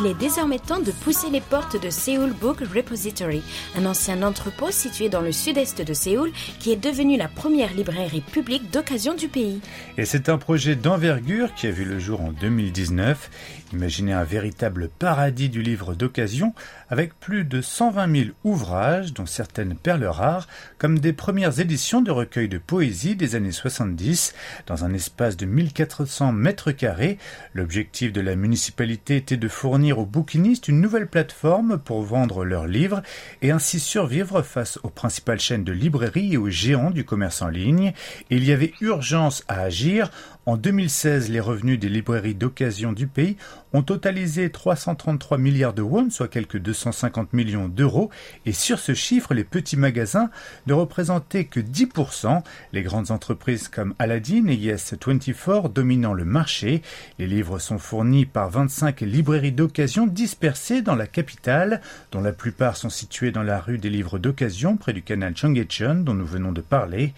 Il 0.00 0.06
est 0.06 0.14
désormais 0.14 0.60
temps 0.60 0.78
de 0.78 0.92
pousser 0.92 1.28
les 1.28 1.40
portes 1.40 1.82
de 1.82 1.90
Seoul 1.90 2.32
Book 2.32 2.60
Repository, 2.60 3.42
un 3.76 3.84
ancien 3.84 4.22
entrepôt 4.22 4.70
situé 4.70 5.08
dans 5.08 5.20
le 5.20 5.32
sud-est 5.32 5.82
de 5.82 5.92
Séoul 5.92 6.30
qui 6.60 6.70
est 6.70 6.76
devenu 6.76 7.16
la 7.16 7.26
première 7.26 7.74
librairie 7.74 8.20
publique 8.20 8.70
d'occasion 8.70 9.14
du 9.14 9.26
pays. 9.26 9.60
Et 9.96 10.04
c'est 10.04 10.28
un 10.28 10.38
projet 10.38 10.76
d'envergure 10.76 11.52
qui 11.54 11.66
a 11.66 11.72
vu 11.72 11.84
le 11.84 11.98
jour 11.98 12.20
en 12.20 12.30
2019. 12.30 13.28
Imaginez 13.72 14.12
un 14.12 14.24
véritable 14.24 14.88
paradis 14.88 15.48
du 15.48 15.62
livre 15.62 15.94
d'occasion 15.94 16.54
avec 16.88 17.18
plus 17.18 17.44
de 17.44 17.60
120 17.60 18.16
000 18.16 18.30
ouvrages, 18.44 19.12
dont 19.12 19.26
certaines 19.26 19.74
perles 19.74 20.06
rares, 20.06 20.46
comme 20.78 21.00
des 21.00 21.12
premières 21.12 21.60
éditions 21.60 22.00
de 22.00 22.10
recueils 22.10 22.48
de 22.48 22.58
poésie 22.58 23.16
des 23.16 23.34
années 23.34 23.52
70, 23.52 24.34
dans 24.66 24.84
un 24.84 24.94
espace 24.94 25.36
de 25.36 25.44
1400 25.44 26.32
mètres 26.32 26.70
carrés. 26.70 27.18
L'objectif 27.52 28.12
de 28.12 28.20
la 28.20 28.36
municipalité 28.36 29.16
était 29.16 29.36
de 29.36 29.48
fournir 29.48 29.87
aux 29.96 30.06
bouquinistes 30.06 30.68
une 30.68 30.80
nouvelle 30.80 31.06
plateforme 31.06 31.78
pour 31.78 32.02
vendre 32.02 32.44
leurs 32.44 32.66
livres 32.66 33.02
et 33.42 33.50
ainsi 33.50 33.78
survivre 33.80 34.42
face 34.42 34.78
aux 34.82 34.90
principales 34.90 35.40
chaînes 35.40 35.64
de 35.64 35.72
librairies 35.72 36.34
et 36.34 36.36
aux 36.36 36.50
géants 36.50 36.90
du 36.90 37.04
commerce 37.04 37.42
en 37.42 37.48
ligne. 37.48 37.92
Il 38.30 38.44
y 38.44 38.52
avait 38.52 38.72
urgence 38.80 39.44
à 39.48 39.60
agir. 39.60 40.10
En 40.48 40.56
2016, 40.56 41.28
les 41.28 41.40
revenus 41.40 41.78
des 41.78 41.90
librairies 41.90 42.34
d'occasion 42.34 42.92
du 42.92 43.06
pays 43.06 43.36
ont 43.74 43.82
totalisé 43.82 44.48
333 44.48 45.36
milliards 45.36 45.74
de 45.74 45.82
won, 45.82 46.08
soit 46.08 46.28
quelques 46.28 46.56
250 46.56 47.34
millions 47.34 47.68
d'euros, 47.68 48.08
et 48.46 48.54
sur 48.54 48.78
ce 48.78 48.94
chiffre, 48.94 49.34
les 49.34 49.44
petits 49.44 49.76
magasins 49.76 50.30
ne 50.66 50.72
représentaient 50.72 51.44
que 51.44 51.60
10%, 51.60 52.42
les 52.72 52.80
grandes 52.80 53.10
entreprises 53.10 53.68
comme 53.68 53.94
Aladdin 53.98 54.46
et 54.46 54.56
Yes24 54.56 55.70
dominant 55.70 56.14
le 56.14 56.24
marché. 56.24 56.80
Les 57.18 57.26
livres 57.26 57.58
sont 57.58 57.76
fournis 57.76 58.24
par 58.24 58.48
25 58.48 59.02
librairies 59.02 59.52
d'occasion 59.52 60.06
dispersées 60.06 60.80
dans 60.80 60.96
la 60.96 61.06
capitale, 61.06 61.82
dont 62.10 62.22
la 62.22 62.32
plupart 62.32 62.78
sont 62.78 62.88
situées 62.88 63.32
dans 63.32 63.42
la 63.42 63.60
rue 63.60 63.76
des 63.76 63.90
livres 63.90 64.18
d'occasion 64.18 64.78
près 64.78 64.94
du 64.94 65.02
canal 65.02 65.36
Chongyecheon 65.36 65.96
dont 65.96 66.14
nous 66.14 66.24
venons 66.24 66.52
de 66.52 66.62
parler. 66.62 67.12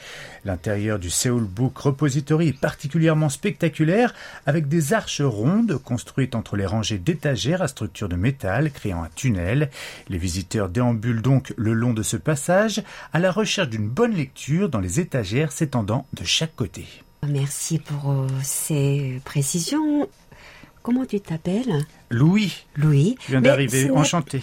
L'intérieur 0.45 0.99
du 0.99 1.11
Seoul 1.11 1.45
Book 1.45 1.79
Repository 1.79 2.49
est 2.49 2.61
particulièrement 2.61 3.20
spectaculaire 3.29 4.15
avec 4.47 4.69
des 4.69 4.93
arches 4.93 5.21
rondes 5.21 5.77
construites 5.85 6.35
entre 6.35 6.57
les 6.57 6.67
rangées 6.67 6.99
d'étagères 6.99 7.63
à 7.63 7.69
structure 7.69 8.09
de 8.09 8.17
métal 8.17 8.71
créant 8.71 9.03
un 9.03 9.11
tunnel. 9.15 9.71
Les 10.09 10.19
visiteurs 10.19 10.69
déambulent 10.69 11.23
donc 11.23 11.53
le 11.57 11.73
long 11.73 11.93
de 11.93 12.03
ce 12.03 12.17
passage 12.17 12.83
à 13.13 13.19
la 13.19 13.31
recherche 13.31 13.69
d'une 13.69 13.89
bonne 13.89 14.15
lecture 14.15 14.69
dans 14.69 14.81
les 14.81 15.01
étagères 15.01 15.53
s'étendant 15.53 16.07
de 16.13 16.25
chaque 16.25 16.55
côté. 16.57 16.87
Merci 17.27 17.79
pour 17.79 18.11
euh, 18.13 18.27
ces 18.43 19.21
précisions. 19.25 20.09
Comment 20.83 21.05
tu 21.05 21.21
t'appelles? 21.21 21.85
Louis, 22.09 22.65
Louis. 22.75 23.17
je 23.27 23.33
viens 23.33 23.43
d'arriver, 23.43 23.91
enchanté. 23.91 24.43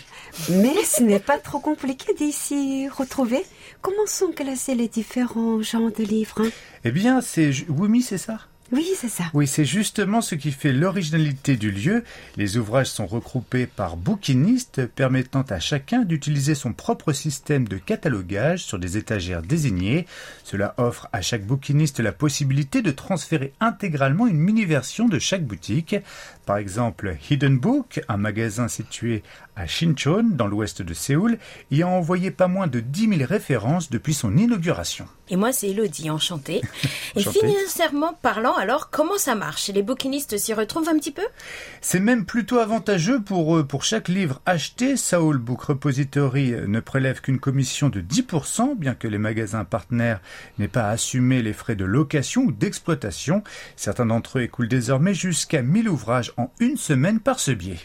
Mais 0.49 0.75
ce 0.83 1.01
n'est 1.01 1.19
pas 1.19 1.39
trop 1.39 1.59
compliqué 1.59 2.13
d'ici 2.13 2.87
retrouver. 2.89 3.43
Comment 3.81 4.05
sont 4.05 4.31
classés 4.31 4.75
les 4.75 4.87
différents 4.87 5.61
genres 5.63 5.91
de 5.91 6.03
livres 6.03 6.43
hein 6.45 6.49
Eh 6.83 6.91
bien, 6.91 7.21
c'est 7.21 7.51
Wumi, 7.69 8.03
c'est 8.03 8.19
ça 8.19 8.39
Oui, 8.71 8.85
c'est 8.95 9.07
ça. 9.07 9.23
Oui, 9.33 9.47
c'est 9.47 9.65
justement 9.65 10.21
ce 10.21 10.35
qui 10.35 10.51
fait 10.51 10.73
l'originalité 10.73 11.55
du 11.55 11.71
lieu. 11.71 12.03
Les 12.35 12.57
ouvrages 12.57 12.89
sont 12.89 13.07
regroupés 13.07 13.65
par 13.65 13.95
bouquinistes, 13.95 14.85
permettant 14.87 15.43
à 15.49 15.59
chacun 15.59 16.03
d'utiliser 16.03 16.53
son 16.53 16.73
propre 16.73 17.13
système 17.13 17.67
de 17.67 17.77
catalogage 17.77 18.63
sur 18.63 18.77
des 18.77 18.97
étagères 18.97 19.41
désignées. 19.41 20.05
Cela 20.43 20.73
offre 20.77 21.07
à 21.13 21.21
chaque 21.21 21.45
bouquiniste 21.45 21.99
la 22.01 22.11
possibilité 22.11 22.81
de 22.81 22.91
transférer 22.91 23.53
intégralement 23.59 24.27
une 24.27 24.39
mini-version 24.39 25.07
de 25.07 25.19
chaque 25.19 25.45
boutique. 25.45 25.95
Par 26.47 26.57
exemple, 26.59 27.17
Hidden 27.29 27.59
Book, 27.59 27.99
un 28.07 28.15
magasin 28.15 28.69
situé 28.69 29.21
à 29.57 29.67
Shinchon, 29.67 30.29
dans 30.31 30.47
l'ouest 30.47 30.81
de 30.81 30.93
Séoul, 30.93 31.39
y 31.71 31.81
a 31.81 31.87
envoyé 31.87 32.31
pas 32.31 32.47
moins 32.47 32.67
de 32.67 32.79
10 32.79 33.17
000 33.17 33.21
références 33.27 33.89
depuis 33.89 34.13
son 34.13 34.37
inauguration. 34.37 35.07
Et 35.29 35.35
moi, 35.35 35.51
c'est 35.51 35.69
Elodie, 35.69 36.09
enchantée. 36.09 36.61
Et 37.15 37.23
financièrement 37.23 38.13
parlant, 38.21 38.53
alors 38.53 38.91
comment 38.91 39.17
ça 39.17 39.35
marche? 39.35 39.69
Les 39.69 39.81
bouquinistes 39.81 40.37
s'y 40.37 40.53
retrouvent 40.53 40.87
un 40.87 40.97
petit 40.97 41.11
peu? 41.11 41.25
C'est 41.81 41.99
même 41.99 42.23
plutôt 42.23 42.59
avantageux 42.59 43.19
pour 43.19 43.57
eux. 43.57 43.65
Pour 43.65 43.83
chaque 43.83 44.07
livre 44.07 44.41
acheté, 44.45 44.95
Saul 44.95 45.39
Book 45.39 45.63
Repository 45.63 46.53
ne 46.67 46.79
prélève 46.79 47.19
qu'une 47.19 47.39
commission 47.39 47.89
de 47.89 47.99
10%, 47.99 48.77
bien 48.77 48.93
que 48.93 49.07
les 49.07 49.17
magasins 49.17 49.65
partenaires 49.65 50.21
n'aient 50.59 50.67
pas 50.69 50.83
à 50.83 50.91
assumer 50.91 51.41
les 51.41 51.53
frais 51.53 51.75
de 51.75 51.83
location 51.83 52.43
ou 52.43 52.51
d'exploitation. 52.51 53.43
Certains 53.75 54.05
d'entre 54.05 54.37
eux 54.37 54.43
écoulent 54.43 54.69
désormais 54.69 55.13
jusqu'à 55.13 55.61
1000 55.61 55.89
ouvrages 55.89 56.31
en 56.37 56.51
une 56.59 56.77
semaine 56.77 57.19
par 57.19 57.39
ce 57.39 57.51
biais. 57.51 57.79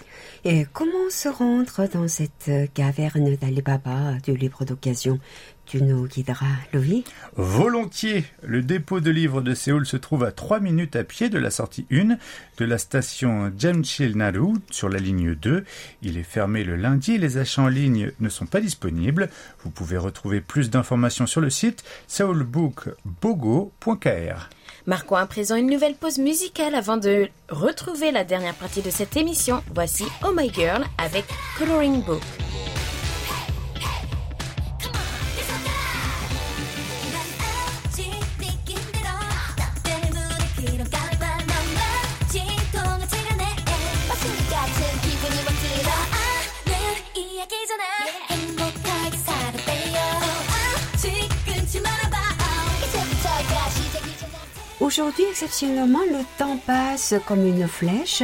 Et 0.44 0.66
comment 0.72 1.10
se 1.10 1.28
rendre 1.28 1.88
dans 1.92 2.08
cette 2.08 2.48
euh, 2.48 2.66
caverne 2.72 3.36
d'Alibaba 3.36 4.14
du 4.24 4.36
livre 4.36 4.64
d'occasion 4.64 5.18
Tu 5.66 5.82
nous 5.82 6.06
guideras, 6.06 6.46
Louis? 6.72 7.04
Volontiers, 7.36 8.24
le 8.42 8.62
dépôt 8.62 9.00
de 9.00 9.10
livres 9.10 9.40
de 9.40 9.54
Séoul 9.54 9.86
se 9.86 9.96
trouve 9.96 10.24
à 10.24 10.32
3 10.32 10.60
minutes 10.60 10.96
à 10.96 11.04
pied 11.04 11.30
de 11.30 11.38
la 11.38 11.50
sortie 11.50 11.86
1 11.90 12.16
de 12.58 12.64
la 12.64 12.78
station 12.78 13.52
Jamshil-naru 13.56 14.54
sur 14.70 14.88
la 14.88 14.98
ligne 14.98 15.34
2. 15.34 15.64
Il 16.02 16.18
est 16.18 16.22
fermé 16.24 16.64
le 16.64 16.76
lundi 16.76 17.12
et 17.12 17.18
les 17.18 17.38
achats 17.38 17.62
en 17.62 17.68
ligne 17.68 18.10
ne 18.20 18.28
sont 18.28 18.46
pas 18.46 18.60
disponibles. 18.60 19.30
Vous 19.64 19.70
pouvez 19.70 19.96
retrouver 19.96 20.40
plus 20.40 20.70
d'informations 20.70 21.26
sur 21.26 21.40
le 21.40 21.50
site 21.50 21.84
seoulbookbogo.kr. 22.08 24.48
Marquons 24.86 25.16
à 25.16 25.26
présent 25.26 25.54
une 25.54 25.70
nouvelle 25.70 25.94
pause 25.94 26.18
musicale 26.18 26.74
avant 26.74 26.96
de 26.96 27.28
retrouver 27.48 28.10
la 28.10 28.24
dernière 28.24 28.54
partie 28.54 28.82
de 28.82 28.90
cette 28.90 29.16
émission. 29.16 29.62
Voici 29.74 30.04
Oh 30.26 30.32
My 30.36 30.52
Girl 30.52 30.84
avec 30.98 31.24
Coloring 31.56 32.02
Book. 32.02 32.22
Aujourd'hui, 54.92 55.24
exceptionnellement, 55.30 56.02
le 56.10 56.22
temps 56.36 56.58
passe 56.66 57.14
comme 57.26 57.46
une 57.46 57.66
flèche. 57.66 58.22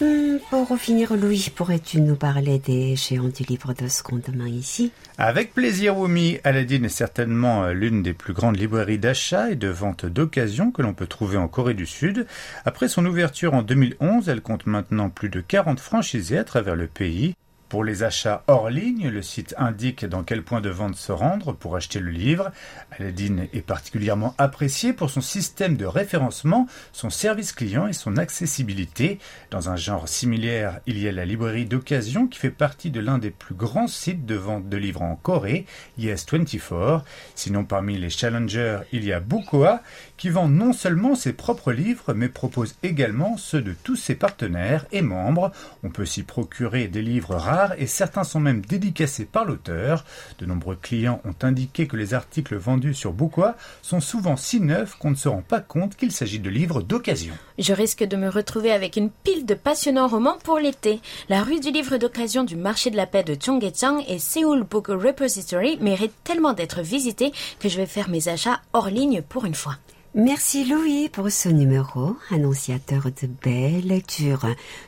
Hmm, 0.00 0.38
pour 0.48 0.78
finir, 0.78 1.14
Louis, 1.14 1.52
pourrais-tu 1.54 2.00
nous 2.00 2.16
parler 2.16 2.58
des 2.58 2.96
géants 2.96 3.28
du 3.28 3.42
livre 3.42 3.74
de 3.74 3.86
seconde 3.86 4.24
main 4.34 4.48
ici? 4.48 4.92
Avec 5.18 5.52
plaisir, 5.52 5.98
Wumi. 5.98 6.38
Aladdin 6.42 6.84
est 6.84 6.88
certainement 6.88 7.64
euh, 7.64 7.72
l'une 7.74 8.02
des 8.02 8.14
plus 8.14 8.32
grandes 8.32 8.56
librairies 8.56 8.98
d'achat 8.98 9.50
et 9.50 9.56
de 9.56 9.68
vente 9.68 10.06
d'occasion 10.06 10.70
que 10.70 10.80
l'on 10.80 10.94
peut 10.94 11.06
trouver 11.06 11.36
en 11.36 11.48
Corée 11.48 11.74
du 11.74 11.84
Sud. 11.84 12.26
Après 12.64 12.88
son 12.88 13.04
ouverture 13.04 13.52
en 13.52 13.60
2011, 13.60 14.30
elle 14.30 14.40
compte 14.40 14.64
maintenant 14.64 15.10
plus 15.10 15.28
de 15.28 15.42
40 15.42 15.80
franchisés 15.80 16.38
à 16.38 16.44
travers 16.44 16.76
le 16.76 16.86
pays. 16.86 17.34
Pour 17.70 17.84
les 17.84 18.02
achats 18.02 18.42
hors 18.48 18.68
ligne, 18.68 19.10
le 19.10 19.22
site 19.22 19.54
indique 19.56 20.04
dans 20.04 20.24
quel 20.24 20.42
point 20.42 20.60
de 20.60 20.70
vente 20.70 20.96
se 20.96 21.12
rendre 21.12 21.52
pour 21.52 21.76
acheter 21.76 22.00
le 22.00 22.10
livre. 22.10 22.50
Aladdin 22.90 23.46
est 23.52 23.64
particulièrement 23.64 24.34
apprécié 24.38 24.92
pour 24.92 25.08
son 25.08 25.20
système 25.20 25.76
de 25.76 25.86
référencement, 25.86 26.66
son 26.92 27.10
service 27.10 27.52
client 27.52 27.86
et 27.86 27.92
son 27.92 28.16
accessibilité. 28.16 29.20
Dans 29.52 29.70
un 29.70 29.76
genre 29.76 30.08
similaire, 30.08 30.80
il 30.86 30.98
y 30.98 31.06
a 31.06 31.12
la 31.12 31.24
librairie 31.24 31.64
d'occasion 31.64 32.26
qui 32.26 32.40
fait 32.40 32.50
partie 32.50 32.90
de 32.90 32.98
l'un 32.98 33.18
des 33.18 33.30
plus 33.30 33.54
grands 33.54 33.86
sites 33.86 34.26
de 34.26 34.34
vente 34.34 34.68
de 34.68 34.76
livres 34.76 35.02
en 35.02 35.14
Corée, 35.14 35.64
Yes24. 35.96 37.02
Sinon, 37.36 37.64
parmi 37.64 37.96
les 37.98 38.10
challengers, 38.10 38.80
il 38.90 39.04
y 39.04 39.12
a 39.12 39.20
Bukoa 39.20 39.80
qui 40.20 40.28
vend 40.28 40.48
non 40.48 40.74
seulement 40.74 41.14
ses 41.14 41.32
propres 41.32 41.72
livres, 41.72 42.12
mais 42.12 42.28
propose 42.28 42.74
également 42.82 43.38
ceux 43.38 43.62
de 43.62 43.74
tous 43.82 43.96
ses 43.96 44.14
partenaires 44.14 44.84
et 44.92 45.00
membres. 45.00 45.50
On 45.82 45.88
peut 45.88 46.04
s'y 46.04 46.24
procurer 46.24 46.88
des 46.88 47.00
livres 47.00 47.36
rares 47.36 47.72
et 47.78 47.86
certains 47.86 48.22
sont 48.22 48.38
même 48.38 48.60
dédicacés 48.60 49.24
par 49.24 49.46
l'auteur. 49.46 50.04
De 50.38 50.44
nombreux 50.44 50.76
clients 50.76 51.22
ont 51.24 51.34
indiqué 51.42 51.86
que 51.86 51.96
les 51.96 52.12
articles 52.12 52.56
vendus 52.56 52.92
sur 52.92 53.14
Bukoa 53.14 53.56
sont 53.80 54.00
souvent 54.00 54.36
si 54.36 54.60
neufs 54.60 54.94
qu'on 54.98 55.12
ne 55.12 55.16
se 55.16 55.28
rend 55.28 55.40
pas 55.40 55.60
compte 55.60 55.96
qu'il 55.96 56.12
s'agit 56.12 56.38
de 56.38 56.50
livres 56.50 56.82
d'occasion. 56.82 57.32
Je 57.58 57.72
risque 57.72 58.04
de 58.04 58.16
me 58.18 58.28
retrouver 58.28 58.72
avec 58.72 58.96
une 58.96 59.08
pile 59.10 59.46
de 59.46 59.54
passionnants 59.54 60.08
romans 60.08 60.36
pour 60.44 60.58
l'été. 60.58 61.00
La 61.30 61.42
rue 61.42 61.60
du 61.60 61.70
livre 61.70 61.96
d'occasion 61.96 62.44
du 62.44 62.56
marché 62.56 62.90
de 62.90 62.96
la 62.96 63.06
paix 63.06 63.24
de 63.24 63.38
Cheonggyecheong 63.42 64.04
et 64.06 64.18
Seoul 64.18 64.64
Book 64.64 64.88
Repository 64.88 65.78
méritent 65.80 66.24
tellement 66.24 66.52
d'être 66.52 66.82
visités 66.82 67.32
que 67.58 67.70
je 67.70 67.78
vais 67.78 67.86
faire 67.86 68.10
mes 68.10 68.28
achats 68.28 68.60
hors 68.74 68.90
ligne 68.90 69.22
pour 69.22 69.46
une 69.46 69.54
fois. 69.54 69.76
Merci 70.17 70.63
Louis 70.63 71.09
pour 71.09 71.29
ce 71.29 71.49
numéro, 71.49 72.15
annonciateur 72.31 73.03
de 73.03 73.27
belles 73.43 73.85
lectures. 73.85 74.47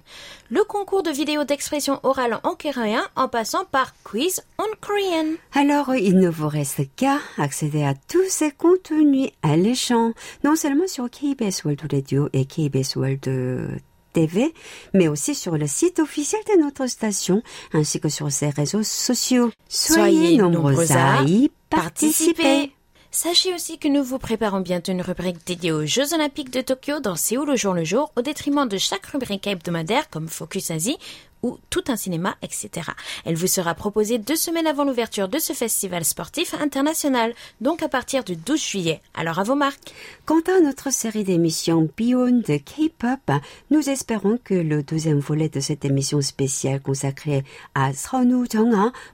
Le 0.49 0.65
concours 0.65 1.03
de 1.03 1.11
vidéos 1.11 1.45
d'expression 1.45 2.01
orale 2.05 2.41
en 2.43 2.55
coréen 2.55 3.03
en 3.17 3.29
passant 3.29 3.67
par 3.67 3.93
Quiz 4.03 4.41
on 4.59 4.65
Korean. 4.81 5.35
Alors, 5.53 5.95
il 5.95 6.19
ne 6.19 6.31
vous 6.31 6.49
reste 6.49 6.81
qu'à 6.97 7.19
accéder 7.37 7.85
à 7.85 7.93
tous 7.95 8.31
ces 8.31 8.51
contenus 8.51 9.29
alléchants, 9.55 10.13
non 10.45 10.57
seulement 10.57 10.87
sur 10.87 11.09
KBS 11.09 11.65
World 11.65 11.81
Radio 11.91 12.29
et 12.33 12.45
KBS 12.45 12.97
World 12.97 13.27
euh, 13.29 13.69
TV, 14.13 14.53
mais 14.93 15.09
aussi 15.09 15.35
sur 15.35 15.57
le 15.57 15.67
site 15.67 15.99
officiel 15.99 16.41
de 16.55 16.63
notre 16.63 16.87
station, 16.87 17.43
ainsi 17.73 18.01
que 18.01 18.09
sur 18.09 18.31
ses 18.31 18.51
réseaux 18.51 18.83
sociaux. 18.83 19.51
Soyez, 19.69 20.37
nombreux 20.37 20.93
à 20.93 21.23
y 21.23 21.51
participer. 21.71 22.73
Sachez 23.11 23.55
aussi 23.55 23.79
que 23.79 23.87
nous 23.87 24.03
vous 24.03 24.19
préparons 24.19 24.61
bientôt 24.61 24.91
une 24.91 25.01
rubrique 25.01 25.47
dédiée 25.47 25.71
aux 25.71 25.87
Jeux 25.87 26.15
Olympiques 26.15 26.51
de 26.51 26.61
Tokyo 26.63 26.99
dans 26.99 27.15
Séoul 27.15 27.49
au 27.49 27.55
jour 27.55 27.73
le 27.73 27.85
jour, 27.85 28.11
au 28.17 28.23
détriment 28.23 28.67
de 28.67 28.77
chaque 28.77 29.07
rubrique 29.07 29.47
hebdomadaire 29.47 30.11
comme 30.11 30.27
Focus 30.27 30.73
Asie 30.73 30.99
ou 31.45 31.59
tout 31.69 31.85
un 31.89 31.97
cinéma, 31.97 32.37
etc. 32.41 32.89
Elle 33.27 33.37
vous 33.37 33.47
sera 33.47 33.75
proposée 33.75 34.17
deux 34.17 34.35
semaines 34.35 34.67
avant 34.67 34.85
l'ouverture 34.85 35.29
de 35.29 35.39
ce 35.39 35.53
festival 35.53 36.03
sportif 36.05 36.55
international, 36.55 37.35
donc 37.61 37.83
à 37.83 37.89
partir 37.89 38.25
du 38.25 38.35
12 38.35 38.61
juillet. 38.61 39.03
Alors 39.13 39.39
à 39.39 39.45
vos 39.45 39.55
marques. 39.55 39.93
Quant 40.25 40.41
à 40.41 40.61
notre 40.61 40.91
série 40.91 41.23
d'émissions 41.23 41.87
Beyond 41.97 42.41
K-pop, 42.41 43.31
nous 43.71 43.91
espérons 43.91 44.39
que 44.43 44.55
le 44.55 44.83
deuxième 44.83 45.19
volet 45.19 45.51
de 45.51 45.61
cette 45.61 45.85
émission 45.85 46.23
spéciale 46.23 46.81
consacrée 46.81 47.45
à 47.75 47.93
Sonu 47.93 48.47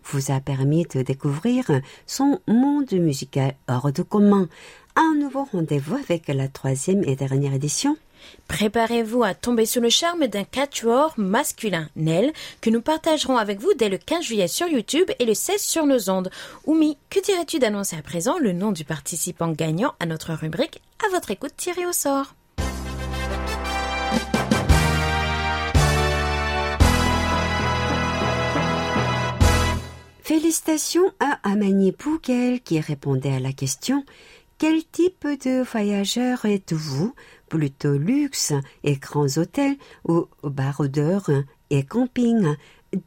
vous 0.04 0.30
a 0.30 0.40
permis 0.40 0.86
de 0.94 1.02
découvrir 1.02 1.64
son 2.06 2.38
monde 2.46 2.92
musical 2.92 3.54
hors 3.66 3.90
de 3.90 4.02
commun. 4.02 4.48
Un 4.94 5.14
nouveau 5.18 5.48
rendez-vous 5.50 5.96
avec 5.96 6.28
la 6.28 6.46
troisième 6.46 7.02
et 7.02 7.16
dernière 7.16 7.54
édition. 7.54 7.96
Préparez-vous 8.48 9.22
à 9.22 9.34
tomber 9.34 9.66
sous 9.66 9.80
le 9.80 9.90
charme 9.90 10.26
d'un 10.26 10.44
quatuor 10.44 11.14
masculin, 11.16 11.88
Nel, 11.96 12.32
que 12.60 12.70
nous 12.70 12.80
partagerons 12.80 13.36
avec 13.36 13.60
vous 13.60 13.72
dès 13.74 13.88
le 13.88 13.98
15 13.98 14.24
juillet 14.24 14.48
sur 14.48 14.66
YouTube 14.66 15.10
et 15.18 15.24
le 15.24 15.34
16 15.34 15.60
sur 15.60 15.86
nos 15.86 16.10
ondes. 16.10 16.30
Oumi, 16.66 16.98
que 17.10 17.20
dirais-tu 17.20 17.58
d'annoncer 17.58 17.96
à 17.96 18.02
présent 18.02 18.38
le 18.38 18.52
nom 18.52 18.72
du 18.72 18.84
participant 18.84 19.48
gagnant 19.48 19.94
à 20.00 20.06
notre 20.06 20.32
rubrique 20.34 20.80
À 21.06 21.10
votre 21.10 21.30
écoute 21.30 21.54
tiré 21.56 21.86
au 21.86 21.92
sort? 21.92 22.34
Félicitations 30.30 31.12
à 31.18 31.40
Amani 31.42 31.90
Pouquel 31.90 32.60
qui 32.60 32.78
répondait 32.78 33.34
à 33.34 33.40
la 33.40 33.52
question. 33.52 34.04
Quel 34.58 34.84
type 34.84 35.26
de 35.26 35.64
voyageur 35.64 36.44
êtes-vous? 36.44 37.14
Plutôt 37.50 37.98
luxe 37.98 38.54
et 38.84 38.96
grands 38.96 39.36
hôtels 39.36 39.76
ou 40.08 40.26
baroudeurs 40.44 41.28
et 41.68 41.82
camping 41.82 42.54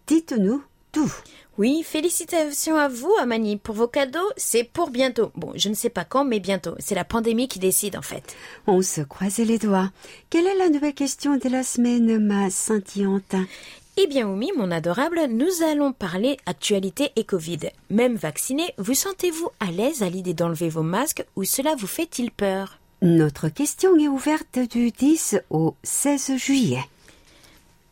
Dites-nous 0.05 0.61
tout. 0.91 1.11
Oui, 1.57 1.81
félicitations 1.83 2.75
à 2.75 2.89
vous, 2.89 3.13
Amani, 3.19 3.55
pour 3.55 3.73
vos 3.73 3.87
cadeaux. 3.87 4.29
C'est 4.35 4.65
pour 4.65 4.89
bientôt. 4.89 5.31
Bon, 5.35 5.53
je 5.55 5.69
ne 5.69 5.73
sais 5.73 5.89
pas 5.89 6.03
quand, 6.03 6.25
mais 6.25 6.41
bientôt. 6.41 6.75
C'est 6.79 6.93
la 6.93 7.05
pandémie 7.05 7.47
qui 7.47 7.59
décide, 7.59 7.95
en 7.95 8.01
fait. 8.01 8.35
On 8.67 8.81
se 8.81 9.01
croise 9.01 9.37
les 9.37 9.59
doigts. 9.59 9.91
Quelle 10.29 10.45
est 10.45 10.57
la 10.57 10.69
nouvelle 10.69 10.93
question 10.93 11.37
de 11.37 11.49
la 11.49 11.63
semaine, 11.63 12.19
ma 12.19 12.49
scintillante 12.49 13.35
Eh 13.95 14.07
bien, 14.07 14.27
Oumi, 14.27 14.51
mon 14.57 14.71
adorable, 14.71 15.21
nous 15.29 15.63
allons 15.63 15.93
parler 15.93 16.37
actualité 16.45 17.11
et 17.15 17.23
Covid. 17.23 17.69
Même 17.89 18.15
vacciné, 18.15 18.73
vous 18.77 18.93
sentez-vous 18.93 19.49
à 19.61 19.71
l'aise 19.71 20.03
à 20.03 20.09
l'idée 20.09 20.33
d'enlever 20.33 20.69
vos 20.69 20.83
masques 20.83 21.25
ou 21.37 21.45
cela 21.45 21.75
vous 21.75 21.87
fait-il 21.87 22.29
peur? 22.29 22.77
Notre 23.03 23.49
question 23.49 23.97
est 23.97 24.07
ouverte 24.07 24.59
du 24.71 24.89
10 24.89 25.41
au 25.49 25.75
16 25.83 26.37
juillet. 26.37 26.85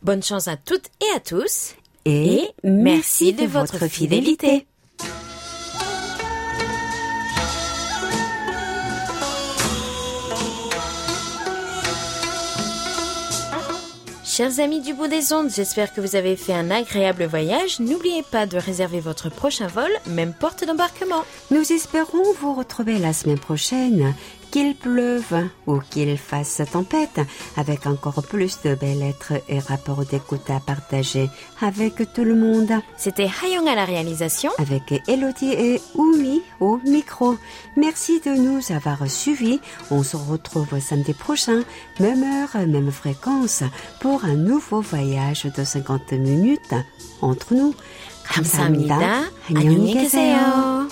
Bonne 0.00 0.22
chance 0.22 0.48
à 0.48 0.56
toutes 0.56 0.86
et 1.02 1.14
à 1.14 1.20
tous. 1.20 1.74
Et, 2.06 2.38
Et 2.38 2.48
merci 2.64 3.34
de 3.34 3.44
votre 3.44 3.86
fidélité. 3.88 4.66
Chers 14.24 14.60
amis 14.60 14.80
du 14.80 14.94
bout 14.94 15.08
des 15.08 15.34
ondes, 15.34 15.50
j'espère 15.54 15.92
que 15.92 16.00
vous 16.00 16.16
avez 16.16 16.36
fait 16.36 16.54
un 16.54 16.70
agréable 16.70 17.24
voyage. 17.24 17.80
N'oubliez 17.80 18.22
pas 18.22 18.46
de 18.46 18.56
réserver 18.56 19.00
votre 19.00 19.28
prochain 19.28 19.66
vol, 19.66 19.90
même 20.06 20.32
porte 20.32 20.64
d'embarquement. 20.66 21.22
Nous 21.50 21.70
espérons 21.70 22.32
vous 22.40 22.54
retrouver 22.54 22.98
la 22.98 23.12
semaine 23.12 23.38
prochaine, 23.38 24.14
qu'il 24.51 24.75
pleuve 24.75 25.49
ou 25.67 25.79
qu'il 25.89 26.17
fasse 26.17 26.61
tempête, 26.71 27.19
avec 27.57 27.85
encore 27.85 28.23
plus 28.23 28.59
de 28.63 28.75
belles 28.75 28.99
lettres 28.99 29.33
et 29.49 29.59
rapports 29.59 30.05
d'écoute 30.05 30.49
à 30.49 30.59
partager 30.61 31.29
avec 31.61 31.95
tout 32.13 32.23
le 32.23 32.33
monde, 32.33 32.71
C'était 32.97 33.29
Hayong 33.43 33.67
à 33.67 33.75
la 33.75 33.83
réalisation. 33.85 34.51
avec 34.57 34.93
Elodie 35.07 35.51
et 35.51 35.81
Oumi 35.95 36.41
au 36.61 36.77
micro. 36.85 37.35
Merci 37.75 38.21
de 38.21 38.31
nous 38.31 38.61
avoir 38.71 39.05
suivis. 39.09 39.59
On 39.91 40.01
se 40.01 40.15
retrouve 40.15 40.79
samedi 40.79 41.13
prochain, 41.13 41.63
même 41.99 42.23
heure, 42.23 42.65
même 42.67 42.91
fréquence, 42.91 43.63
pour 43.99 44.23
un 44.23 44.35
nouveau 44.35 44.79
voyage 44.81 45.43
de 45.43 45.63
50 45.63 46.13
minutes 46.13 46.73
entre 47.21 47.53
nous. 47.53 47.73
감사합니다. 48.23 49.23
안녕히 49.49 49.93
계세요. 49.93 50.87